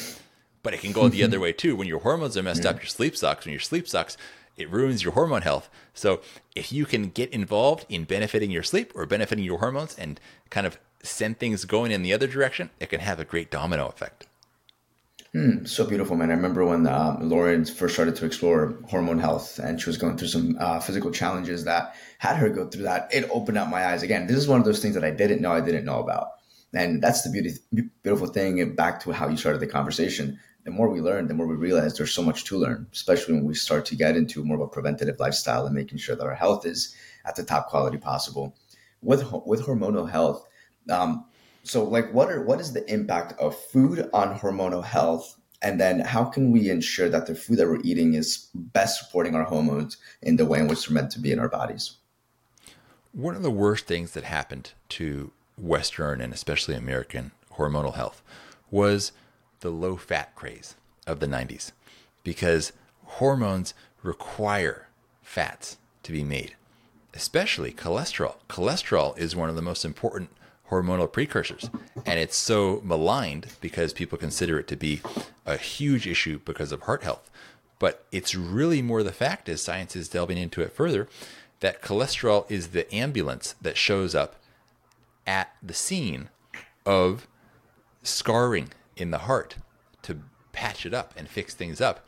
But 0.62 0.74
it 0.74 0.80
can 0.80 0.92
go 0.92 1.08
the 1.08 1.24
other 1.24 1.40
way 1.40 1.52
too. 1.52 1.74
When 1.74 1.88
your 1.88 2.00
hormones 2.00 2.36
are 2.36 2.42
messed 2.42 2.64
yeah. 2.64 2.70
up, 2.70 2.76
mm-hmm. 2.76 2.82
your 2.82 2.88
sleep 2.88 3.16
sucks. 3.16 3.46
When 3.46 3.52
your 3.52 3.60
sleep 3.60 3.88
sucks, 3.88 4.16
it 4.56 4.70
ruins 4.70 5.02
your 5.02 5.12
hormone 5.12 5.42
health. 5.42 5.70
So 5.94 6.20
if 6.54 6.72
you 6.72 6.84
can 6.84 7.08
get 7.08 7.30
involved 7.30 7.86
in 7.88 8.04
benefiting 8.04 8.50
your 8.50 8.62
sleep 8.62 8.92
or 8.94 9.06
benefiting 9.06 9.44
your 9.44 9.58
hormones 9.58 9.96
and 9.98 10.20
kind 10.50 10.66
of 10.66 10.78
send 11.02 11.38
things 11.38 11.64
going 11.64 11.92
in 11.92 12.02
the 12.02 12.12
other 12.12 12.26
direction, 12.26 12.70
it 12.78 12.90
can 12.90 13.00
have 13.00 13.18
a 13.18 13.24
great 13.24 13.50
domino 13.50 13.86
effect. 13.86 14.26
Hmm, 15.32 15.64
so 15.64 15.86
beautiful, 15.86 16.16
man. 16.16 16.30
I 16.30 16.34
remember 16.34 16.64
when 16.64 16.88
um, 16.88 17.28
Lauren 17.28 17.64
first 17.64 17.94
started 17.94 18.16
to 18.16 18.26
explore 18.26 18.76
hormone 18.88 19.20
health 19.20 19.60
and 19.60 19.80
she 19.80 19.88
was 19.88 19.96
going 19.96 20.16
through 20.16 20.28
some 20.28 20.56
uh, 20.58 20.80
physical 20.80 21.12
challenges 21.12 21.64
that 21.64 21.94
had 22.18 22.36
her 22.36 22.48
go 22.48 22.68
through 22.68 22.82
that. 22.82 23.14
It 23.14 23.30
opened 23.30 23.56
up 23.56 23.68
my 23.68 23.86
eyes 23.86 24.02
again. 24.02 24.26
This 24.26 24.36
is 24.36 24.48
one 24.48 24.58
of 24.58 24.66
those 24.66 24.82
things 24.82 24.94
that 24.96 25.04
I 25.04 25.12
didn't 25.12 25.40
know 25.40 25.52
I 25.52 25.60
didn't 25.60 25.84
know 25.84 26.00
about. 26.00 26.32
And 26.74 27.00
that's 27.00 27.22
the 27.22 27.30
beauty, 27.30 27.52
beautiful 28.02 28.26
thing. 28.26 28.74
Back 28.74 29.00
to 29.04 29.12
how 29.12 29.28
you 29.28 29.36
started 29.36 29.60
the 29.60 29.68
conversation 29.68 30.38
the 30.70 30.76
more 30.76 30.88
we 30.88 31.00
learn, 31.00 31.26
the 31.26 31.34
more 31.34 31.48
we 31.48 31.56
realize 31.56 31.96
there's 31.96 32.14
so 32.14 32.22
much 32.22 32.44
to 32.44 32.56
learn, 32.56 32.86
especially 32.92 33.34
when 33.34 33.44
we 33.44 33.54
start 33.54 33.84
to 33.86 33.96
get 33.96 34.16
into 34.16 34.44
more 34.44 34.56
of 34.56 34.62
a 34.62 34.68
preventative 34.68 35.18
lifestyle 35.18 35.66
and 35.66 35.74
making 35.74 35.98
sure 35.98 36.14
that 36.14 36.26
our 36.26 36.34
health 36.34 36.64
is 36.64 36.94
at 37.24 37.34
the 37.34 37.42
top 37.42 37.68
quality 37.68 37.98
possible. 37.98 38.56
With 39.02 39.24
with 39.46 39.62
hormonal 39.62 40.08
health, 40.08 40.46
um, 40.90 41.24
so 41.64 41.82
like 41.82 42.12
what 42.12 42.30
are 42.30 42.44
what 42.44 42.60
is 42.60 42.72
the 42.72 42.88
impact 42.92 43.32
of 43.40 43.58
food 43.58 44.08
on 44.12 44.38
hormonal 44.38 44.84
health, 44.84 45.40
and 45.60 45.80
then 45.80 46.00
how 46.00 46.24
can 46.24 46.52
we 46.52 46.70
ensure 46.70 47.08
that 47.08 47.26
the 47.26 47.34
food 47.34 47.56
that 47.58 47.66
we're 47.66 47.80
eating 47.82 48.14
is 48.14 48.48
best 48.54 49.00
supporting 49.00 49.34
our 49.34 49.44
hormones 49.44 49.96
in 50.22 50.36
the 50.36 50.44
way 50.44 50.60
in 50.60 50.68
which 50.68 50.86
they're 50.86 50.94
meant 50.94 51.10
to 51.12 51.20
be 51.20 51.32
in 51.32 51.40
our 51.40 51.48
bodies? 51.48 51.96
One 53.12 53.34
of 53.34 53.42
the 53.42 53.50
worst 53.50 53.86
things 53.86 54.12
that 54.12 54.24
happened 54.24 54.74
to 54.90 55.32
Western 55.56 56.20
and 56.20 56.32
especially 56.32 56.76
American 56.76 57.32
hormonal 57.54 57.94
health 57.94 58.22
was 58.70 59.12
the 59.60 59.70
low 59.70 59.96
fat 59.96 60.34
craze 60.34 60.74
of 61.06 61.20
the 61.20 61.26
90s 61.26 61.72
because 62.22 62.72
hormones 63.04 63.74
require 64.02 64.88
fats 65.22 65.78
to 66.02 66.12
be 66.12 66.24
made, 66.24 66.54
especially 67.14 67.72
cholesterol. 67.72 68.36
Cholesterol 68.48 69.16
is 69.18 69.36
one 69.36 69.48
of 69.48 69.56
the 69.56 69.62
most 69.62 69.84
important 69.84 70.30
hormonal 70.70 71.10
precursors, 71.10 71.68
and 72.06 72.18
it's 72.18 72.36
so 72.36 72.80
maligned 72.84 73.48
because 73.60 73.92
people 73.92 74.16
consider 74.16 74.58
it 74.58 74.68
to 74.68 74.76
be 74.76 75.00
a 75.44 75.56
huge 75.56 76.06
issue 76.06 76.40
because 76.44 76.72
of 76.72 76.82
heart 76.82 77.02
health. 77.02 77.30
But 77.78 78.04
it's 78.12 78.34
really 78.34 78.82
more 78.82 79.02
the 79.02 79.12
fact, 79.12 79.48
as 79.48 79.62
science 79.62 79.96
is 79.96 80.08
delving 80.08 80.38
into 80.38 80.60
it 80.62 80.72
further, 80.72 81.08
that 81.60 81.82
cholesterol 81.82 82.50
is 82.50 82.68
the 82.68 82.92
ambulance 82.94 83.54
that 83.60 83.76
shows 83.76 84.14
up 84.14 84.36
at 85.26 85.54
the 85.62 85.74
scene 85.74 86.28
of 86.86 87.26
scarring 88.02 88.70
in 89.00 89.10
the 89.10 89.18
heart 89.18 89.56
to 90.02 90.18
patch 90.52 90.84
it 90.86 90.94
up 90.94 91.14
and 91.16 91.28
fix 91.28 91.54
things 91.54 91.80
up. 91.80 92.06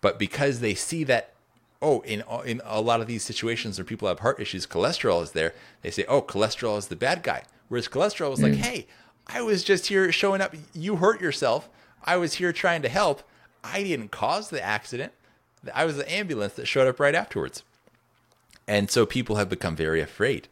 But 0.00 0.18
because 0.18 0.60
they 0.60 0.74
see 0.74 1.04
that, 1.04 1.34
oh, 1.82 2.00
in 2.00 2.22
in 2.44 2.60
a 2.64 2.80
lot 2.80 3.00
of 3.00 3.06
these 3.06 3.22
situations 3.22 3.78
where 3.78 3.84
people 3.84 4.08
have 4.08 4.20
heart 4.20 4.40
issues, 4.40 4.66
cholesterol 4.66 5.22
is 5.22 5.32
there. 5.32 5.54
They 5.82 5.90
say, 5.90 6.04
oh, 6.08 6.22
cholesterol 6.22 6.78
is 6.78 6.88
the 6.88 6.96
bad 6.96 7.22
guy. 7.22 7.42
Whereas 7.68 7.88
cholesterol 7.88 8.30
was 8.30 8.40
mm. 8.40 8.44
like, 8.44 8.54
hey, 8.54 8.86
I 9.26 9.42
was 9.42 9.64
just 9.64 9.86
here 9.86 10.10
showing 10.12 10.40
up. 10.40 10.54
You 10.72 10.96
hurt 10.96 11.20
yourself. 11.20 11.68
I 12.04 12.16
was 12.16 12.34
here 12.34 12.52
trying 12.52 12.82
to 12.82 12.88
help. 12.88 13.22
I 13.62 13.82
didn't 13.82 14.10
cause 14.10 14.50
the 14.50 14.62
accident. 14.62 15.12
I 15.74 15.84
was 15.84 15.96
the 15.96 16.10
ambulance 16.10 16.54
that 16.54 16.66
showed 16.66 16.86
up 16.86 17.00
right 17.00 17.14
afterwards. 17.14 17.64
And 18.66 18.90
so 18.90 19.04
people 19.04 19.36
have 19.36 19.48
become 19.48 19.74
very 19.74 20.00
afraid 20.00 20.48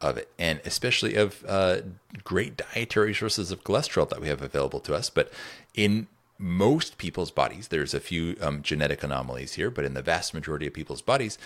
of 0.00 0.16
it, 0.16 0.30
and 0.38 0.60
especially 0.64 1.14
of 1.14 1.44
uh, 1.46 1.78
great 2.24 2.56
dietary 2.56 3.14
sources 3.14 3.50
of 3.50 3.64
cholesterol 3.64 4.08
that 4.08 4.20
we 4.20 4.28
have 4.28 4.42
available 4.42 4.80
to 4.80 4.94
us. 4.94 5.10
But 5.10 5.30
in 5.74 6.06
most 6.38 6.96
people's 6.96 7.30
bodies, 7.30 7.68
there's 7.68 7.92
a 7.92 8.00
few 8.00 8.36
um, 8.40 8.62
genetic 8.62 9.02
anomalies 9.02 9.54
here, 9.54 9.70
but 9.70 9.84
in 9.84 9.94
the 9.94 10.02
vast 10.02 10.32
majority 10.32 10.66
of 10.66 10.72
people's 10.72 11.02
bodies, 11.02 11.38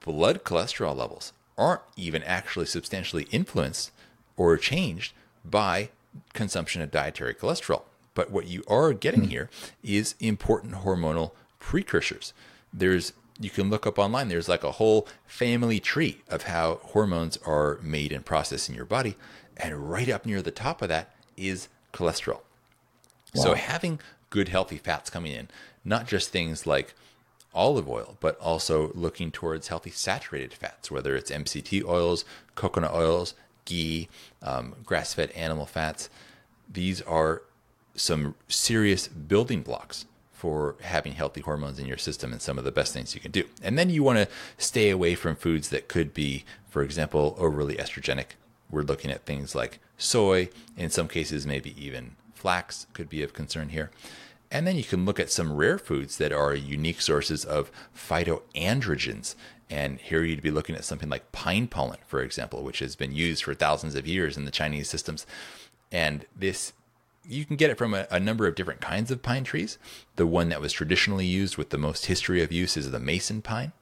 blood 0.00 0.42
cholesterol 0.42 0.96
levels 0.96 1.32
aren't 1.56 1.82
even 1.96 2.22
actually 2.24 2.66
substantially 2.66 3.28
influenced 3.30 3.92
or 4.36 4.56
changed 4.56 5.12
by 5.44 5.90
consumption 6.32 6.82
of 6.82 6.90
dietary 6.90 7.34
cholesterol. 7.34 7.82
But 8.14 8.30
what 8.30 8.46
you 8.46 8.64
are 8.68 8.92
getting 8.92 9.24
hmm. 9.24 9.30
here 9.30 9.50
is 9.82 10.14
important 10.20 10.74
hormonal 10.74 11.32
precursors. 11.58 12.32
There's 12.72 13.12
you 13.38 13.50
can 13.50 13.70
look 13.70 13.86
up 13.86 13.98
online. 13.98 14.28
There's 14.28 14.48
like 14.48 14.64
a 14.64 14.72
whole 14.72 15.08
family 15.26 15.80
tree 15.80 16.22
of 16.28 16.42
how 16.42 16.80
hormones 16.82 17.36
are 17.44 17.78
made 17.82 18.12
and 18.12 18.24
processed 18.24 18.68
in 18.68 18.74
your 18.74 18.84
body. 18.84 19.16
And 19.56 19.90
right 19.90 20.08
up 20.08 20.26
near 20.26 20.42
the 20.42 20.50
top 20.50 20.82
of 20.82 20.88
that 20.88 21.14
is 21.36 21.68
cholesterol. 21.92 22.40
Wow. 23.34 23.42
So 23.42 23.54
having 23.54 24.00
good, 24.30 24.48
healthy 24.48 24.78
fats 24.78 25.10
coming 25.10 25.32
in, 25.32 25.48
not 25.84 26.06
just 26.06 26.30
things 26.30 26.66
like 26.66 26.94
olive 27.54 27.88
oil, 27.88 28.16
but 28.20 28.38
also 28.38 28.92
looking 28.94 29.30
towards 29.30 29.68
healthy 29.68 29.90
saturated 29.90 30.52
fats, 30.52 30.90
whether 30.90 31.16
it's 31.16 31.30
MCT 31.30 31.84
oils, 31.84 32.24
coconut 32.54 32.92
oils, 32.92 33.34
ghee, 33.64 34.08
um, 34.42 34.74
grass 34.84 35.14
fed 35.14 35.30
animal 35.32 35.66
fats. 35.66 36.10
These 36.72 37.00
are 37.02 37.42
some 37.94 38.34
serious 38.48 39.06
building 39.06 39.62
blocks 39.62 40.06
for 40.44 40.76
having 40.82 41.14
healthy 41.14 41.40
hormones 41.40 41.78
in 41.78 41.86
your 41.86 41.96
system 41.96 42.30
and 42.30 42.42
some 42.42 42.58
of 42.58 42.64
the 42.64 42.70
best 42.70 42.92
things 42.92 43.14
you 43.14 43.20
can 43.22 43.30
do. 43.30 43.44
And 43.62 43.78
then 43.78 43.88
you 43.88 44.02
want 44.02 44.18
to 44.18 44.28
stay 44.58 44.90
away 44.90 45.14
from 45.14 45.36
foods 45.36 45.70
that 45.70 45.88
could 45.88 46.12
be, 46.12 46.44
for 46.68 46.82
example, 46.82 47.34
overly 47.38 47.76
estrogenic. 47.76 48.36
We're 48.70 48.82
looking 48.82 49.10
at 49.10 49.24
things 49.24 49.54
like 49.54 49.78
soy, 49.96 50.50
in 50.76 50.90
some 50.90 51.08
cases, 51.08 51.46
maybe 51.46 51.74
even 51.82 52.16
flax 52.34 52.86
could 52.92 53.08
be 53.08 53.22
of 53.22 53.32
concern 53.32 53.70
here. 53.70 53.90
And 54.50 54.66
then 54.66 54.76
you 54.76 54.84
can 54.84 55.06
look 55.06 55.18
at 55.18 55.30
some 55.30 55.54
rare 55.54 55.78
foods 55.78 56.18
that 56.18 56.30
are 56.30 56.54
unique 56.54 57.00
sources 57.00 57.46
of 57.46 57.72
phytoandrogens. 57.96 59.36
And 59.70 59.98
here 59.98 60.24
you'd 60.24 60.42
be 60.42 60.50
looking 60.50 60.76
at 60.76 60.84
something 60.84 61.08
like 61.08 61.32
pine 61.32 61.68
pollen, 61.68 62.00
for 62.06 62.20
example, 62.20 62.62
which 62.62 62.80
has 62.80 62.96
been 62.96 63.12
used 63.12 63.44
for 63.44 63.54
thousands 63.54 63.94
of 63.94 64.06
years 64.06 64.36
in 64.36 64.44
the 64.44 64.50
Chinese 64.50 64.90
systems. 64.90 65.24
And 65.90 66.26
this 66.36 66.74
you 67.26 67.44
can 67.44 67.56
get 67.56 67.70
it 67.70 67.78
from 67.78 67.94
a, 67.94 68.06
a, 68.10 68.20
number 68.20 68.46
of 68.46 68.54
different 68.54 68.80
kinds 68.80 69.10
of 69.10 69.22
pine 69.22 69.44
trees. 69.44 69.78
The 70.16 70.26
one 70.26 70.48
that 70.50 70.60
was 70.60 70.72
traditionally 70.72 71.26
used 71.26 71.56
with 71.56 71.70
the 71.70 71.78
most 71.78 72.06
history 72.06 72.42
of 72.42 72.52
use 72.52 72.76
is 72.76 72.90
the 72.90 73.00
Masson 73.00 73.42
pine. 73.42 73.72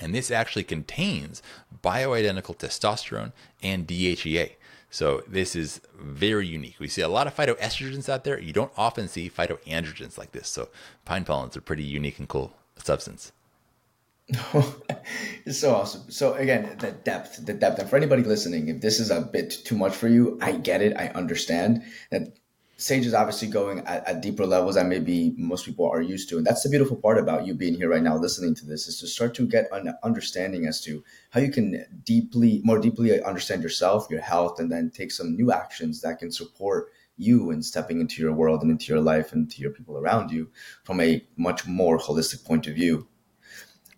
And 0.00 0.14
this 0.14 0.30
actually 0.30 0.64
contains 0.64 1.42
bioidentical 1.82 2.56
testosterone 2.56 3.32
and 3.62 3.86
DHEA. 3.86 4.52
So 4.90 5.22
this 5.26 5.54
is 5.54 5.80
very 5.98 6.46
unique. 6.46 6.76
We 6.78 6.88
see 6.88 7.02
a 7.02 7.08
lot 7.08 7.26
of 7.26 7.36
phytoestrogens 7.36 8.08
out 8.08 8.24
there. 8.24 8.40
You 8.40 8.52
don't 8.52 8.72
often 8.76 9.08
see 9.08 9.28
phytoandrogens 9.28 10.16
like 10.16 10.32
this. 10.32 10.48
So 10.48 10.68
pine 11.04 11.24
pollen 11.24 11.50
is 11.50 11.56
a 11.56 11.60
pretty 11.60 11.84
unique 11.84 12.18
and 12.18 12.28
cool 12.28 12.54
substance. 12.76 13.32
it's 15.46 15.58
so 15.58 15.74
awesome. 15.74 16.10
So 16.10 16.34
again, 16.34 16.76
the 16.78 16.92
depth, 16.92 17.44
the 17.44 17.54
depth. 17.54 17.78
And 17.78 17.88
for 17.88 17.96
anybody 17.96 18.22
listening, 18.22 18.68
if 18.68 18.80
this 18.80 19.00
is 19.00 19.10
a 19.10 19.22
bit 19.22 19.50
too 19.64 19.76
much 19.76 19.94
for 19.94 20.08
you, 20.08 20.38
I 20.42 20.52
get 20.52 20.82
it. 20.82 20.96
I 20.96 21.08
understand 21.08 21.82
that 22.10 22.36
Sage 22.76 23.06
is 23.06 23.14
obviously 23.14 23.48
going 23.48 23.80
at, 23.80 24.06
at, 24.06 24.20
deeper 24.20 24.46
levels 24.46 24.76
that 24.76 24.86
maybe 24.86 25.34
most 25.36 25.64
people 25.64 25.90
are 25.90 26.00
used 26.00 26.28
to. 26.28 26.36
And 26.36 26.46
that's 26.46 26.62
the 26.62 26.68
beautiful 26.68 26.96
part 26.96 27.18
about 27.18 27.44
you 27.44 27.54
being 27.54 27.74
here 27.74 27.88
right 27.88 28.02
now, 28.02 28.16
listening 28.16 28.54
to 28.56 28.66
this, 28.66 28.86
is 28.86 29.00
to 29.00 29.08
start 29.08 29.34
to 29.34 29.48
get 29.48 29.66
an 29.72 29.92
understanding 30.04 30.64
as 30.66 30.80
to 30.82 31.02
how 31.30 31.40
you 31.40 31.50
can 31.50 31.84
deeply, 32.04 32.60
more 32.62 32.78
deeply 32.78 33.20
understand 33.20 33.64
yourself, 33.64 34.06
your 34.10 34.20
health, 34.20 34.60
and 34.60 34.70
then 34.70 34.90
take 34.90 35.10
some 35.10 35.34
new 35.34 35.50
actions 35.50 36.02
that 36.02 36.20
can 36.20 36.30
support 36.30 36.92
you 37.16 37.50
in 37.50 37.62
stepping 37.62 38.00
into 38.00 38.22
your 38.22 38.32
world 38.32 38.62
and 38.62 38.70
into 38.70 38.92
your 38.92 39.02
life 39.02 39.32
and 39.32 39.50
to 39.50 39.60
your 39.60 39.72
people 39.72 39.98
around 39.98 40.30
you 40.30 40.48
from 40.84 41.00
a 41.00 41.26
much 41.36 41.66
more 41.66 41.98
holistic 41.98 42.44
point 42.44 42.68
of 42.68 42.74
view. 42.74 43.08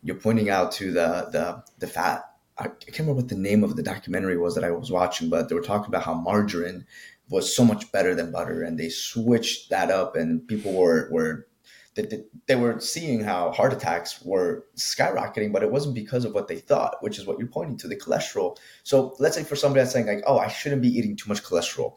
You're 0.02 0.16
pointing 0.16 0.50
out 0.50 0.72
to 0.72 0.92
the 0.92 1.28
the 1.32 1.62
the 1.78 1.86
fat. 1.86 2.24
I 2.58 2.64
can't 2.64 3.00
remember 3.00 3.22
what 3.22 3.28
the 3.28 3.36
name 3.36 3.64
of 3.64 3.76
the 3.76 3.82
documentary 3.82 4.36
was 4.36 4.54
that 4.54 4.64
I 4.64 4.70
was 4.70 4.90
watching, 4.90 5.30
but 5.30 5.48
they 5.48 5.54
were 5.54 5.62
talking 5.62 5.88
about 5.88 6.02
how 6.02 6.14
margarine 6.14 6.84
was 7.30 7.54
so 7.54 7.64
much 7.64 7.90
better 7.90 8.14
than 8.14 8.32
butter, 8.32 8.62
and 8.62 8.78
they 8.78 8.90
switched 8.90 9.70
that 9.70 9.90
up, 9.90 10.16
and 10.16 10.46
people 10.46 10.72
were 10.72 11.08
were 11.10 11.46
they, 11.94 12.24
they 12.46 12.56
were 12.56 12.78
seeing 12.80 13.22
how 13.22 13.50
heart 13.50 13.72
attacks 13.72 14.22
were 14.22 14.66
skyrocketing, 14.76 15.52
but 15.52 15.62
it 15.62 15.72
wasn't 15.72 15.94
because 15.94 16.24
of 16.24 16.34
what 16.34 16.48
they 16.48 16.58
thought, 16.58 16.96
which 17.00 17.18
is 17.18 17.26
what 17.26 17.38
you're 17.38 17.48
pointing 17.48 17.76
to 17.78 17.88
the 17.88 17.96
cholesterol. 17.96 18.56
So 18.84 19.16
let's 19.18 19.36
say 19.36 19.42
for 19.42 19.56
somebody 19.56 19.80
that's 19.80 19.92
saying 19.92 20.06
like, 20.06 20.22
oh, 20.26 20.38
I 20.38 20.48
shouldn't 20.48 20.82
be 20.82 20.88
eating 20.88 21.16
too 21.16 21.28
much 21.28 21.42
cholesterol 21.42 21.96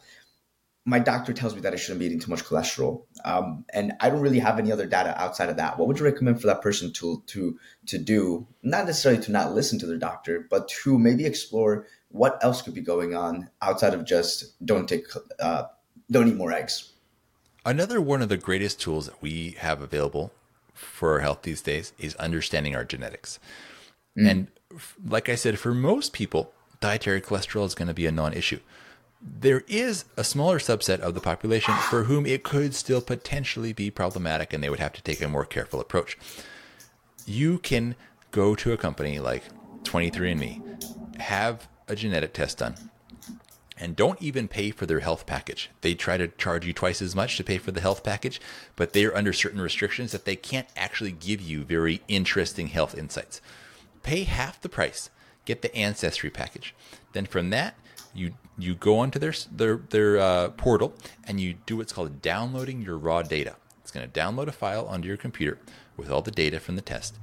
my 0.85 0.99
doctor 0.99 1.31
tells 1.31 1.55
me 1.55 1.61
that 1.61 1.73
I 1.73 1.77
shouldn't 1.77 1.99
be 1.99 2.07
eating 2.07 2.19
too 2.19 2.29
much 2.29 2.43
cholesterol, 2.43 3.03
um, 3.23 3.63
and 3.73 3.93
I 4.01 4.09
don't 4.09 4.19
really 4.19 4.39
have 4.39 4.59
any 4.59 4.71
other 4.71 4.85
data 4.85 5.19
outside 5.21 5.49
of 5.49 5.55
that. 5.57 5.77
What 5.77 5.87
would 5.87 5.97
you 5.97 6.05
recommend 6.05 6.41
for 6.41 6.47
that 6.47 6.61
person 6.61 6.91
to 6.93 7.23
to 7.27 7.57
to 7.87 7.97
do? 7.97 8.47
Not 8.63 8.85
necessarily 8.85 9.21
to 9.23 9.31
not 9.31 9.53
listen 9.53 9.79
to 9.79 9.85
their 9.85 9.97
doctor, 9.97 10.45
but 10.49 10.67
to 10.83 10.99
maybe 10.99 11.25
explore 11.25 11.87
what 12.09 12.37
else 12.43 12.61
could 12.61 12.73
be 12.73 12.81
going 12.81 13.15
on 13.15 13.49
outside 13.61 13.93
of 13.93 14.05
just 14.05 14.65
don't 14.65 14.87
take 14.87 15.05
uh, 15.39 15.63
don't 16.11 16.27
eat 16.27 16.35
more 16.35 16.51
eggs. 16.51 16.91
Another 17.65 18.01
one 18.01 18.21
of 18.21 18.27
the 18.27 18.37
greatest 18.37 18.81
tools 18.81 19.05
that 19.05 19.21
we 19.21 19.51
have 19.59 19.81
available 19.81 20.33
for 20.73 21.13
our 21.13 21.19
health 21.19 21.43
these 21.43 21.61
days 21.61 21.93
is 21.97 22.13
understanding 22.15 22.75
our 22.75 22.83
genetics. 22.83 23.39
Mm. 24.17 24.29
And 24.29 24.47
like 25.07 25.29
I 25.29 25.35
said, 25.35 25.57
for 25.59 25.73
most 25.73 26.11
people, 26.11 26.51
dietary 26.81 27.21
cholesterol 27.21 27.65
is 27.65 27.73
going 27.73 27.87
to 27.87 27.93
be 27.93 28.05
a 28.05 28.11
non-issue 28.11 28.59
there 29.23 29.63
is 29.67 30.05
a 30.17 30.23
smaller 30.23 30.59
subset 30.59 30.99
of 30.99 31.13
the 31.13 31.21
population 31.21 31.73
for 31.89 32.03
whom 32.03 32.25
it 32.25 32.43
could 32.43 32.75
still 32.75 33.01
potentially 33.01 33.71
be 33.71 33.89
problematic 33.89 34.51
and 34.51 34.63
they 34.63 34.69
would 34.69 34.79
have 34.79 34.93
to 34.93 35.01
take 35.01 35.21
a 35.21 35.29
more 35.29 35.45
careful 35.45 35.79
approach. 35.79 36.17
You 37.25 37.59
can 37.59 37.95
go 38.31 38.53
to 38.55 38.73
a 38.73 38.77
company 38.77 39.19
like 39.19 39.43
23andMe, 39.83 41.21
have 41.21 41.67
a 41.87 41.95
genetic 41.95 42.33
test 42.33 42.57
done, 42.57 42.75
and 43.77 43.95
don't 43.95 44.21
even 44.21 44.47
pay 44.47 44.71
for 44.71 44.85
their 44.85 44.99
health 44.99 45.25
package. 45.25 45.69
They 45.81 45.95
try 45.95 46.17
to 46.17 46.27
charge 46.27 46.65
you 46.65 46.73
twice 46.73 47.01
as 47.01 47.15
much 47.15 47.37
to 47.37 47.43
pay 47.43 47.57
for 47.57 47.71
the 47.71 47.81
health 47.81 48.03
package, 48.03 48.41
but 48.75 48.93
they 48.93 49.05
are 49.05 49.15
under 49.15 49.33
certain 49.33 49.61
restrictions 49.61 50.11
that 50.11 50.25
they 50.25 50.35
can't 50.35 50.67
actually 50.75 51.11
give 51.11 51.41
you 51.41 51.63
very 51.63 52.01
interesting 52.07 52.67
health 52.67 52.97
insights. 52.97 53.41
Pay 54.03 54.23
half 54.23 54.59
the 54.61 54.69
price, 54.69 55.09
get 55.45 55.61
the 55.61 55.73
ancestry 55.75 56.29
package. 56.29 56.75
Then 57.13 57.25
from 57.25 57.49
that, 57.51 57.75
you 58.13 58.33
you 58.57 58.75
go 58.75 58.99
onto 58.99 59.19
their 59.19 59.33
their 59.51 59.77
their 59.89 60.17
uh, 60.19 60.49
portal 60.49 60.93
and 61.25 61.39
you 61.39 61.55
do 61.65 61.77
what's 61.77 61.93
called 61.93 62.21
downloading 62.21 62.81
your 62.81 62.97
raw 62.97 63.21
data. 63.21 63.55
It's 63.81 63.91
going 63.91 64.09
to 64.09 64.19
download 64.19 64.47
a 64.47 64.51
file 64.51 64.85
onto 64.85 65.07
your 65.07 65.17
computer 65.17 65.59
with 65.97 66.09
all 66.09 66.21
the 66.21 66.31
data 66.31 66.59
from 66.59 66.75
the 66.75 66.81
test. 66.81 67.17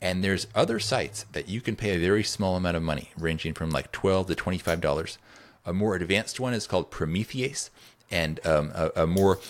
And 0.00 0.22
there's 0.22 0.46
other 0.54 0.78
sites 0.78 1.24
that 1.32 1.48
you 1.48 1.60
can 1.60 1.74
pay 1.74 1.96
a 1.96 1.98
very 1.98 2.22
small 2.22 2.56
amount 2.56 2.76
of 2.76 2.82
money, 2.82 3.10
ranging 3.18 3.54
from 3.54 3.70
like 3.70 3.92
twelve 3.92 4.26
to 4.26 4.34
twenty 4.34 4.58
five 4.58 4.80
dollars. 4.80 5.18
A 5.64 5.72
more 5.72 5.96
advanced 5.96 6.38
one 6.38 6.54
is 6.54 6.66
called 6.66 6.90
Promethease, 6.90 7.70
and 8.10 8.38
um, 8.46 8.70
a, 8.74 8.90
a 8.96 9.06
more 9.06 9.40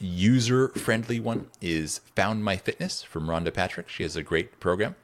user 0.00 0.68
friendly 0.70 1.20
one 1.20 1.48
is 1.60 2.00
Found 2.16 2.42
My 2.42 2.56
Fitness 2.56 3.02
from 3.02 3.26
Rhonda 3.26 3.52
Patrick. 3.52 3.88
She 3.88 4.02
has 4.02 4.16
a 4.16 4.22
great 4.22 4.58
program. 4.58 4.96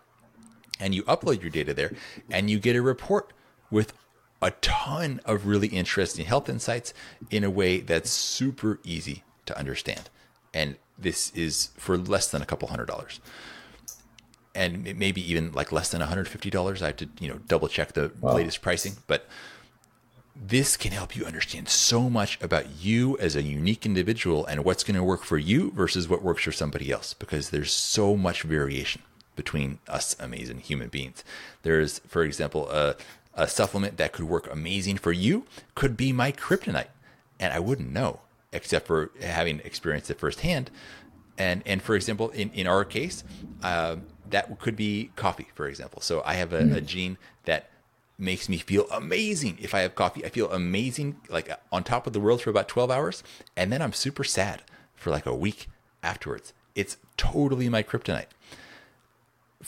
And 0.80 0.94
you 0.94 1.04
upload 1.04 1.40
your 1.40 1.50
data 1.50 1.72
there, 1.72 1.92
and 2.30 2.50
you 2.50 2.58
get 2.58 2.76
a 2.76 2.82
report 2.82 3.32
with 3.70 3.92
a 4.46 4.52
ton 4.60 5.20
of 5.24 5.44
really 5.44 5.66
interesting 5.66 6.24
health 6.24 6.48
insights 6.48 6.94
in 7.32 7.42
a 7.42 7.50
way 7.50 7.80
that's 7.80 8.10
super 8.10 8.78
easy 8.84 9.24
to 9.44 9.58
understand. 9.58 10.08
And 10.54 10.76
this 10.96 11.32
is 11.34 11.70
for 11.76 11.98
less 11.98 12.30
than 12.30 12.42
a 12.42 12.46
couple 12.46 12.68
hundred 12.68 12.86
dollars. 12.86 13.18
And 14.54 14.96
maybe 14.96 15.20
even 15.28 15.50
like 15.50 15.72
less 15.72 15.90
than 15.90 16.00
$150. 16.00 16.80
I 16.80 16.86
have 16.86 16.96
to, 16.96 17.08
you 17.18 17.28
know, 17.28 17.40
double 17.48 17.66
check 17.66 17.94
the 17.94 18.12
wow. 18.20 18.34
latest 18.34 18.62
pricing, 18.62 18.94
but 19.08 19.28
this 20.36 20.76
can 20.76 20.92
help 20.92 21.16
you 21.16 21.24
understand 21.24 21.68
so 21.68 22.08
much 22.08 22.40
about 22.40 22.66
you 22.80 23.18
as 23.18 23.34
a 23.34 23.42
unique 23.42 23.84
individual 23.84 24.46
and 24.46 24.64
what's 24.64 24.84
going 24.84 24.94
to 24.94 25.02
work 25.02 25.24
for 25.24 25.38
you 25.38 25.72
versus 25.72 26.08
what 26.08 26.22
works 26.22 26.44
for 26.44 26.52
somebody 26.52 26.92
else 26.92 27.14
because 27.14 27.50
there's 27.50 27.72
so 27.72 28.16
much 28.16 28.42
variation 28.42 29.02
between 29.34 29.80
us 29.88 30.14
amazing 30.20 30.60
human 30.60 30.88
beings. 30.88 31.24
There's, 31.62 31.98
for 32.00 32.22
example, 32.22 32.70
a, 32.70 32.96
a 33.36 33.46
supplement 33.46 33.98
that 33.98 34.12
could 34.12 34.24
work 34.24 34.50
amazing 34.50 34.96
for 34.96 35.12
you 35.12 35.46
could 35.74 35.96
be 35.96 36.12
my 36.12 36.32
kryptonite. 36.32 36.88
And 37.38 37.52
I 37.52 37.60
wouldn't 37.60 37.92
know 37.92 38.20
except 38.52 38.86
for 38.86 39.10
having 39.20 39.60
experienced 39.60 40.10
it 40.10 40.18
firsthand. 40.18 40.70
And, 41.38 41.62
and 41.66 41.82
for 41.82 41.94
example, 41.94 42.30
in, 42.30 42.50
in 42.52 42.66
our 42.66 42.84
case, 42.84 43.22
uh, 43.62 43.96
that 44.30 44.58
could 44.58 44.74
be 44.74 45.10
coffee, 45.16 45.48
for 45.54 45.68
example. 45.68 46.00
So 46.00 46.22
I 46.24 46.34
have 46.34 46.52
a, 46.52 46.62
mm. 46.62 46.74
a 46.74 46.80
gene 46.80 47.18
that 47.44 47.68
makes 48.18 48.48
me 48.48 48.56
feel 48.56 48.88
amazing. 48.90 49.58
If 49.60 49.74
I 49.74 49.80
have 49.80 49.94
coffee, 49.94 50.24
I 50.24 50.30
feel 50.30 50.50
amazing, 50.50 51.16
like 51.28 51.50
on 51.70 51.84
top 51.84 52.06
of 52.06 52.14
the 52.14 52.20
world 52.20 52.40
for 52.40 52.48
about 52.48 52.68
12 52.68 52.90
hours. 52.90 53.22
And 53.54 53.70
then 53.70 53.82
I'm 53.82 53.92
super 53.92 54.24
sad 54.24 54.62
for 54.94 55.10
like 55.10 55.26
a 55.26 55.34
week 55.34 55.68
afterwards. 56.02 56.54
It's 56.74 56.96
totally 57.18 57.68
my 57.68 57.82
kryptonite 57.82 58.26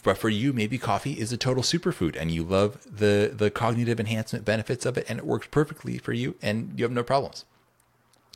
but 0.02 0.18
for 0.18 0.28
you, 0.28 0.52
maybe 0.52 0.78
coffee 0.78 1.12
is 1.12 1.32
a 1.32 1.36
total 1.36 1.62
superfood 1.62 2.16
and 2.16 2.30
you 2.30 2.42
love 2.42 2.78
the, 2.84 3.32
the 3.34 3.50
cognitive 3.50 3.98
enhancement 3.98 4.44
benefits 4.44 4.86
of 4.86 4.96
it 4.96 5.06
and 5.08 5.18
it 5.18 5.26
works 5.26 5.48
perfectly 5.50 5.98
for 5.98 6.12
you 6.12 6.36
and 6.42 6.74
you 6.76 6.84
have 6.84 6.92
no 6.92 7.02
problems. 7.02 7.44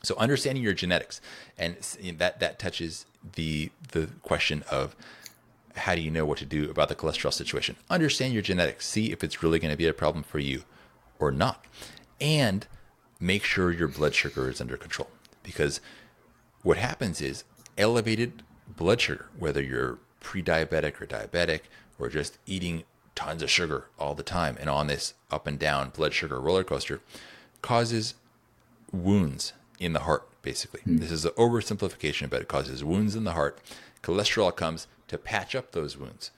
So 0.03 0.15
understanding 0.17 0.63
your 0.63 0.73
genetics 0.73 1.21
and 1.57 1.77
that, 2.17 2.39
that 2.39 2.59
touches 2.59 3.05
the, 3.35 3.71
the 3.91 4.09
question 4.21 4.63
of 4.69 4.95
how 5.75 5.95
do 5.95 6.01
you 6.01 6.11
know 6.11 6.25
what 6.25 6.37
to 6.39 6.45
do 6.45 6.69
about 6.69 6.89
the 6.89 6.95
cholesterol 6.95 7.33
situation? 7.33 7.77
Understand 7.89 8.33
your 8.33 8.41
genetics. 8.41 8.85
See 8.85 9.11
if 9.11 9.23
it's 9.23 9.41
really 9.41 9.59
going 9.59 9.71
to 9.71 9.77
be 9.77 9.87
a 9.87 9.93
problem 9.93 10.23
for 10.23 10.39
you 10.39 10.63
or 11.19 11.31
not. 11.31 11.65
And 12.19 12.67
make 13.19 13.43
sure 13.43 13.71
your 13.71 13.87
blood 13.87 14.13
sugar 14.13 14.49
is 14.49 14.59
under 14.59 14.77
control 14.77 15.09
because 15.41 15.79
what 16.61 16.77
happens 16.77 17.21
is 17.21 17.43
elevated 17.77 18.43
blood 18.67 19.01
sugar, 19.01 19.27
whether 19.37 19.61
you're 19.61 19.99
pre-diabetic 20.23 20.99
or 20.99 21.05
diabetic 21.05 21.61
or 21.99 22.09
just 22.09 22.39
eating 22.47 22.83
tons 23.13 23.43
of 23.43 23.49
sugar 23.49 23.85
all 23.99 24.15
the 24.15 24.23
time 24.23 24.57
and 24.59 24.69
on 24.69 24.87
this 24.87 25.13
up 25.29 25.45
and 25.45 25.59
down 25.59 25.89
blood 25.89 26.13
sugar 26.13 26.39
roller 26.39 26.63
coaster 26.63 26.99
causes 27.61 28.15
wounds 28.91 29.53
in 29.79 29.93
the 29.93 29.99
heart 29.99 30.27
basically. 30.41 30.81
Mm. 30.81 30.99
this 30.99 31.11
is 31.11 31.25
an 31.25 31.31
oversimplification 31.31 32.29
but 32.29 32.41
it 32.41 32.47
causes 32.47 32.83
wounds 32.83 33.15
in 33.15 33.23
the 33.23 33.33
heart. 33.33 33.59
Cholesterol 34.01 34.55
comes 34.55 34.87
to 35.07 35.17
patch 35.17 35.53
up 35.55 35.71
those 35.71 35.97
wounds. 35.97 36.31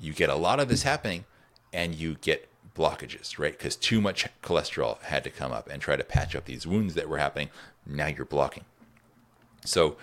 You 0.00 0.12
get 0.12 0.30
a 0.30 0.36
lot 0.36 0.60
of 0.60 0.68
this 0.68 0.84
happening 0.84 1.24
and 1.72 1.94
you 1.94 2.14
get 2.20 2.48
blockages 2.76 3.38
right? 3.38 3.56
Because 3.56 3.74
too 3.74 4.00
much 4.00 4.28
cholesterol 4.42 5.00
had 5.02 5.24
to 5.24 5.30
come 5.30 5.50
up 5.50 5.68
and 5.68 5.82
try 5.82 5.96
to 5.96 6.04
patch 6.04 6.36
up 6.36 6.44
these 6.44 6.66
wounds 6.66 6.94
that 6.94 7.08
were 7.08 7.18
happening. 7.18 7.48
Now 7.84 8.06
you're 8.06 8.24
blocking. 8.24 8.64
So 9.64 9.96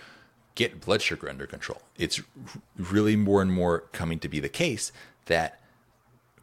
get 0.56 0.82
blood 0.82 1.02
sugar 1.02 1.30
under 1.30 1.46
control. 1.46 1.82
It's 1.98 2.22
really 2.78 3.16
more 3.16 3.42
and 3.42 3.52
more 3.52 3.82
coming 3.92 4.20
to 4.20 4.30
be 4.30 4.40
the 4.40 4.50
case 4.50 4.92
that 5.26 5.60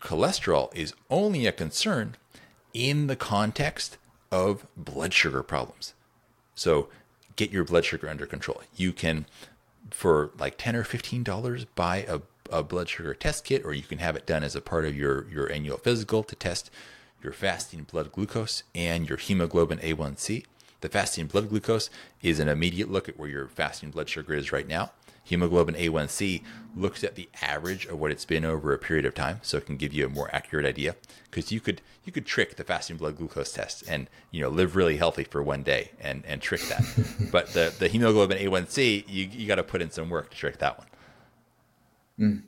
cholesterol 0.00 0.74
is 0.74 0.94
only 1.10 1.46
a 1.46 1.52
concern 1.52 2.16
in 2.72 3.06
the 3.06 3.16
context 3.16 3.96
of 4.30 4.66
blood 4.76 5.12
sugar 5.12 5.42
problems. 5.42 5.94
So 6.54 6.88
get 7.36 7.50
your 7.50 7.64
blood 7.64 7.84
sugar 7.84 8.08
under 8.08 8.26
control. 8.26 8.62
You 8.76 8.92
can, 8.92 9.26
for 9.90 10.30
like 10.38 10.56
10 10.58 10.76
or 10.76 10.84
$15, 10.84 11.66
buy 11.74 12.04
a, 12.08 12.20
a 12.50 12.62
blood 12.62 12.88
sugar 12.88 13.14
test 13.14 13.44
kit, 13.44 13.64
or 13.64 13.72
you 13.72 13.82
can 13.82 13.98
have 13.98 14.16
it 14.16 14.26
done 14.26 14.42
as 14.42 14.56
a 14.56 14.60
part 14.60 14.84
of 14.84 14.96
your, 14.96 15.28
your 15.30 15.50
annual 15.50 15.78
physical 15.78 16.22
to 16.24 16.36
test 16.36 16.70
your 17.22 17.32
fasting 17.32 17.86
blood 17.90 18.12
glucose 18.12 18.62
and 18.74 19.08
your 19.08 19.18
hemoglobin 19.18 19.78
A1C. 19.78 20.44
The 20.80 20.88
fasting 20.88 21.26
blood 21.26 21.48
glucose 21.48 21.90
is 22.22 22.38
an 22.38 22.48
immediate 22.48 22.90
look 22.90 23.08
at 23.08 23.18
where 23.18 23.28
your 23.28 23.48
fasting 23.48 23.90
blood 23.90 24.08
sugar 24.08 24.34
is 24.34 24.52
right 24.52 24.68
now. 24.68 24.92
Hemoglobin 25.24 25.74
A1C 25.74 26.42
looks 26.74 27.04
at 27.04 27.14
the 27.14 27.28
average 27.42 27.84
of 27.86 27.98
what 27.98 28.10
it's 28.10 28.24
been 28.24 28.46
over 28.46 28.72
a 28.72 28.78
period 28.78 29.04
of 29.04 29.14
time, 29.14 29.40
so 29.42 29.58
it 29.58 29.66
can 29.66 29.76
give 29.76 29.92
you 29.92 30.06
a 30.06 30.08
more 30.08 30.34
accurate 30.34 30.64
idea. 30.64 30.96
Because 31.30 31.52
you 31.52 31.60
could 31.60 31.82
you 32.04 32.12
could 32.12 32.24
trick 32.24 32.56
the 32.56 32.64
fasting 32.64 32.96
blood 32.96 33.18
glucose 33.18 33.52
test 33.52 33.84
and 33.86 34.08
you 34.30 34.40
know 34.40 34.48
live 34.48 34.74
really 34.74 34.96
healthy 34.96 35.24
for 35.24 35.42
one 35.42 35.62
day 35.62 35.90
and 36.00 36.24
and 36.26 36.40
trick 36.40 36.62
that. 36.62 36.82
but 37.32 37.52
the 37.52 37.74
the 37.78 37.88
hemoglobin 37.88 38.38
A1C 38.38 39.04
you 39.06 39.28
you 39.30 39.46
got 39.46 39.56
to 39.56 39.62
put 39.62 39.82
in 39.82 39.90
some 39.90 40.08
work 40.08 40.30
to 40.30 40.36
trick 40.36 40.58
that 40.58 40.78
one. 40.78 40.86
Mm. 42.18 42.42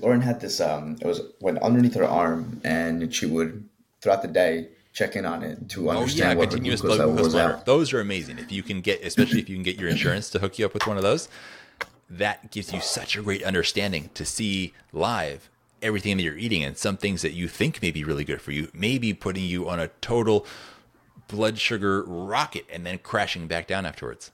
Lauren 0.00 0.20
had 0.20 0.40
this. 0.40 0.60
Um, 0.60 0.96
it 1.00 1.06
was 1.06 1.20
went 1.40 1.58
underneath 1.58 1.94
her 1.94 2.04
arm, 2.04 2.60
and 2.64 3.14
she 3.14 3.26
would 3.26 3.68
throughout 4.00 4.22
the 4.22 4.28
day 4.28 4.68
check 4.92 5.16
in 5.16 5.24
on 5.24 5.42
it 5.42 5.68
to 5.70 5.90
understand 5.90 6.22
Oh 6.22 6.32
yeah, 6.32 6.34
what 6.36 6.50
continuous 6.50 6.80
glucose 6.80 6.98
blood 6.98 7.08
level 7.08 7.14
glucose 7.14 7.26
was 7.26 7.34
monitor. 7.34 7.58
at. 7.58 7.66
Those 7.66 7.92
are 7.92 8.00
amazing. 8.00 8.38
If 8.38 8.52
you 8.52 8.62
can 8.62 8.80
get, 8.80 9.02
especially 9.02 9.40
if 9.40 9.48
you 9.48 9.56
can 9.56 9.62
get 9.62 9.78
your 9.78 9.88
insurance 9.88 10.30
to 10.30 10.38
hook 10.38 10.58
you 10.58 10.66
up 10.66 10.74
with 10.74 10.86
one 10.86 10.96
of 10.96 11.02
those, 11.02 11.28
that 12.10 12.50
gives 12.50 12.72
you 12.72 12.80
such 12.80 13.16
a 13.16 13.22
great 13.22 13.42
understanding 13.42 14.10
to 14.14 14.24
see 14.24 14.74
live 14.92 15.48
everything 15.80 16.16
that 16.16 16.22
you're 16.22 16.36
eating 16.36 16.62
and 16.62 16.76
some 16.78 16.96
things 16.96 17.22
that 17.22 17.32
you 17.32 17.48
think 17.48 17.82
may 17.82 17.90
be 17.90 18.04
really 18.04 18.24
good 18.24 18.40
for 18.40 18.52
you, 18.52 18.68
maybe 18.72 19.12
putting 19.12 19.44
you 19.44 19.68
on 19.68 19.80
a 19.80 19.88
total 20.00 20.46
blood 21.26 21.58
sugar 21.58 22.04
rocket 22.04 22.66
and 22.70 22.86
then 22.86 22.98
crashing 22.98 23.46
back 23.48 23.66
down 23.66 23.84
afterwards. 23.86 24.30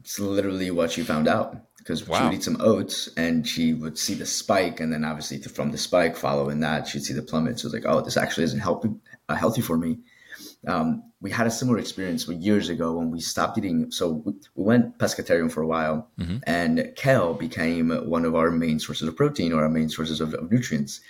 It's 0.00 0.18
literally 0.18 0.70
what 0.70 0.90
she 0.90 1.02
found 1.02 1.28
out 1.28 1.56
because 1.78 2.00
she 2.00 2.10
would 2.10 2.34
eat 2.34 2.42
some 2.42 2.56
oats 2.60 3.08
and 3.16 3.46
she 3.46 3.72
would 3.74 3.96
see 3.98 4.14
the 4.14 4.26
spike, 4.26 4.80
and 4.80 4.92
then 4.92 5.04
obviously 5.04 5.38
from 5.38 5.70
the 5.70 5.78
spike 5.78 6.16
following 6.16 6.60
that, 6.60 6.86
she'd 6.88 7.04
see 7.04 7.14
the 7.14 7.22
plummet. 7.22 7.60
So 7.60 7.68
it's 7.68 7.74
like, 7.74 7.84
oh, 7.86 8.00
this 8.00 8.16
actually 8.16 8.44
isn't 8.44 8.60
healthy, 8.60 8.90
uh, 9.28 9.34
healthy 9.34 9.60
for 9.62 9.76
me. 9.76 9.98
Um, 10.66 11.04
we 11.20 11.30
had 11.30 11.46
a 11.46 11.50
similar 11.50 11.78
experience 11.78 12.26
years 12.28 12.68
ago 12.68 12.96
when 12.98 13.10
we 13.10 13.20
stopped 13.20 13.56
eating. 13.58 13.90
So 13.90 14.22
we, 14.24 14.32
we 14.54 14.64
went 14.64 14.98
pescatarian 14.98 15.50
for 15.50 15.62
a 15.62 15.66
while, 15.66 16.10
and 16.46 16.92
kale 16.96 17.34
became 17.34 17.90
one 17.90 18.24
of 18.24 18.34
our 18.34 18.50
main 18.50 18.78
sources 18.78 19.08
of 19.08 19.16
protein 19.16 19.52
or 19.52 19.62
our 19.62 19.68
main 19.70 19.88
sources 19.88 20.20
of, 20.20 20.34
of 20.34 20.50
nutrients. 20.50 21.00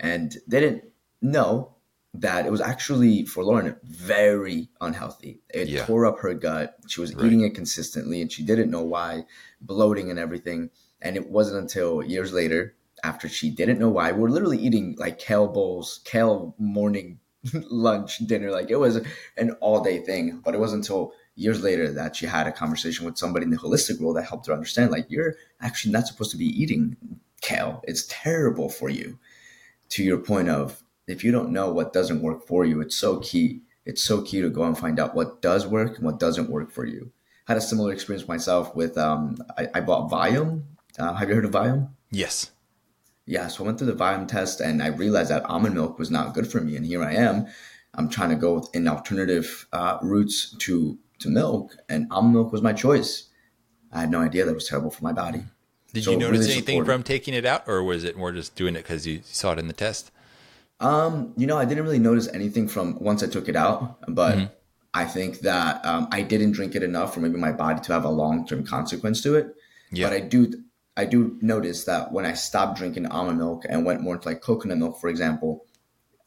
And 0.00 0.36
they 0.46 0.60
didn't 0.60 0.84
know 1.20 1.74
that 2.14 2.44
it 2.44 2.52
was 2.52 2.60
actually 2.60 3.24
for 3.24 3.42
Lauren 3.44 3.74
very 3.84 4.68
unhealthy. 4.80 5.40
It 5.54 5.68
Yeah. 5.68 5.86
tore 5.86 6.04
up 6.04 6.18
her 6.20 6.34
gut. 6.34 6.76
She 6.88 7.00
was 7.00 7.12
eating 7.12 7.40
it 7.42 7.54
consistently, 7.54 8.20
and 8.20 8.30
she 8.30 8.42
didn't 8.42 8.70
know 8.70 8.82
why, 8.82 9.24
bloating 9.60 10.10
and 10.10 10.18
everything. 10.18 10.70
And 11.00 11.16
it 11.16 11.30
wasn't 11.30 11.60
until 11.62 12.02
years 12.02 12.32
later, 12.32 12.74
after 13.02 13.28
she 13.28 13.50
didn't 13.50 13.78
know 13.78 13.88
why, 13.88 14.12
we're 14.12 14.28
literally 14.28 14.58
eating 14.58 14.94
like 14.98 15.18
kale 15.18 15.48
bowls, 15.48 16.00
kale 16.04 16.54
morning 16.58 17.18
lunch, 17.70 18.18
dinner. 18.18 18.50
Like 18.50 18.70
it 18.70 18.76
was 18.76 19.00
an 19.36 19.52
all 19.60 19.82
day 19.82 19.98
thing. 19.98 20.40
But 20.44 20.54
it 20.54 20.60
wasn't 20.60 20.84
until 20.84 21.12
years 21.34 21.62
later 21.62 21.90
that 21.92 22.16
she 22.16 22.26
had 22.26 22.46
a 22.46 22.52
conversation 22.52 23.06
with 23.06 23.18
somebody 23.18 23.44
in 23.44 23.50
the 23.50 23.56
holistic 23.56 24.00
world 24.00 24.16
that 24.16 24.24
helped 24.24 24.46
her 24.46 24.52
understand 24.52 24.90
like 24.90 25.06
you're 25.08 25.34
actually 25.60 25.92
not 25.92 26.06
supposed 26.06 26.30
to 26.30 26.36
be 26.36 26.46
eating 26.46 26.96
kale. 27.40 27.82
It's 27.84 28.06
terrible 28.08 28.68
for 28.68 28.88
you. 28.88 29.18
To 29.90 30.02
your 30.02 30.18
point 30.18 30.48
of 30.48 30.82
if 31.06 31.24
you 31.24 31.32
don't 31.32 31.52
know 31.52 31.70
what 31.70 31.92
doesn't 31.92 32.22
work 32.22 32.46
for 32.46 32.64
you, 32.64 32.80
it's 32.80 32.96
so 32.96 33.18
key. 33.18 33.62
It's 33.84 34.02
so 34.02 34.22
key 34.22 34.40
to 34.40 34.48
go 34.48 34.62
and 34.62 34.78
find 34.78 35.00
out 35.00 35.14
what 35.14 35.42
does 35.42 35.66
work 35.66 35.96
and 35.96 36.06
what 36.06 36.20
doesn't 36.20 36.48
work 36.48 36.70
for 36.70 36.86
you. 36.86 37.10
Had 37.46 37.56
a 37.56 37.60
similar 37.60 37.92
experience 37.92 38.28
myself 38.28 38.74
with 38.76 38.96
um, 38.96 39.36
I, 39.58 39.68
I 39.74 39.80
bought 39.80 40.10
Viome. 40.10 40.62
Uh, 40.98 41.14
have 41.14 41.28
you 41.28 41.34
heard 41.34 41.44
of 41.44 41.50
Viome? 41.50 41.90
Yes. 42.10 42.52
Yeah, 43.26 43.46
so 43.48 43.62
I 43.62 43.66
went 43.66 43.78
through 43.78 43.88
the 43.92 43.94
Viome 44.04 44.26
test 44.26 44.60
and 44.60 44.82
I 44.82 44.88
realized 44.88 45.30
that 45.30 45.44
almond 45.44 45.74
milk 45.74 45.98
was 45.98 46.10
not 46.10 46.34
good 46.34 46.46
for 46.46 46.60
me. 46.60 46.76
And 46.76 46.84
here 46.84 47.02
I 47.02 47.14
am. 47.14 47.46
I'm 47.94 48.08
trying 48.08 48.30
to 48.30 48.36
go 48.36 48.66
in 48.74 48.88
alternative 48.88 49.66
uh, 49.72 49.98
routes 50.02 50.56
to 50.58 50.98
to 51.20 51.28
milk, 51.30 51.76
and 51.88 52.08
almond 52.10 52.34
milk 52.34 52.50
was 52.52 52.62
my 52.62 52.72
choice. 52.72 53.28
I 53.92 54.00
had 54.00 54.10
no 54.10 54.20
idea 54.20 54.44
that 54.44 54.54
was 54.54 54.66
terrible 54.66 54.90
for 54.90 55.04
my 55.04 55.12
body. 55.12 55.44
Did 55.92 56.04
So 56.04 56.12
you 56.12 56.16
notice 56.16 56.40
really 56.40 56.52
anything 56.54 56.78
supportive. 56.78 56.94
from 56.94 57.02
taking 57.04 57.34
it 57.34 57.44
out, 57.46 57.62
or 57.68 57.84
was 57.84 58.02
it 58.02 58.16
more 58.16 58.32
just 58.32 58.56
doing 58.56 58.74
it 58.74 58.78
because 58.82 59.06
you 59.06 59.20
saw 59.24 59.52
it 59.52 59.58
in 59.60 59.68
the 59.68 59.72
test? 59.74 60.10
Um, 60.80 61.32
you 61.36 61.46
know, 61.46 61.58
I 61.58 61.64
didn't 61.64 61.84
really 61.84 61.98
notice 62.00 62.26
anything 62.34 62.66
from 62.66 62.98
once 62.98 63.22
I 63.22 63.28
took 63.28 63.48
it 63.48 63.56
out, 63.56 63.98
but 64.08 64.36
Mm-hmm. 64.38 64.52
I 64.94 65.06
think 65.06 65.40
that 65.40 65.82
um, 65.86 66.06
I 66.12 66.20
didn't 66.20 66.52
drink 66.52 66.74
it 66.74 66.82
enough 66.82 67.14
for 67.14 67.20
maybe 67.20 67.38
my 67.38 67.50
body 67.52 67.80
to 67.80 67.92
have 67.94 68.04
a 68.04 68.10
long 68.10 68.46
term 68.46 68.62
consequence 68.62 69.22
to 69.22 69.36
it. 69.36 69.54
Yeah. 69.90 70.06
But 70.08 70.12
I 70.14 70.20
do, 70.20 70.52
I 70.96 71.04
do 71.06 71.38
notice 71.40 71.84
that 71.84 72.12
when 72.12 72.26
I 72.26 72.34
stopped 72.34 72.76
drinking 72.78 73.06
almond 73.06 73.38
milk 73.38 73.64
and 73.68 73.84
went 73.86 74.02
more 74.02 74.18
to 74.18 74.28
like 74.28 74.40
coconut 74.42 74.78
milk, 74.78 75.00
for 75.00 75.08
example, 75.08 75.64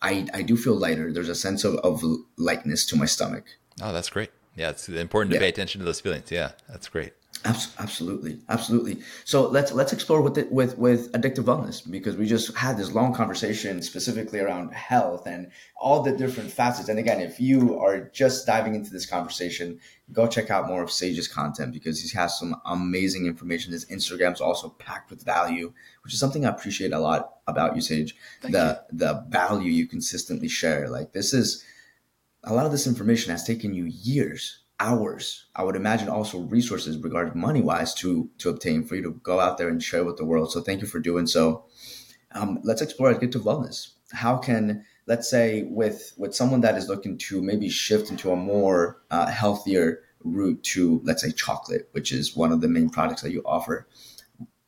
I 0.02 0.28
I 0.34 0.42
do 0.42 0.58
feel 0.58 0.76
lighter. 0.76 1.12
There's 1.12 1.30
a 1.30 1.36
sense 1.36 1.64
of, 1.64 1.76
of 1.78 2.04
lightness 2.38 2.86
to 2.88 2.96
my 2.96 3.06
stomach. 3.06 3.46
Oh, 3.82 3.94
that's 3.94 4.10
great. 4.10 4.32
Yeah, 4.56 4.70
it's 4.70 4.88
important 4.90 5.32
to 5.32 5.36
Yeah. 5.36 5.42
pay 5.42 5.50
attention 5.50 5.80
to 5.80 5.86
those 5.86 6.00
feelings. 6.00 6.32
Yeah, 6.32 6.52
that's 6.70 6.88
great. 6.88 7.14
Abs- 7.46 7.76
Absolutely, 7.78 8.40
absolutely. 8.50 9.02
So 9.24 9.48
let's 9.48 9.72
let's 9.72 9.94
explore 9.94 10.22
with 10.22 10.36
it 10.40 10.52
with 10.52 10.80
with 10.80 11.12
addictive 11.12 11.44
wellness 11.44 11.80
because 11.90 12.18
we 12.18 12.26
just 12.26 12.56
had 12.58 12.76
this 12.76 12.92
long 12.92 13.14
conversation 13.14 13.84
specifically 13.84 14.40
around 14.40 14.74
health 14.74 15.28
and 15.28 15.52
all 15.78 16.02
the 16.02 16.12
different 16.12 16.52
facets. 16.52 16.90
And 16.90 16.98
again, 16.98 17.22
if 17.22 17.40
you 17.40 17.80
are 17.80 18.10
just 18.10 18.48
diving 18.48 18.74
into 18.74 18.90
this 18.90 19.06
conversation, 19.06 19.80
go 20.12 20.26
check 20.26 20.50
out 20.50 20.68
more 20.68 20.82
of 20.82 20.90
Sage's 20.90 21.28
content 21.28 21.72
because 21.72 22.02
he 22.02 22.18
has 22.18 22.40
some 22.40 22.56
amazing 22.66 23.28
information. 23.28 23.74
His 23.74 23.86
Instagram's 23.86 24.42
also 24.42 24.70
packed 24.70 25.12
with 25.12 25.24
value, 25.24 25.72
which 26.04 26.14
is 26.16 26.20
something 26.20 26.46
I 26.48 26.50
appreciate 26.50 26.94
a 26.94 27.00
lot 27.00 27.36
about 27.46 27.76
you, 27.76 27.82
Sage. 27.82 28.16
Thank 28.42 28.54
the 28.54 28.84
the 28.92 29.24
value 29.30 29.72
you 29.72 29.86
consistently 29.88 30.48
share. 30.48 30.90
Like 30.90 31.14
this 31.14 31.32
is 31.32 31.64
a 32.44 32.56
lot 32.56 32.66
of 32.66 32.72
this 32.72 32.88
information 32.88 33.30
has 33.30 33.44
taken 33.44 33.76
you 33.76 33.86
years 33.86 34.65
hours. 34.80 35.46
I 35.56 35.64
would 35.64 35.76
imagine 35.76 36.10
also 36.10 36.40
resources 36.40 36.98
regarding 36.98 37.40
money 37.40 37.62
wise 37.62 37.94
to 37.96 38.30
to 38.40 38.50
obtain 38.50 38.84
for 38.84 38.96
you 38.96 39.04
to 39.04 39.20
go 39.24 39.40
out 39.40 39.58
there 39.58 39.70
and 39.70 39.82
share 39.82 40.04
with 40.04 40.18
the 40.18 40.26
world. 40.26 40.52
So 40.52 40.62
thank 40.62 40.82
you 40.82 40.88
for 40.88 41.00
doing 41.00 41.28
so. 41.28 41.66
Um, 42.34 42.60
let's 42.64 42.82
explore 42.82 43.14
Addictive 43.14 43.44
Wellness. 43.44 43.92
How 44.12 44.38
can 44.38 44.84
let's 45.08 45.30
say 45.30 45.64
with 45.64 46.14
with 46.18 46.36
someone 46.36 46.62
that 46.62 46.78
is 46.78 46.90
looking 46.90 47.18
to 47.18 47.42
maybe 47.42 47.70
shift 47.70 48.10
into 48.10 48.32
a 48.32 48.36
more 48.36 49.02
uh, 49.12 49.28
healthier 49.28 50.02
route 50.24 50.62
to 50.64 51.02
let's 51.04 51.22
say 51.22 51.32
chocolate 51.32 51.88
which 51.92 52.12
is 52.12 52.36
one 52.36 52.52
of 52.52 52.62
the 52.62 52.68
main 52.68 52.90
products 52.90 53.22
that 53.22 53.32
you 53.32 53.44
offer 53.46 53.88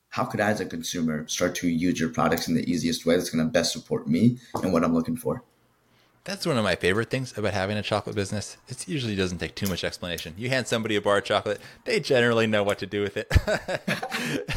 how 0.09 0.23
could 0.23 0.39
i 0.39 0.51
as 0.51 0.59
a 0.59 0.65
consumer 0.65 1.27
start 1.27 1.55
to 1.55 1.67
use 1.67 1.99
your 1.99 2.09
products 2.09 2.47
in 2.47 2.53
the 2.53 2.69
easiest 2.71 3.05
way 3.05 3.15
that's 3.15 3.31
going 3.31 3.43
to 3.43 3.51
best 3.51 3.73
support 3.73 4.07
me 4.07 4.37
and 4.61 4.71
what 4.71 4.83
i'm 4.83 4.93
looking 4.93 5.17
for 5.17 5.43
That's 6.27 6.45
one 6.45 6.57
of 6.57 6.63
my 6.65 6.75
favorite 6.75 7.09
things 7.09 7.37
about 7.37 7.53
having 7.53 7.77
a 7.77 7.81
chocolate 7.81 8.13
business. 8.13 8.57
It 8.67 8.85
usually 8.85 9.15
doesn't 9.15 9.37
take 9.37 9.55
too 9.55 9.65
much 9.67 9.85
explanation. 9.85 10.33
You 10.37 10.49
hand 10.49 10.67
somebody 10.67 10.97
a 10.97 11.01
bar 11.01 11.19
of 11.19 11.23
chocolate, 11.23 11.61
they 11.85 12.01
generally 12.01 12.45
know 12.45 12.63
what 12.63 12.79
to 12.79 12.85
do 12.85 13.01
with 13.01 13.15
it. 13.15 13.27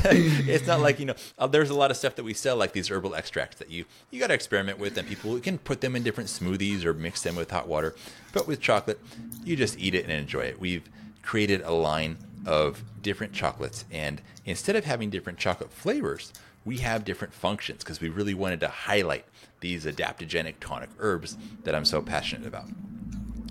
it's 0.04 0.66
not 0.66 0.80
like, 0.80 0.98
you 0.98 1.06
know, 1.06 1.14
uh, 1.38 1.46
there's 1.46 1.70
a 1.70 1.74
lot 1.74 1.92
of 1.92 1.96
stuff 1.96 2.16
that 2.16 2.24
we 2.24 2.34
sell, 2.34 2.56
like 2.56 2.72
these 2.72 2.90
herbal 2.90 3.14
extracts 3.14 3.58
that 3.60 3.70
you, 3.70 3.84
you 4.10 4.18
got 4.18 4.26
to 4.26 4.34
experiment 4.34 4.80
with, 4.80 4.98
and 4.98 5.06
people 5.06 5.38
can 5.38 5.58
put 5.58 5.80
them 5.80 5.94
in 5.94 6.02
different 6.02 6.28
smoothies 6.28 6.84
or 6.84 6.92
mix 6.92 7.22
them 7.22 7.36
with 7.36 7.52
hot 7.52 7.68
water. 7.68 7.94
But 8.32 8.48
with 8.48 8.60
chocolate, 8.60 8.98
you 9.44 9.54
just 9.54 9.78
eat 9.78 9.94
it 9.94 10.02
and 10.02 10.12
enjoy 10.12 10.40
it. 10.40 10.58
We've 10.58 10.90
created 11.22 11.62
a 11.62 11.70
line 11.70 12.18
of 12.46 12.82
different 13.00 13.32
chocolates, 13.32 13.84
and 13.92 14.20
instead 14.44 14.74
of 14.74 14.86
having 14.86 15.08
different 15.08 15.38
chocolate 15.38 15.72
flavors, 15.72 16.32
we 16.64 16.78
have 16.78 17.04
different 17.04 17.32
functions 17.32 17.84
because 17.84 18.00
we 18.00 18.08
really 18.08 18.34
wanted 18.34 18.58
to 18.58 18.68
highlight 18.68 19.24
these 19.60 19.84
adaptogenic 19.84 20.54
tonic 20.60 20.90
herbs 20.98 21.36
that 21.64 21.74
I'm 21.74 21.84
so 21.84 22.02
passionate 22.02 22.46
about. 22.46 22.66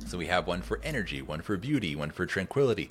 So 0.06 0.18
we 0.18 0.26
have 0.26 0.48
one 0.48 0.62
for 0.62 0.80
energy, 0.84 1.22
one 1.22 1.42
for 1.42 1.56
beauty, 1.56 1.96
one 1.96 2.10
for 2.10 2.26
tranquility. 2.26 2.90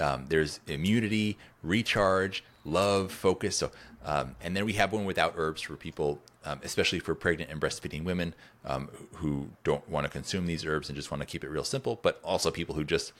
Um, 0.00 0.26
there's 0.28 0.60
immunity, 0.66 1.38
recharge, 1.62 2.44
love, 2.64 3.10
focus. 3.10 3.56
So, 3.56 3.70
um, 4.04 4.36
and 4.42 4.56
then 4.56 4.64
we 4.64 4.74
have 4.74 4.92
one 4.92 5.04
without 5.04 5.34
herbs 5.36 5.62
for 5.62 5.76
people, 5.76 6.20
um, 6.44 6.60
especially 6.62 7.00
for 7.00 7.14
pregnant 7.14 7.50
and 7.50 7.60
breastfeeding 7.60 8.04
women 8.04 8.34
um, 8.64 8.88
who 9.14 9.48
don't 9.64 9.88
want 9.88 10.04
to 10.04 10.10
consume 10.10 10.46
these 10.46 10.64
herbs 10.64 10.88
and 10.88 10.96
just 10.96 11.10
want 11.10 11.22
to 11.22 11.26
keep 11.26 11.42
it 11.42 11.48
real 11.48 11.64
simple. 11.64 11.98
But 12.02 12.20
also 12.22 12.50
people 12.50 12.74
who 12.74 12.84
just, 12.84 13.12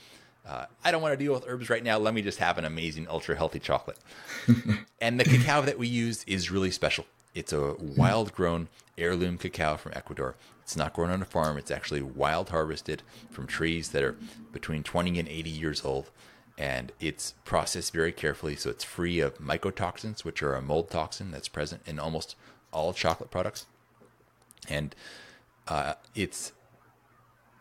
uh, 0.47 0.67
I 0.85 0.91
don't 0.91 1.03
want 1.03 1.19
to 1.19 1.25
deal 1.25 1.33
with 1.33 1.45
herbs 1.47 1.71
right 1.71 1.83
now. 1.83 1.99
Let 1.99 2.15
me 2.15 2.23
just 2.23 2.39
have 2.39 2.59
an 2.59 2.65
amazing, 2.65 3.09
ultra 3.09 3.35
healthy 3.35 3.59
chocolate. 3.59 3.99
and 5.01 5.19
the 5.19 5.25
cacao 5.25 5.63
that 5.63 5.79
we 5.79 5.89
use 5.89 6.23
is 6.25 6.51
really 6.51 6.71
special. 6.71 7.07
It's 7.39 7.53
a 7.53 7.77
wild 7.79 8.35
grown 8.35 8.67
heirloom 8.99 9.39
cacao 9.39 9.77
from 9.77 9.93
Ecuador. 9.95 10.35
It's 10.61 10.77
not 10.77 10.93
grown 10.93 11.11
on 11.11 11.23
a 11.23 11.25
farm, 11.25 11.57
it's 11.57 11.71
actually 11.71 12.03
wild 12.03 12.49
harvested 12.49 13.05
from 13.31 13.47
trees 13.47 13.91
that 13.91 14.03
are 14.03 14.17
between 14.53 14.83
20 14.83 15.21
and 15.21 15.29
80 15.29 15.49
years 15.49 15.85
old. 15.85 16.11
And 16.59 16.91
it's 16.99 17.35
processed 17.45 17.93
very 17.93 18.11
carefully, 18.11 18.57
so 18.57 18.71
it's 18.71 18.83
free 18.83 19.21
of 19.21 19.39
mycotoxins, 19.39 20.25
which 20.25 20.43
are 20.43 20.57
a 20.57 20.61
mold 20.61 20.91
toxin 20.91 21.31
that's 21.31 21.47
present 21.47 21.83
in 21.87 22.01
almost 22.01 22.35
all 22.73 22.93
chocolate 22.93 23.31
products. 23.31 23.67
And 24.69 24.97
uh, 25.69 25.95
it's 26.17 26.51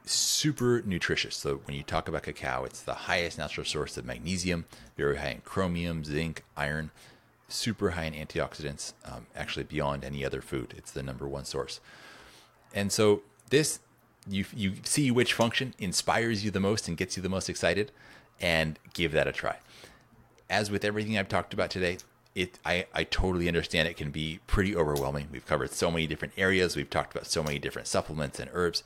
super 0.06 0.82
nutritious. 0.88 1.36
So 1.36 1.58
when 1.66 1.78
you 1.78 1.84
talk 1.84 2.08
about 2.08 2.24
cacao, 2.24 2.64
it's 2.64 2.82
the 2.82 2.96
highest 2.96 3.38
natural 3.38 3.64
source 3.64 3.96
of 3.96 4.06
magnesium, 4.06 4.66
very 4.98 5.18
high 5.18 5.30
in 5.30 5.42
chromium, 5.42 6.04
zinc, 6.04 6.44
iron, 6.58 6.90
super 7.48 7.92
high 7.92 8.06
in 8.06 8.14
antioxidants, 8.14 8.94
um, 9.06 9.26
actually 9.36 9.64
beyond 9.64 10.04
any 10.04 10.26
other 10.26 10.42
food. 10.42 10.74
It's 10.78 10.92
the 10.92 11.04
number 11.04 11.28
one 11.28 11.46
source. 11.46 11.80
And 12.74 12.92
so 12.92 13.22
this, 13.50 13.80
you 14.30 14.46
you 14.54 14.74
see 14.84 15.10
which 15.12 15.34
function 15.34 15.74
inspires 15.80 16.44
you 16.44 16.52
the 16.52 16.60
most 16.60 16.88
and 16.88 16.98
gets 16.98 17.16
you 17.16 17.24
the 17.24 17.30
most 17.30 17.50
excited, 17.50 17.92
and 18.42 18.78
give 18.94 19.12
that 19.14 19.28
a 19.28 19.32
try. 19.32 19.58
As 20.50 20.70
with 20.70 20.84
everything 20.84 21.18
I've 21.18 21.30
talked 21.30 21.54
about 21.54 21.70
today, 21.70 21.98
it 22.36 22.60
I, 22.66 22.86
I 22.94 23.04
totally 23.06 23.48
understand 23.48 23.88
it 23.88 23.98
can 23.98 24.12
be 24.12 24.40
pretty 24.48 24.76
overwhelming. 24.76 25.30
We've 25.32 25.46
covered 25.46 25.72
so 25.72 25.90
many 25.90 26.08
different 26.08 26.34
areas. 26.38 26.76
We've 26.76 26.90
talked 26.90 27.16
about 27.16 27.28
so 27.28 27.42
many 27.42 27.60
different 27.60 27.88
supplements 27.88 28.40
and 28.40 28.50
herbs. 28.54 28.84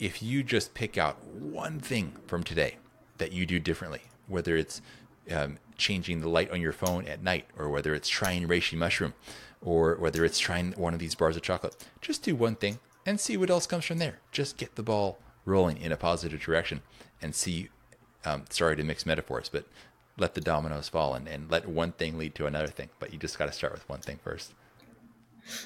If 0.00 0.22
you 0.22 0.42
just 0.42 0.74
pick 0.74 0.98
out 0.98 1.22
one 1.24 1.78
thing 1.78 2.14
from 2.26 2.42
today 2.42 2.78
that 3.18 3.32
you 3.32 3.46
do 3.46 3.60
differently, 3.60 4.02
whether 4.26 4.56
it's 4.56 4.82
um, 5.30 5.58
changing 5.76 6.20
the 6.20 6.28
light 6.28 6.50
on 6.50 6.60
your 6.60 6.72
phone 6.72 7.06
at 7.06 7.22
night, 7.22 7.46
or 7.58 7.68
whether 7.68 7.94
it's 7.94 8.08
trying 8.08 8.46
reishi 8.46 8.76
mushroom, 8.76 9.14
or 9.60 9.96
whether 9.96 10.24
it's 10.24 10.38
trying 10.38 10.72
one 10.72 10.94
of 10.94 11.00
these 11.00 11.14
bars 11.14 11.36
of 11.36 11.42
chocolate. 11.42 11.76
Just 12.00 12.22
do 12.22 12.34
one 12.34 12.56
thing 12.56 12.78
and 13.06 13.20
see 13.20 13.36
what 13.36 13.50
else 13.50 13.66
comes 13.66 13.84
from 13.84 13.98
there. 13.98 14.18
Just 14.32 14.56
get 14.56 14.74
the 14.74 14.82
ball 14.82 15.18
rolling 15.44 15.78
in 15.78 15.92
a 15.92 15.96
positive 15.96 16.40
direction 16.40 16.82
and 17.20 17.34
see. 17.34 17.68
Um, 18.26 18.44
sorry 18.48 18.74
to 18.76 18.84
mix 18.84 19.04
metaphors, 19.04 19.50
but 19.50 19.66
let 20.16 20.34
the 20.34 20.40
dominoes 20.40 20.88
fall 20.88 21.14
and, 21.14 21.28
and 21.28 21.50
let 21.50 21.68
one 21.68 21.92
thing 21.92 22.16
lead 22.16 22.34
to 22.36 22.46
another 22.46 22.68
thing. 22.68 22.88
But 22.98 23.12
you 23.12 23.18
just 23.18 23.38
got 23.38 23.46
to 23.46 23.52
start 23.52 23.74
with 23.74 23.86
one 23.88 24.00
thing 24.00 24.18
first. 24.22 24.54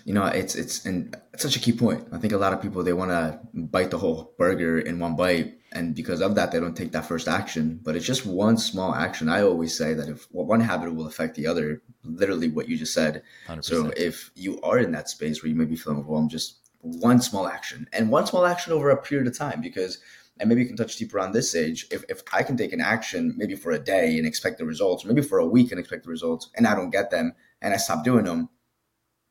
You 0.04 0.14
know, 0.14 0.24
it's 0.26 0.54
it's 0.54 0.84
and 0.86 1.16
it's 1.32 1.42
such 1.42 1.56
a 1.56 1.60
key 1.60 1.72
point. 1.72 2.06
I 2.12 2.18
think 2.18 2.32
a 2.32 2.38
lot 2.38 2.52
of 2.52 2.62
people 2.62 2.82
they 2.82 2.92
want 2.92 3.10
to 3.10 3.40
bite 3.54 3.90
the 3.90 3.98
whole 3.98 4.34
burger 4.38 4.78
in 4.78 4.98
one 4.98 5.16
bite, 5.16 5.58
and 5.72 5.94
because 5.94 6.20
of 6.20 6.34
that, 6.34 6.52
they 6.52 6.60
don't 6.60 6.76
take 6.76 6.92
that 6.92 7.06
first 7.06 7.28
action. 7.28 7.80
But 7.82 7.96
it's 7.96 8.06
just 8.06 8.26
one 8.26 8.56
small 8.58 8.94
action. 8.94 9.28
I 9.28 9.42
always 9.42 9.76
say 9.76 9.94
that 9.94 10.08
if 10.08 10.26
one 10.32 10.60
habit 10.60 10.94
will 10.94 11.06
affect 11.06 11.34
the 11.36 11.46
other, 11.46 11.82
literally 12.04 12.48
what 12.48 12.68
you 12.68 12.76
just 12.76 12.94
said. 12.94 13.22
100%. 13.48 13.64
So 13.64 13.92
if 13.96 14.30
you 14.34 14.60
are 14.62 14.78
in 14.78 14.92
that 14.92 15.08
space 15.08 15.42
where 15.42 15.50
you 15.50 15.56
may 15.56 15.64
be 15.64 15.76
feeling 15.76 16.00
overwhelmed, 16.00 16.30
just 16.30 16.58
one 16.80 17.20
small 17.20 17.48
action 17.48 17.88
and 17.92 18.10
one 18.10 18.26
small 18.26 18.46
action 18.46 18.72
over 18.72 18.90
a 18.90 18.96
period 18.96 19.26
of 19.26 19.36
time, 19.36 19.60
because 19.60 19.98
and 20.40 20.48
maybe 20.48 20.62
you 20.62 20.66
can 20.66 20.76
touch 20.76 20.96
deeper 20.96 21.18
on 21.18 21.32
this 21.32 21.50
Sage. 21.50 21.86
If, 21.90 22.04
if 22.08 22.22
I 22.32 22.42
can 22.42 22.56
take 22.56 22.72
an 22.72 22.80
action 22.80 23.34
maybe 23.36 23.54
for 23.54 23.72
a 23.72 23.78
day 23.78 24.18
and 24.18 24.26
expect 24.26 24.58
the 24.58 24.64
results, 24.64 25.04
maybe 25.04 25.22
for 25.22 25.38
a 25.38 25.46
week 25.46 25.70
and 25.70 25.80
expect 25.80 26.04
the 26.04 26.10
results, 26.10 26.50
and 26.54 26.66
I 26.66 26.74
don't 26.74 26.90
get 26.90 27.10
them 27.10 27.34
and 27.60 27.74
I 27.74 27.76
stop 27.76 28.04
doing 28.04 28.24
them, 28.24 28.48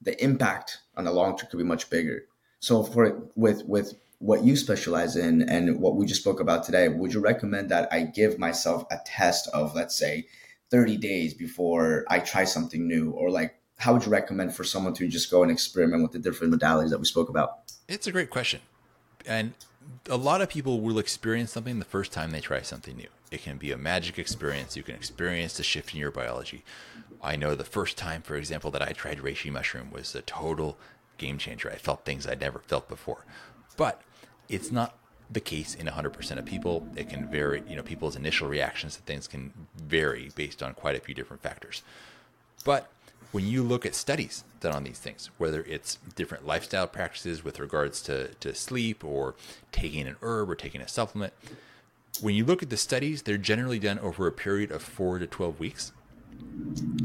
the 0.01 0.21
impact 0.23 0.79
on 0.95 1.05
the 1.05 1.11
long 1.11 1.37
term 1.37 1.49
could 1.49 1.57
be 1.57 1.63
much 1.63 1.89
bigger. 1.89 2.25
So 2.59 2.83
for 2.83 3.23
with 3.35 3.65
with 3.65 3.95
what 4.19 4.43
you 4.43 4.55
specialize 4.55 5.15
in 5.15 5.43
and 5.43 5.79
what 5.79 5.95
we 5.95 6.05
just 6.05 6.21
spoke 6.21 6.39
about 6.39 6.63
today, 6.63 6.89
would 6.89 7.13
you 7.13 7.19
recommend 7.19 7.69
that 7.69 7.87
I 7.91 8.01
give 8.01 8.39
myself 8.39 8.85
a 8.91 8.99
test 9.05 9.47
of 9.53 9.75
let's 9.75 9.97
say 9.97 10.27
30 10.71 10.97
days 10.97 11.33
before 11.33 12.03
I 12.09 12.19
try 12.19 12.43
something 12.43 12.87
new 12.87 13.11
or 13.11 13.29
like 13.29 13.55
how 13.77 13.93
would 13.93 14.05
you 14.05 14.11
recommend 14.11 14.55
for 14.55 14.63
someone 14.63 14.93
to 14.95 15.07
just 15.07 15.29
go 15.29 15.43
and 15.43 15.51
experiment 15.51 16.01
with 16.01 16.11
the 16.11 16.19
different 16.19 16.53
modalities 16.53 16.89
that 16.89 16.99
we 16.99 17.05
spoke 17.05 17.29
about? 17.29 17.59
It's 17.87 18.07
a 18.07 18.11
great 18.11 18.31
question. 18.31 18.61
And 19.25 19.53
a 20.09 20.17
lot 20.17 20.41
of 20.41 20.49
people 20.49 20.81
will 20.81 20.97
experience 20.97 21.51
something 21.51 21.79
the 21.79 21.85
first 21.85 22.11
time 22.11 22.31
they 22.31 22.41
try 22.41 22.61
something 22.61 22.97
new. 22.97 23.07
It 23.31 23.43
can 23.43 23.57
be 23.57 23.71
a 23.71 23.77
magic 23.77 24.17
experience. 24.17 24.77
You 24.77 24.83
can 24.83 24.95
experience 24.95 25.59
a 25.59 25.63
shift 25.63 25.93
in 25.93 25.99
your 25.99 26.11
biology. 26.11 26.63
I 27.21 27.35
know 27.35 27.55
the 27.55 27.63
first 27.63 27.97
time, 27.97 28.21
for 28.21 28.35
example, 28.35 28.71
that 28.71 28.81
I 28.81 28.91
tried 28.91 29.19
reishi 29.19 29.51
mushroom 29.51 29.91
was 29.91 30.15
a 30.15 30.21
total 30.21 30.77
game 31.17 31.37
changer. 31.37 31.69
I 31.69 31.75
felt 31.75 32.05
things 32.05 32.25
I'd 32.25 32.39
never 32.39 32.59
felt 32.59 32.87
before. 32.87 33.25
But 33.75 34.01
it's 34.47 34.71
not 34.71 34.97
the 35.29 35.39
case 35.41 35.75
in 35.75 35.87
100% 35.87 36.37
of 36.37 36.45
people. 36.45 36.87
It 36.95 37.09
can 37.09 37.29
vary, 37.29 37.63
you 37.67 37.75
know, 37.75 37.83
people's 37.83 38.15
initial 38.15 38.47
reactions 38.47 38.95
to 38.95 39.01
things 39.01 39.27
can 39.27 39.51
vary 39.75 40.31
based 40.35 40.63
on 40.63 40.73
quite 40.73 40.95
a 40.95 41.01
few 41.01 41.13
different 41.13 41.43
factors. 41.43 41.83
But 42.63 42.89
when 43.31 43.45
you 43.45 43.61
look 43.61 43.85
at 43.85 43.93
studies 43.93 44.45
done 44.61 44.73
on 44.73 44.83
these 44.83 44.99
things, 44.99 45.29
whether 45.37 45.63
it's 45.63 45.97
different 46.15 46.45
lifestyle 46.45 46.87
practices 46.87 47.43
with 47.43 47.59
regards 47.59 48.01
to, 48.03 48.29
to 48.35 48.55
sleep 48.55 49.03
or 49.03 49.35
taking 49.71 50.07
an 50.07 50.15
herb 50.21 50.49
or 50.49 50.55
taking 50.55 50.81
a 50.81 50.87
supplement, 50.87 51.33
when 52.21 52.35
you 52.35 52.45
look 52.45 52.63
at 52.63 52.69
the 52.69 52.77
studies, 52.77 53.21
they're 53.21 53.37
generally 53.37 53.79
done 53.79 53.99
over 53.99 54.27
a 54.27 54.31
period 54.31 54.71
of 54.71 54.81
four 54.81 55.19
to 55.19 55.27
12 55.27 55.59
weeks. 55.59 55.91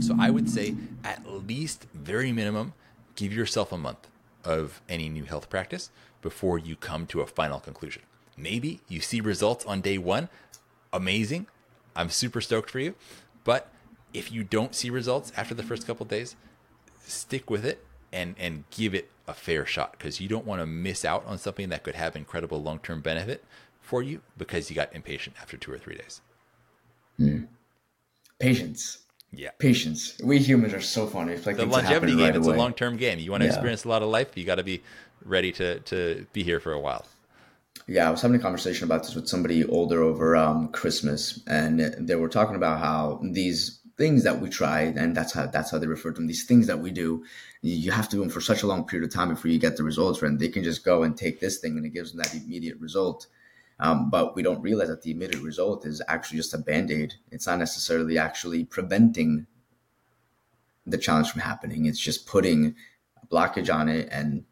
So 0.01 0.17
I 0.19 0.31
would 0.31 0.49
say, 0.49 0.75
at 1.05 1.27
least, 1.27 1.87
very 1.95 2.33
minimum, 2.33 2.75
give 3.17 3.33
yourself 3.33 3.73
a 3.73 3.79
month 3.79 4.09
of 4.45 4.81
any 4.89 5.09
new 5.09 5.25
health 5.25 5.49
practice 5.49 5.91
before 6.21 6.59
you 6.59 6.77
come 6.77 7.07
to 7.07 7.21
a 7.21 7.27
final 7.27 7.61
conclusion. 7.61 8.03
Maybe 8.37 8.81
you 8.89 9.01
see 9.01 9.21
results 9.21 9.65
on 9.67 9.81
day 9.81 9.99
one. 9.99 10.29
Amazing. 10.93 11.47
I'm 11.95 12.09
super 12.09 12.41
stoked 12.41 12.71
for 12.71 12.81
you. 12.81 12.95
But 13.45 13.71
if 14.15 14.33
you 14.33 14.45
don't 14.45 14.75
see 14.75 14.91
results 14.91 15.33
after 15.37 15.55
the 15.55 15.63
first 15.63 15.87
couple 15.87 16.07
days, 16.07 16.37
stick 17.05 17.51
with 17.51 17.65
it 17.65 17.85
and 18.13 18.35
and 18.39 18.65
give 18.71 18.95
it 18.95 19.11
a 19.27 19.35
fair 19.35 19.65
shot 19.65 19.93
because 19.93 20.21
you 20.21 20.29
don't 20.29 20.47
want 20.47 20.61
to 20.61 20.67
miss 20.67 21.05
out 21.05 21.25
on 21.27 21.39
something 21.39 21.69
that 21.71 21.83
could 21.83 21.95
have 21.95 22.15
incredible 22.15 22.63
long 22.63 22.79
term 22.79 23.01
benefit 23.01 23.45
for 23.83 24.03
you 24.03 24.23
because 24.39 24.71
you 24.71 24.77
got 24.77 24.95
impatient 24.95 25.37
after 25.41 25.57
two 25.57 25.73
or 25.73 25.79
three 25.79 25.97
days. 25.97 26.21
Mm. 27.21 27.47
Patience. 28.39 28.99
Yeah. 29.33 29.51
Patience. 29.59 30.19
We 30.23 30.39
humans 30.39 30.73
are 30.73 30.81
so 30.81 31.07
funny. 31.07 31.33
It's 31.33 31.47
like 31.47 31.57
the 31.57 31.67
longevity 31.67 32.13
game. 32.13 32.23
Right 32.23 32.37
it's 32.37 32.47
away. 32.47 32.57
a 32.57 32.59
long 32.59 32.75
term 32.75 32.97
game. 32.97 33.19
You 33.19 33.31
want 33.31 33.43
to 33.43 33.47
yeah. 33.47 33.53
experience 33.53 33.85
a 33.85 33.89
lot 33.89 34.03
of 34.03 34.09
life. 34.09 34.37
You 34.37 34.45
got 34.45 34.57
to 34.57 34.65
be 34.65 34.83
ready 35.25 35.53
to 35.53 35.81
to 35.81 36.27
be 36.33 36.43
here 36.43 36.61
for 36.61 36.73
a 36.73 36.81
while. 36.81 37.07
Yeah, 37.89 38.09
I 38.09 38.11
was 38.11 38.23
having 38.23 38.37
a 38.39 38.43
conversation 38.43 38.85
about 38.85 39.03
this 39.03 39.15
with 39.15 39.29
somebody 39.29 39.65
older 39.65 40.03
over 40.03 40.37
um, 40.37 40.69
Christmas, 40.69 41.41
and 41.47 41.81
they 41.99 42.15
were 42.15 42.29
talking 42.29 42.55
about 42.55 42.79
how 42.79 43.21
these 43.23 43.81
things 43.97 44.25
that 44.25 44.41
we 44.41 44.49
try, 44.49 44.83
and 44.83 45.17
that's 45.17 45.33
how 45.33 45.47
that's 45.47 45.71
how 45.71 45.79
they 45.79 45.87
refer 45.87 46.11
to 46.11 46.15
them. 46.15 46.27
These 46.27 46.45
things 46.45 46.67
that 46.67 46.81
we 46.81 46.91
do, 46.91 47.25
you 47.63 47.91
have 47.91 48.09
to 48.11 48.17
do 48.17 48.21
them 48.21 48.31
for 48.31 48.41
such 48.41 48.63
a 48.63 48.67
long 48.67 48.85
period 48.85 49.07
of 49.07 49.15
time 49.15 49.31
before 49.31 49.51
you 49.51 49.59
get 49.59 49.77
the 49.77 49.83
results. 49.83 50.23
And 50.23 50.39
they 50.39 50.49
can 50.49 50.63
just 50.63 50.85
go 50.85 51.03
and 51.03 51.17
take 51.17 51.41
this 51.41 51.59
thing, 51.59 51.77
and 51.77 51.87
it 51.87 51.95
gives 51.95 52.13
them 52.13 52.19
that 52.19 52.35
immediate 52.35 52.79
result. 52.79 53.27
Um, 53.81 54.11
but 54.11 54.37
we 54.37 54.43
don't 54.43 54.63
realize 54.63 54.89
that 54.89 55.03
the 55.03 55.11
immediate 55.11 55.43
result 55.43 55.87
is 55.87 56.01
actually 56.07 56.37
just 56.37 56.55
a 56.55 56.59
band 56.59 56.91
aid. 56.91 57.15
It's 57.31 57.47
not 57.47 57.59
necessarily 57.59 58.19
actually 58.19 58.65
preventing 58.65 59.47
the 60.87 60.99
challenge 60.99 61.31
from 61.31 61.41
happening. 61.41 61.87
It's 61.87 61.99
just 61.99 62.27
putting 62.27 62.75
a 63.23 63.27
blockage 63.27 63.73
on 63.73 63.89
it 63.89 64.09
and 64.11 64.45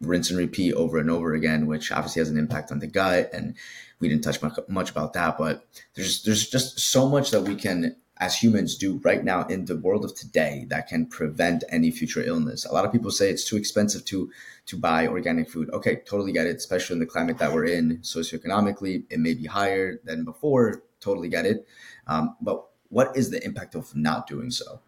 rinse 0.00 0.30
and 0.30 0.38
repeat 0.38 0.74
over 0.74 0.98
and 0.98 1.10
over 1.10 1.34
again, 1.34 1.66
which 1.66 1.92
obviously 1.92 2.20
has 2.20 2.30
an 2.30 2.38
impact 2.38 2.72
on 2.72 2.80
the 2.80 2.86
gut. 2.86 3.30
And 3.32 3.54
we 4.00 4.08
didn't 4.08 4.24
touch 4.24 4.42
much, 4.42 4.58
much 4.68 4.90
about 4.90 5.12
that, 5.12 5.38
but 5.38 5.66
there's 5.94 6.24
there's 6.24 6.48
just 6.48 6.80
so 6.80 7.08
much 7.08 7.30
that 7.30 7.42
we 7.42 7.54
can 7.54 7.96
as 8.22 8.36
humans 8.36 8.76
do 8.76 9.00
right 9.02 9.24
now 9.24 9.44
in 9.46 9.64
the 9.64 9.76
world 9.76 10.04
of 10.04 10.14
today 10.14 10.64
that 10.68 10.86
can 10.86 11.04
prevent 11.06 11.64
any 11.70 11.90
future 11.90 12.22
illness. 12.22 12.64
A 12.64 12.72
lot 12.72 12.84
of 12.84 12.92
people 12.92 13.10
say 13.10 13.28
it's 13.28 13.44
too 13.44 13.56
expensive 13.56 14.04
to 14.04 14.30
to 14.66 14.76
buy 14.76 15.08
organic 15.08 15.50
food. 15.50 15.68
Okay, 15.70 15.96
totally 16.06 16.30
get 16.30 16.46
it, 16.46 16.56
especially 16.56 16.94
in 16.94 17.00
the 17.00 17.06
climate 17.14 17.38
that 17.38 17.52
we're 17.52 17.64
in. 17.64 17.98
Socioeconomically, 17.98 19.02
it 19.10 19.18
may 19.18 19.34
be 19.34 19.46
higher 19.46 19.98
than 20.04 20.24
before. 20.24 20.84
Totally 21.00 21.28
get 21.28 21.46
it. 21.46 21.66
Um, 22.06 22.36
but 22.40 22.64
what 22.90 23.16
is 23.16 23.30
the 23.30 23.44
impact 23.44 23.74
of 23.74 23.94
not 23.96 24.28
doing 24.28 24.52
so? 24.52 24.78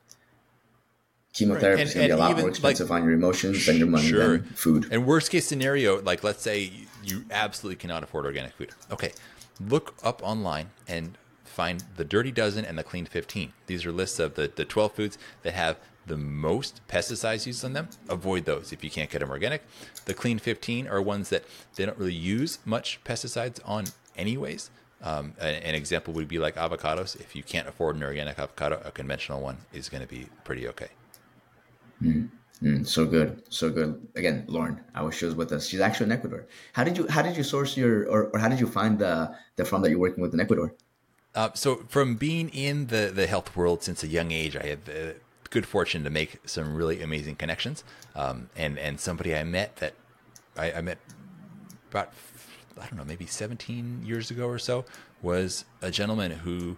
Chemotherapy 1.33 1.81
right. 1.81 1.87
is 1.89 1.95
going 1.95 2.09
to 2.09 2.15
be 2.15 2.21
a 2.21 2.25
lot 2.25 2.39
more 2.39 2.49
expensive 2.49 2.89
like, 2.89 3.01
on 3.01 3.05
your 3.05 3.15
emotions 3.15 3.67
than 3.67 3.79
your 3.79 3.89
money 3.89 4.07
sure. 4.07 4.39
than 4.39 4.45
food. 4.45 4.87
And 4.93 5.05
worst 5.05 5.33
case 5.33 5.45
scenario, 5.45 6.01
like 6.03 6.23
let's 6.23 6.43
say 6.43 6.71
you 7.03 7.25
absolutely 7.33 7.77
cannot 7.77 8.05
afford 8.05 8.27
organic 8.27 8.53
food. 8.53 8.71
Okay, 8.93 9.11
look 9.59 9.97
up 10.05 10.23
online 10.23 10.71
and 10.87 11.19
find 11.55 11.85
the 11.97 12.05
Dirty 12.05 12.33
Dozen 12.33 12.65
and 12.65 12.77
the 12.77 12.83
Clean 12.83 13.07
15. 13.07 13.53
These 13.67 13.87
are 13.87 13.93
lists 13.93 14.19
of 14.19 14.35
the, 14.35 14.51
the 14.55 14.65
12 14.65 14.93
foods 14.93 15.19
that 15.43 15.55
have 15.55 15.79
the 16.07 16.17
most 16.17 16.81
pesticides 16.89 17.47
used 17.47 17.65
on 17.65 17.73
them. 17.73 17.89
Avoid 18.09 18.45
those 18.45 18.73
if 18.73 18.85
you 18.85 18.91
can't 18.91 19.11
get 19.11 19.21
them 19.21 19.31
organic. 19.31 19.63
The 20.05 20.15
Clean 20.15 20.39
15 20.39 20.89
are 20.89 21.01
ones 21.01 21.31
that 21.31 21.45
they 21.77 21.87
don't 21.87 21.99
really 21.99 22.13
use 22.13 22.59
much 22.65 23.03
pesticides 23.05 23.61
on, 23.65 23.85
anyways. 24.17 24.71
Um, 25.03 25.35
an, 25.39 25.75
example 25.75 26.15
would 26.15 26.29
be 26.29 26.39
like 26.39 26.57
avocados. 26.57 27.19
If 27.21 27.37
you 27.37 27.43
can't 27.43 27.69
afford 27.69 27.97
an 27.97 28.03
organic 28.03 28.39
avocado, 28.39 28.81
a 28.85 28.91
conventional 28.91 29.41
one 29.41 29.59
is 29.73 29.91
going 29.91 30.03
to 30.03 30.09
be 30.09 30.27
pretty 30.45 30.67
okay. 30.69 30.89
Mm, 32.03 32.31
mm, 32.63 32.87
so 32.87 33.05
good, 33.05 33.43
so 33.51 33.69
good. 33.69 34.01
Again, 34.17 34.45
Lauren, 34.49 34.81
I 34.95 35.03
wish 35.03 35.19
she 35.19 35.27
was 35.27 35.35
with 35.35 35.53
us. 35.53 35.67
She's 35.67 35.81
actually 35.81 36.07
in 36.07 36.13
Ecuador. 36.13 36.47
How 36.73 36.85
did 36.85 36.97
you 36.97 37.07
how 37.09 37.21
did 37.21 37.37
you 37.37 37.43
source 37.43 37.77
your 37.77 38.09
or, 38.09 38.31
or 38.33 38.39
how 38.39 38.49
did 38.49 38.59
you 38.59 38.67
find 38.67 38.99
the 38.99 39.35
the 39.57 39.65
farm 39.67 39.83
that 39.83 39.91
you're 39.91 39.99
working 39.99 40.23
with 40.23 40.33
in 40.33 40.41
Ecuador? 40.41 40.75
Uh, 41.35 41.51
so, 41.55 41.85
from 41.89 42.15
being 42.15 42.49
in 42.51 42.87
the, 42.87 43.11
the 43.13 43.27
health 43.27 43.57
world 43.57 43.83
since 43.83 44.03
a 44.05 44.07
young 44.07 44.31
age, 44.31 44.57
I 44.57 44.67
had 44.67 44.85
the 44.85 45.17
good 45.51 45.67
fortune 45.67 46.05
to 46.05 46.11
make 46.11 46.41
some 46.47 46.75
really 46.75 47.01
amazing 47.01 47.37
connections. 47.37 47.85
Um, 48.15 48.51
and 48.57 48.79
and 48.79 49.01
somebody 49.01 49.35
I 49.35 49.45
met 49.45 49.77
that 49.77 49.95
I, 50.57 50.73
I, 50.73 50.81
met 50.81 50.99
about 51.91 52.13
I 52.81 52.87
don't 52.87 52.97
know 52.97 53.05
maybe 53.05 53.27
17 53.27 54.03
years 54.05 54.31
ago 54.31 54.49
or 54.49 54.59
so 54.59 54.85
was 55.23 55.65
a 55.81 55.91
gentleman 55.91 56.33
who 56.33 56.77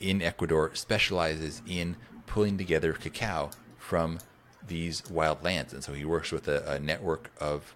in 0.00 0.20
Ecuador 0.20 0.70
specializes 0.74 1.62
in 1.66 1.96
pulling 2.26 2.58
together 2.58 2.92
cacao 2.92 3.50
from 3.78 4.18
these 4.66 5.08
wild 5.10 5.42
lands, 5.44 5.72
and 5.72 5.84
so 5.84 5.92
he 5.92 6.04
works 6.04 6.32
with 6.32 6.48
a, 6.48 6.70
a 6.70 6.80
network 6.80 7.30
of 7.38 7.74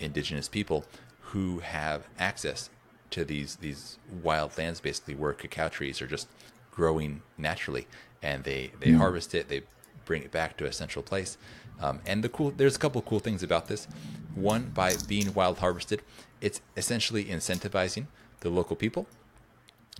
indigenous 0.00 0.48
people 0.48 0.84
who 1.20 1.60
have 1.60 2.08
access 2.18 2.70
to 3.12 3.24
these 3.24 3.56
these 3.56 3.98
wild 4.22 4.56
lands 4.58 4.80
basically 4.80 5.14
where 5.14 5.32
cacao 5.32 5.68
trees 5.68 6.02
are 6.02 6.06
just 6.06 6.28
growing 6.70 7.22
naturally 7.38 7.86
and 8.22 8.44
they 8.44 8.70
they 8.80 8.88
mm. 8.88 8.96
harvest 8.96 9.34
it 9.34 9.48
they 9.48 9.62
bring 10.04 10.22
it 10.22 10.32
back 10.32 10.56
to 10.56 10.64
a 10.64 10.72
central 10.72 11.02
place 11.02 11.38
um, 11.80 12.00
and 12.06 12.24
the 12.24 12.28
cool 12.28 12.50
there's 12.50 12.76
a 12.76 12.78
couple 12.78 12.98
of 12.98 13.06
cool 13.06 13.20
things 13.20 13.42
about 13.42 13.68
this 13.68 13.86
one 14.34 14.70
by 14.74 14.94
being 15.06 15.32
wild 15.34 15.58
harvested 15.58 16.02
it's 16.40 16.60
essentially 16.76 17.24
incentivizing 17.24 18.06
the 18.40 18.50
local 18.50 18.76
people 18.76 19.06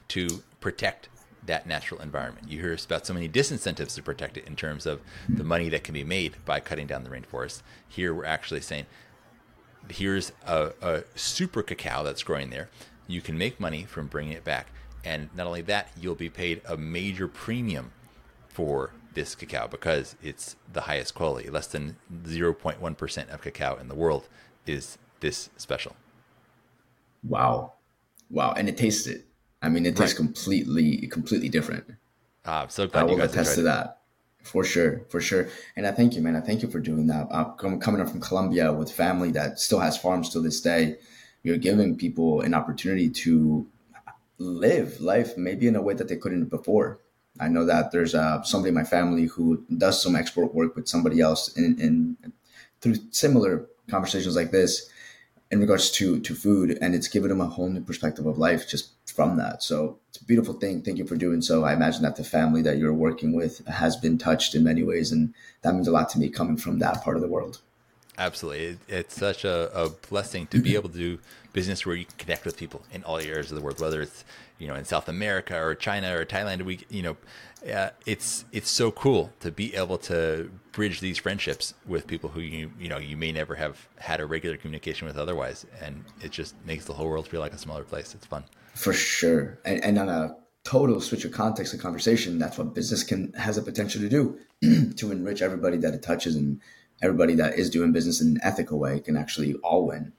to 0.09 0.43
protect 0.61 1.09
that 1.45 1.67
natural 1.67 2.01
environment. 2.01 2.49
You 2.49 2.61
hear 2.61 2.77
about 2.85 3.07
so 3.07 3.15
many 3.15 3.29
disincentives 3.29 3.95
to 3.97 4.03
protect 4.03 4.37
it 4.37 4.47
in 4.47 4.57
terms 4.57 4.87
of 4.87 5.01
the 5.29 5.45
money 5.45 5.69
that 5.71 5.85
can 5.85 5.93
be 5.95 6.05
made 6.05 6.37
by 6.45 6.61
cutting 6.61 6.87
down 6.87 7.05
the 7.05 7.11
rainforest. 7.11 7.63
Here, 7.89 8.15
we're 8.15 8.25
actually 8.25 8.61
saying, 8.61 8.87
here's 9.89 10.33
a, 10.47 10.73
a 10.81 11.03
super 11.17 11.63
cacao 11.63 12.05
that's 12.05 12.23
growing 12.23 12.51
there 12.51 12.69
you 13.13 13.21
can 13.21 13.37
make 13.37 13.61
money 13.61 13.85
from 13.85 14.07
bringing 14.07 14.33
it 14.33 14.45
back. 14.45 14.69
And 15.05 15.29
not 15.35 15.47
only 15.47 15.63
that, 15.63 15.89
you'll 16.01 16.15
be 16.15 16.29
paid 16.29 16.63
a 16.69 16.77
major 16.77 17.29
premium 17.29 17.93
for 18.49 18.93
this 19.15 19.35
cacao 19.35 19.67
because 19.69 20.17
it's 20.23 20.57
the 20.73 20.83
highest 20.83 21.15
quality. 21.15 21.51
Less 21.51 21.67
than 21.67 21.97
0.1% 22.25 23.29
of 23.29 23.43
cacao 23.43 23.77
in 23.77 23.89
the 23.89 23.95
world 23.95 24.29
is 24.67 24.99
this 25.21 25.51
special. 25.57 25.97
Wow. 27.23 27.75
Wow. 28.31 28.55
And 28.57 28.69
it 28.69 28.77
tastes 28.77 29.07
it. 29.07 29.27
I 29.61 29.69
mean, 29.69 29.87
it 29.87 29.97
tastes 29.97 30.19
right. 30.19 30.27
completely, 30.27 31.07
completely 31.09 31.49
different. 31.49 31.85
Ah, 32.45 32.63
I'm 32.63 32.71
so 32.71 32.87
glad 32.87 33.03
I 33.03 33.05
will 33.05 33.21
attest 33.21 33.55
to 33.57 33.63
that. 33.63 33.99
For 34.43 34.65
sure, 34.65 35.03
for 35.09 35.21
sure. 35.21 35.49
And 35.77 35.87
I 35.87 35.93
thank 35.93 36.17
you, 36.17 36.23
man. 36.23 36.35
I 36.35 36.41
thank 36.41 36.63
you 36.63 36.71
for 36.71 36.81
doing 36.81 37.07
that. 37.07 37.29
I'm 37.31 37.79
coming 37.79 38.01
up 38.01 38.09
from 38.09 38.21
Colombia 38.21 38.73
with 38.73 38.91
family 38.91 39.31
that 39.33 39.61
still 39.61 39.79
has 39.79 39.97
farms 39.97 40.31
to 40.31 40.41
this 40.41 40.61
day. 40.61 40.97
You're 41.43 41.59
giving 41.59 41.97
people 41.97 42.41
an 42.41 42.55
opportunity 42.55 43.11
to 43.11 43.67
live 44.39 45.01
life 45.01 45.37
maybe 45.37 45.67
in 45.67 45.77
a 45.77 45.83
way 45.83 45.95
that 45.95 46.09
they 46.09 46.17
couldn't 46.17 46.47
before. 46.47 46.99
I 47.41 47.49
know 47.49 47.65
that 47.65 47.93
there's 47.93 48.15
uh, 48.15 48.43
somebody 48.43 48.69
in 48.69 48.75
my 48.75 48.85
family 48.85 49.27
who 49.27 49.65
does 49.79 50.03
some 50.03 50.17
export 50.17 50.55
work 50.55 50.77
with 50.77 50.89
somebody 50.89 51.21
else 51.21 51.57
in 51.57 52.17
through 52.81 52.97
similar 53.11 53.67
conversations 53.89 54.37
like 54.37 54.51
this 54.51 54.91
in 55.51 55.61
regards 55.61 55.91
to 55.93 56.21
to 56.21 56.35
food 56.35 56.79
and 56.81 56.95
it's 56.95 57.09
given 57.09 57.29
them 57.29 57.41
a 57.41 57.47
whole 57.47 57.69
new 57.69 57.81
perspective 57.81 58.27
of 58.27 58.39
life 58.39 58.69
just 58.69 58.91
from 59.11 59.37
that. 59.37 59.63
So 59.63 59.99
it's 60.09 60.21
a 60.21 60.25
beautiful 60.25 60.55
thing. 60.55 60.83
Thank 60.83 60.99
you 60.99 61.07
for 61.07 61.17
doing 61.17 61.43
so. 61.43 61.65
I 61.65 61.73
imagine 61.73 62.03
that 62.03 62.17
the 62.17 62.25
family 62.25 62.63
that 62.63 62.79
you're 62.79 62.93
working 62.93 63.35
with 63.35 63.67
has 63.67 63.97
been 63.97 64.19
touched 64.19 64.55
in 64.55 64.65
many 64.65 64.83
ways 64.83 65.13
and 65.13 65.35
that 65.63 65.75
means 65.75 65.89
a 65.89 65.93
lot 65.93 66.09
to 66.11 66.19
me 66.19 66.29
coming 66.29 66.57
from 66.57 66.79
that 66.81 67.03
part 67.03 67.17
of 67.17 67.23
the 67.23 67.29
world 67.29 67.61
absolutely. 68.19 68.65
It, 68.65 68.79
it's 68.89 69.15
such 69.15 69.45
a, 69.45 69.71
a 69.75 69.91
blessing 70.09 70.47
to 70.49 70.61
be 70.61 70.75
able 70.75 70.89
to 70.91 70.99
do 70.99 71.19
business 71.53 71.85
where 71.85 71.97
you 71.97 72.05
can 72.05 72.17
connect 72.17 72.45
with 72.45 72.57
people 72.57 72.83
in 72.93 73.05
all 73.05 73.19
areas 73.19 73.51
of 73.51 73.57
the 73.57 73.63
world 73.63 73.79
whether 73.79 74.01
it's 74.01 74.25
you 74.59 74.67
know 74.67 74.75
in 74.75 74.87
south 74.87 75.07
america 75.07 75.55
or 75.55 75.75
china 75.75 76.17
or 76.17 76.25
thailand. 76.25 76.63
We 76.63 76.81
you 76.89 77.03
know 77.03 77.17
uh, 77.71 77.91
it's 78.07 78.45
it's 78.53 78.71
so 78.71 78.91
cool 78.91 79.33
to 79.41 79.51
be 79.51 79.75
able 79.75 79.99
to 79.99 80.51
bridge 80.73 81.01
these 81.01 81.19
friendships 81.19 81.75
with 81.87 82.07
people 82.07 82.31
who 82.31 82.41
you 82.41 82.73
you 82.79 82.89
know 82.89 82.99
you 82.99 83.17
may 83.17 83.31
never 83.31 83.55
have 83.55 83.89
had 83.99 84.21
a 84.21 84.27
regular 84.27 84.57
communication 84.57 85.07
with 85.07 85.17
otherwise, 85.17 85.65
and 85.81 86.05
it 86.21 86.33
just 86.33 86.55
makes 86.65 86.87
the 86.87 86.93
whole 86.93 87.09
world 87.09 87.29
feel 87.29 87.41
like 87.41 87.53
a 87.53 87.59
smaller 87.59 87.85
place. 87.85 88.15
It's 88.15 88.27
fun. 88.27 88.45
For 88.75 88.93
sure, 88.93 89.59
and, 89.65 89.85
and 89.85 89.99
on 89.99 90.09
a 90.09 90.37
total 90.65 91.01
switch 91.01 91.25
of 91.25 91.33
context 91.33 91.75
of 91.75 91.81
conversation, 91.81 92.39
that's 92.39 92.59
what 92.59 92.75
business 92.75 93.05
can 93.05 93.33
has 93.35 93.59
a 93.59 93.63
potential 93.63 94.01
to 94.01 94.09
do 94.09 94.39
to 94.97 95.13
enrich 95.13 95.43
everybody 95.43 95.77
that 95.77 95.95
it 95.95 96.03
touches 96.03 96.35
and 96.35 96.61
everybody 97.03 97.35
that 97.35 97.59
is 97.59 97.69
doing 97.69 97.93
business 97.93 98.21
in 98.21 98.29
an 98.29 98.41
ethical 98.43 98.79
way 98.79 99.01
can 99.01 99.17
actually 99.17 99.55
all 99.57 99.87
win. 99.87 100.13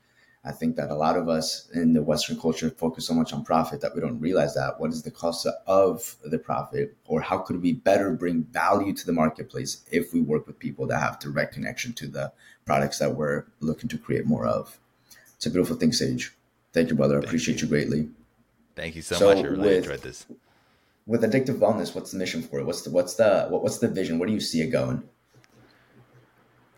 I 0.46 0.52
think 0.52 0.76
that 0.76 0.90
a 0.90 0.96
lot 0.96 1.18
of 1.18 1.30
us 1.30 1.70
in 1.74 1.94
the 1.94 2.04
Western 2.04 2.38
culture 2.38 2.70
focus 2.70 3.08
so 3.08 3.14
much 3.14 3.32
on 3.32 3.46
profit 3.46 3.80
that 3.80 3.96
we 3.96 4.02
don't 4.02 4.20
realize 4.20 4.54
that 4.56 4.78
what 4.78 4.92
is 4.92 5.02
the 5.02 5.12
cost 5.12 5.48
of 5.66 6.18
the 6.26 6.38
profit, 6.38 6.98
or 7.06 7.22
how 7.22 7.38
could 7.38 7.62
we 7.62 7.72
better 7.72 8.12
bring 8.12 8.44
value 8.44 8.94
to 8.94 9.06
the 9.06 9.14
marketplace 9.14 9.84
if 9.90 10.14
we 10.14 10.20
work 10.20 10.46
with 10.46 10.60
people 10.60 10.86
that 10.88 11.00
have 11.00 11.18
direct 11.20 11.54
connection 11.54 11.94
to 11.94 12.08
the 12.08 12.34
products 12.66 13.00
that 13.00 13.16
we're 13.16 13.46
looking 13.62 13.88
to 13.90 13.98
create 13.98 14.26
more 14.26 14.46
of. 14.46 14.78
It's 15.36 15.46
a 15.46 15.50
beautiful 15.50 15.78
thing, 15.78 15.94
Sage. 15.94 16.36
Thank 16.74 16.90
you, 16.90 16.96
brother. 16.96 17.16
I 17.16 17.20
appreciate 17.20 17.62
you. 17.62 17.68
you. 17.68 17.70
greatly. 17.70 18.10
Thank 18.76 18.96
you 18.96 19.02
so, 19.02 19.16
so 19.16 19.28
much. 19.28 19.46
I 19.46 19.48
really 19.48 19.60
with, 19.60 19.78
enjoyed 19.78 20.02
this. 20.02 20.26
With 21.06 21.22
addictive 21.22 21.60
wellness, 21.60 21.96
what's 21.96 22.12
the 22.12 22.18
mission 22.18 22.42
for 22.42 22.60
it? 22.60 22.66
What's 22.66 22.82
the 22.82 22.90
what's 22.90 23.16
the 23.16 23.48
what, 23.50 23.62
what's 23.62 23.78
the 23.78 23.88
vision? 23.88 24.20
Where 24.20 24.28
do 24.28 24.34
you 24.34 24.40
see 24.40 24.62
it 24.62 24.68
going? 24.68 25.04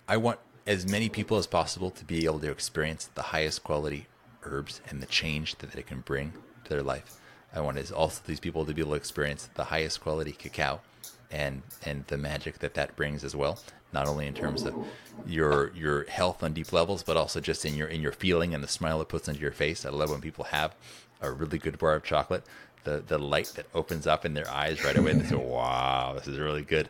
I 0.07 0.17
want 0.17 0.39
as 0.67 0.87
many 0.89 1.09
people 1.09 1.37
as 1.37 1.47
possible 1.47 1.89
to 1.91 2.05
be 2.05 2.25
able 2.25 2.39
to 2.39 2.51
experience 2.51 3.09
the 3.15 3.21
highest 3.21 3.63
quality 3.63 4.07
herbs 4.43 4.81
and 4.89 5.01
the 5.01 5.07
change 5.07 5.55
that 5.55 5.75
it 5.75 5.87
can 5.87 6.01
bring 6.01 6.33
to 6.63 6.69
their 6.69 6.83
life. 6.83 7.19
I 7.53 7.61
want 7.61 7.91
also 7.91 8.21
these 8.25 8.39
people 8.39 8.65
to 8.65 8.73
be 8.73 8.81
able 8.81 8.91
to 8.91 8.97
experience 8.97 9.49
the 9.55 9.65
highest 9.65 10.01
quality 10.01 10.31
cacao 10.31 10.81
and 11.31 11.63
and 11.83 12.05
the 12.07 12.17
magic 12.17 12.59
that 12.59 12.75
that 12.75 12.95
brings 12.95 13.23
as 13.23 13.35
well. 13.35 13.59
Not 13.93 14.07
only 14.07 14.27
in 14.27 14.33
terms 14.33 14.63
of 14.63 14.75
your 15.25 15.71
your 15.73 16.03
health 16.03 16.43
on 16.43 16.53
deep 16.53 16.71
levels, 16.73 17.01
but 17.01 17.17
also 17.17 17.39
just 17.39 17.65
in 17.65 17.75
your 17.75 17.87
in 17.87 18.01
your 18.01 18.11
feeling 18.11 18.53
and 18.53 18.63
the 18.63 18.67
smile 18.67 19.01
it 19.01 19.07
puts 19.09 19.27
into 19.27 19.41
your 19.41 19.51
face. 19.51 19.85
I 19.85 19.89
love 19.89 20.11
when 20.11 20.21
people 20.21 20.45
have 20.45 20.75
a 21.21 21.31
really 21.31 21.57
good 21.57 21.79
bar 21.79 21.95
of 21.95 22.03
chocolate, 22.03 22.43
the 22.83 23.01
the 23.05 23.17
light 23.17 23.53
that 23.55 23.67
opens 23.73 24.05
up 24.05 24.25
in 24.25 24.33
their 24.33 24.49
eyes 24.49 24.83
right 24.83 24.97
away. 24.97 25.13
They 25.13 25.25
say, 25.25 25.35
"Wow, 25.35 26.13
this 26.15 26.27
is 26.27 26.37
really 26.37 26.63
good." 26.63 26.89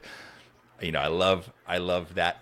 You 0.81 0.91
know, 0.91 0.99
I 0.99 1.07
love 1.07 1.51
I 1.67 1.77
love 1.77 2.15
that 2.15 2.39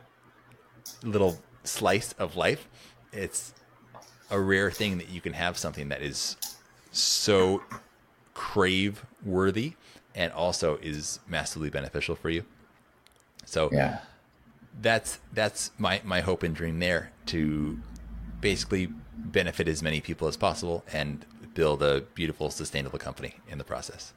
little 1.03 1.39
slice 1.63 2.13
of 2.13 2.35
life. 2.35 2.67
It's 3.11 3.53
a 4.29 4.39
rare 4.39 4.71
thing 4.71 4.97
that 4.97 5.09
you 5.09 5.21
can 5.21 5.33
have 5.33 5.57
something 5.57 5.89
that 5.89 6.01
is 6.01 6.37
so 6.91 7.61
crave 8.33 9.05
worthy 9.23 9.73
and 10.15 10.31
also 10.33 10.77
is 10.81 11.19
massively 11.27 11.69
beneficial 11.69 12.15
for 12.15 12.29
you. 12.29 12.43
So 13.45 13.69
yeah. 13.71 13.99
that's 14.81 15.19
that's 15.33 15.71
my, 15.77 16.01
my 16.03 16.21
hope 16.21 16.43
and 16.43 16.55
dream 16.55 16.79
there 16.79 17.11
to 17.27 17.79
basically 18.41 18.89
benefit 19.15 19.67
as 19.67 19.81
many 19.81 20.01
people 20.01 20.27
as 20.27 20.37
possible 20.37 20.83
and 20.91 21.25
build 21.53 21.83
a 21.83 22.01
beautiful 22.15 22.49
sustainable 22.49 22.99
company 22.99 23.35
in 23.47 23.57
the 23.57 23.63
process. 23.63 24.13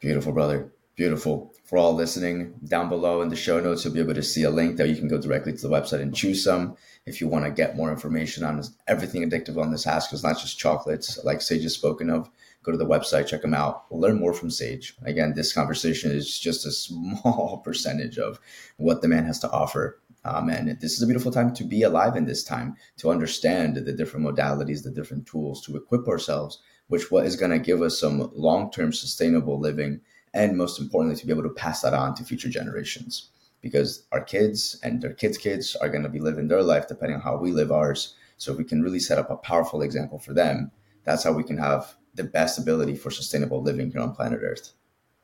Beautiful 0.00 0.32
brother. 0.32 0.70
Beautiful. 0.96 1.52
For 1.64 1.76
all 1.76 1.92
listening, 1.92 2.54
down 2.68 2.88
below 2.88 3.20
in 3.20 3.28
the 3.28 3.34
show 3.34 3.58
notes, 3.58 3.84
you'll 3.84 3.94
be 3.94 4.00
able 4.00 4.14
to 4.14 4.22
see 4.22 4.44
a 4.44 4.50
link 4.50 4.76
that 4.76 4.88
you 4.88 4.94
can 4.94 5.08
go 5.08 5.20
directly 5.20 5.52
to 5.52 5.60
the 5.60 5.68
website 5.68 6.00
and 6.00 6.14
choose 6.14 6.44
some. 6.44 6.76
If 7.04 7.20
you 7.20 7.26
want 7.26 7.44
to 7.46 7.50
get 7.50 7.76
more 7.76 7.90
information 7.90 8.44
on 8.44 8.62
everything 8.86 9.28
addictive 9.28 9.60
on 9.60 9.72
this 9.72 9.82
because 9.82 10.22
not 10.22 10.38
just 10.38 10.56
chocolates, 10.56 11.18
like 11.24 11.42
Sage 11.42 11.64
has 11.64 11.74
spoken 11.74 12.10
of, 12.10 12.30
go 12.62 12.70
to 12.70 12.78
the 12.78 12.86
website, 12.86 13.26
check 13.26 13.42
them 13.42 13.54
out, 13.54 13.86
learn 13.90 14.20
more 14.20 14.32
from 14.32 14.52
Sage. 14.52 14.94
Again, 15.02 15.32
this 15.34 15.52
conversation 15.52 16.12
is 16.12 16.38
just 16.38 16.64
a 16.64 16.70
small 16.72 17.60
percentage 17.64 18.16
of 18.16 18.38
what 18.76 19.02
the 19.02 19.08
man 19.08 19.24
has 19.24 19.40
to 19.40 19.50
offer. 19.50 20.00
Um, 20.24 20.48
and 20.48 20.80
this 20.80 20.92
is 20.92 21.02
a 21.02 21.06
beautiful 21.06 21.32
time 21.32 21.52
to 21.54 21.64
be 21.64 21.82
alive 21.82 22.14
in 22.14 22.26
this 22.26 22.44
time, 22.44 22.76
to 22.98 23.10
understand 23.10 23.74
the 23.74 23.92
different 23.92 24.24
modalities, 24.24 24.84
the 24.84 24.92
different 24.92 25.26
tools, 25.26 25.60
to 25.66 25.76
equip 25.76 26.06
ourselves, 26.06 26.62
which 26.86 27.10
what 27.10 27.26
is 27.26 27.34
going 27.34 27.50
to 27.50 27.58
give 27.58 27.82
us 27.82 27.98
some 27.98 28.30
long-term 28.32 28.92
sustainable 28.92 29.58
living 29.58 30.00
and 30.34 30.58
most 30.58 30.78
importantly 30.78 31.18
to 31.18 31.26
be 31.26 31.32
able 31.32 31.42
to 31.44 31.48
pass 31.48 31.80
that 31.80 31.94
on 31.94 32.14
to 32.16 32.24
future 32.24 32.50
generations. 32.50 33.30
Because 33.62 34.04
our 34.12 34.20
kids 34.20 34.78
and 34.82 35.00
their 35.00 35.14
kids 35.14 35.38
kids 35.38 35.74
are 35.76 35.88
going 35.88 36.02
to 36.02 36.10
be 36.10 36.20
living 36.20 36.48
their 36.48 36.62
life 36.62 36.86
depending 36.86 37.16
on 37.16 37.22
how 37.22 37.38
we 37.38 37.52
live 37.52 37.72
ours. 37.72 38.14
So 38.36 38.52
if 38.52 38.58
we 38.58 38.64
can 38.64 38.82
really 38.82 38.98
set 38.98 39.18
up 39.18 39.30
a 39.30 39.36
powerful 39.36 39.80
example 39.80 40.18
for 40.18 40.34
them 40.34 40.70
that's 41.04 41.22
how 41.22 41.32
we 41.32 41.44
can 41.44 41.58
have 41.58 41.94
the 42.14 42.24
best 42.24 42.58
ability 42.58 42.96
for 42.96 43.10
sustainable 43.10 43.62
living 43.62 43.90
here 43.90 44.00
on 44.00 44.14
planet 44.14 44.40
earth. 44.42 44.72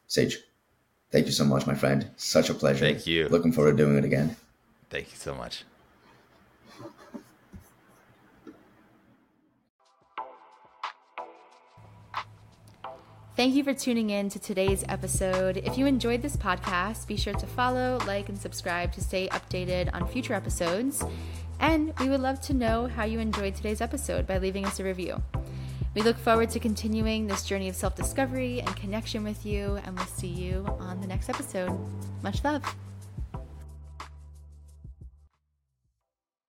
Sage 0.07 0.39
thank 1.11 1.27
you 1.27 1.33
so 1.33 1.45
much 1.45 1.67
my 1.67 1.75
friend. 1.75 2.11
Such 2.17 2.49
a 2.49 2.55
pleasure. 2.55 2.87
Thank 2.87 3.07
you. 3.07 3.29
Looking 3.29 3.53
forward 3.53 3.77
to 3.77 3.85
doing 3.85 3.99
it 3.99 4.05
again. 4.05 4.37
Thank 4.89 5.11
you 5.11 5.17
so 5.17 5.35
much 5.35 5.65
Thank 13.41 13.55
you 13.55 13.65
for 13.65 13.73
tuning 13.73 14.11
in 14.11 14.29
to 14.29 14.39
today's 14.39 14.85
episode. 14.87 15.57
If 15.57 15.79
you 15.79 15.87
enjoyed 15.87 16.21
this 16.21 16.37
podcast, 16.37 17.07
be 17.07 17.17
sure 17.17 17.33
to 17.33 17.47
follow, 17.47 17.99
like, 18.07 18.29
and 18.29 18.39
subscribe 18.39 18.93
to 18.93 19.01
stay 19.01 19.29
updated 19.29 19.89
on 19.95 20.07
future 20.07 20.35
episodes. 20.35 21.03
And 21.59 21.95
we 21.99 22.11
would 22.11 22.21
love 22.21 22.43
to 22.43 22.53
know 22.53 22.87
how 22.87 23.05
you 23.05 23.19
enjoyed 23.19 23.55
today's 23.55 23.81
episode 23.81 24.27
by 24.27 24.37
leaving 24.37 24.67
us 24.67 24.79
a 24.79 24.85
review. 24.85 25.23
We 25.95 26.03
look 26.03 26.19
forward 26.19 26.51
to 26.51 26.61
continuing 26.61 27.29
this 27.29 27.43
journey 27.43 27.71
of 27.71 27.77
self 27.77 27.97
discovery 27.97 28.61
and 28.61 28.77
connection 28.77 29.25
with 29.25 29.47
you, 29.47 29.81
and 29.87 29.97
we'll 29.97 30.05
see 30.05 30.29
you 30.29 30.67
on 30.79 31.01
the 31.01 31.07
next 31.07 31.31
episode. 31.31 31.75
Much 32.23 32.45
love. 32.45 32.63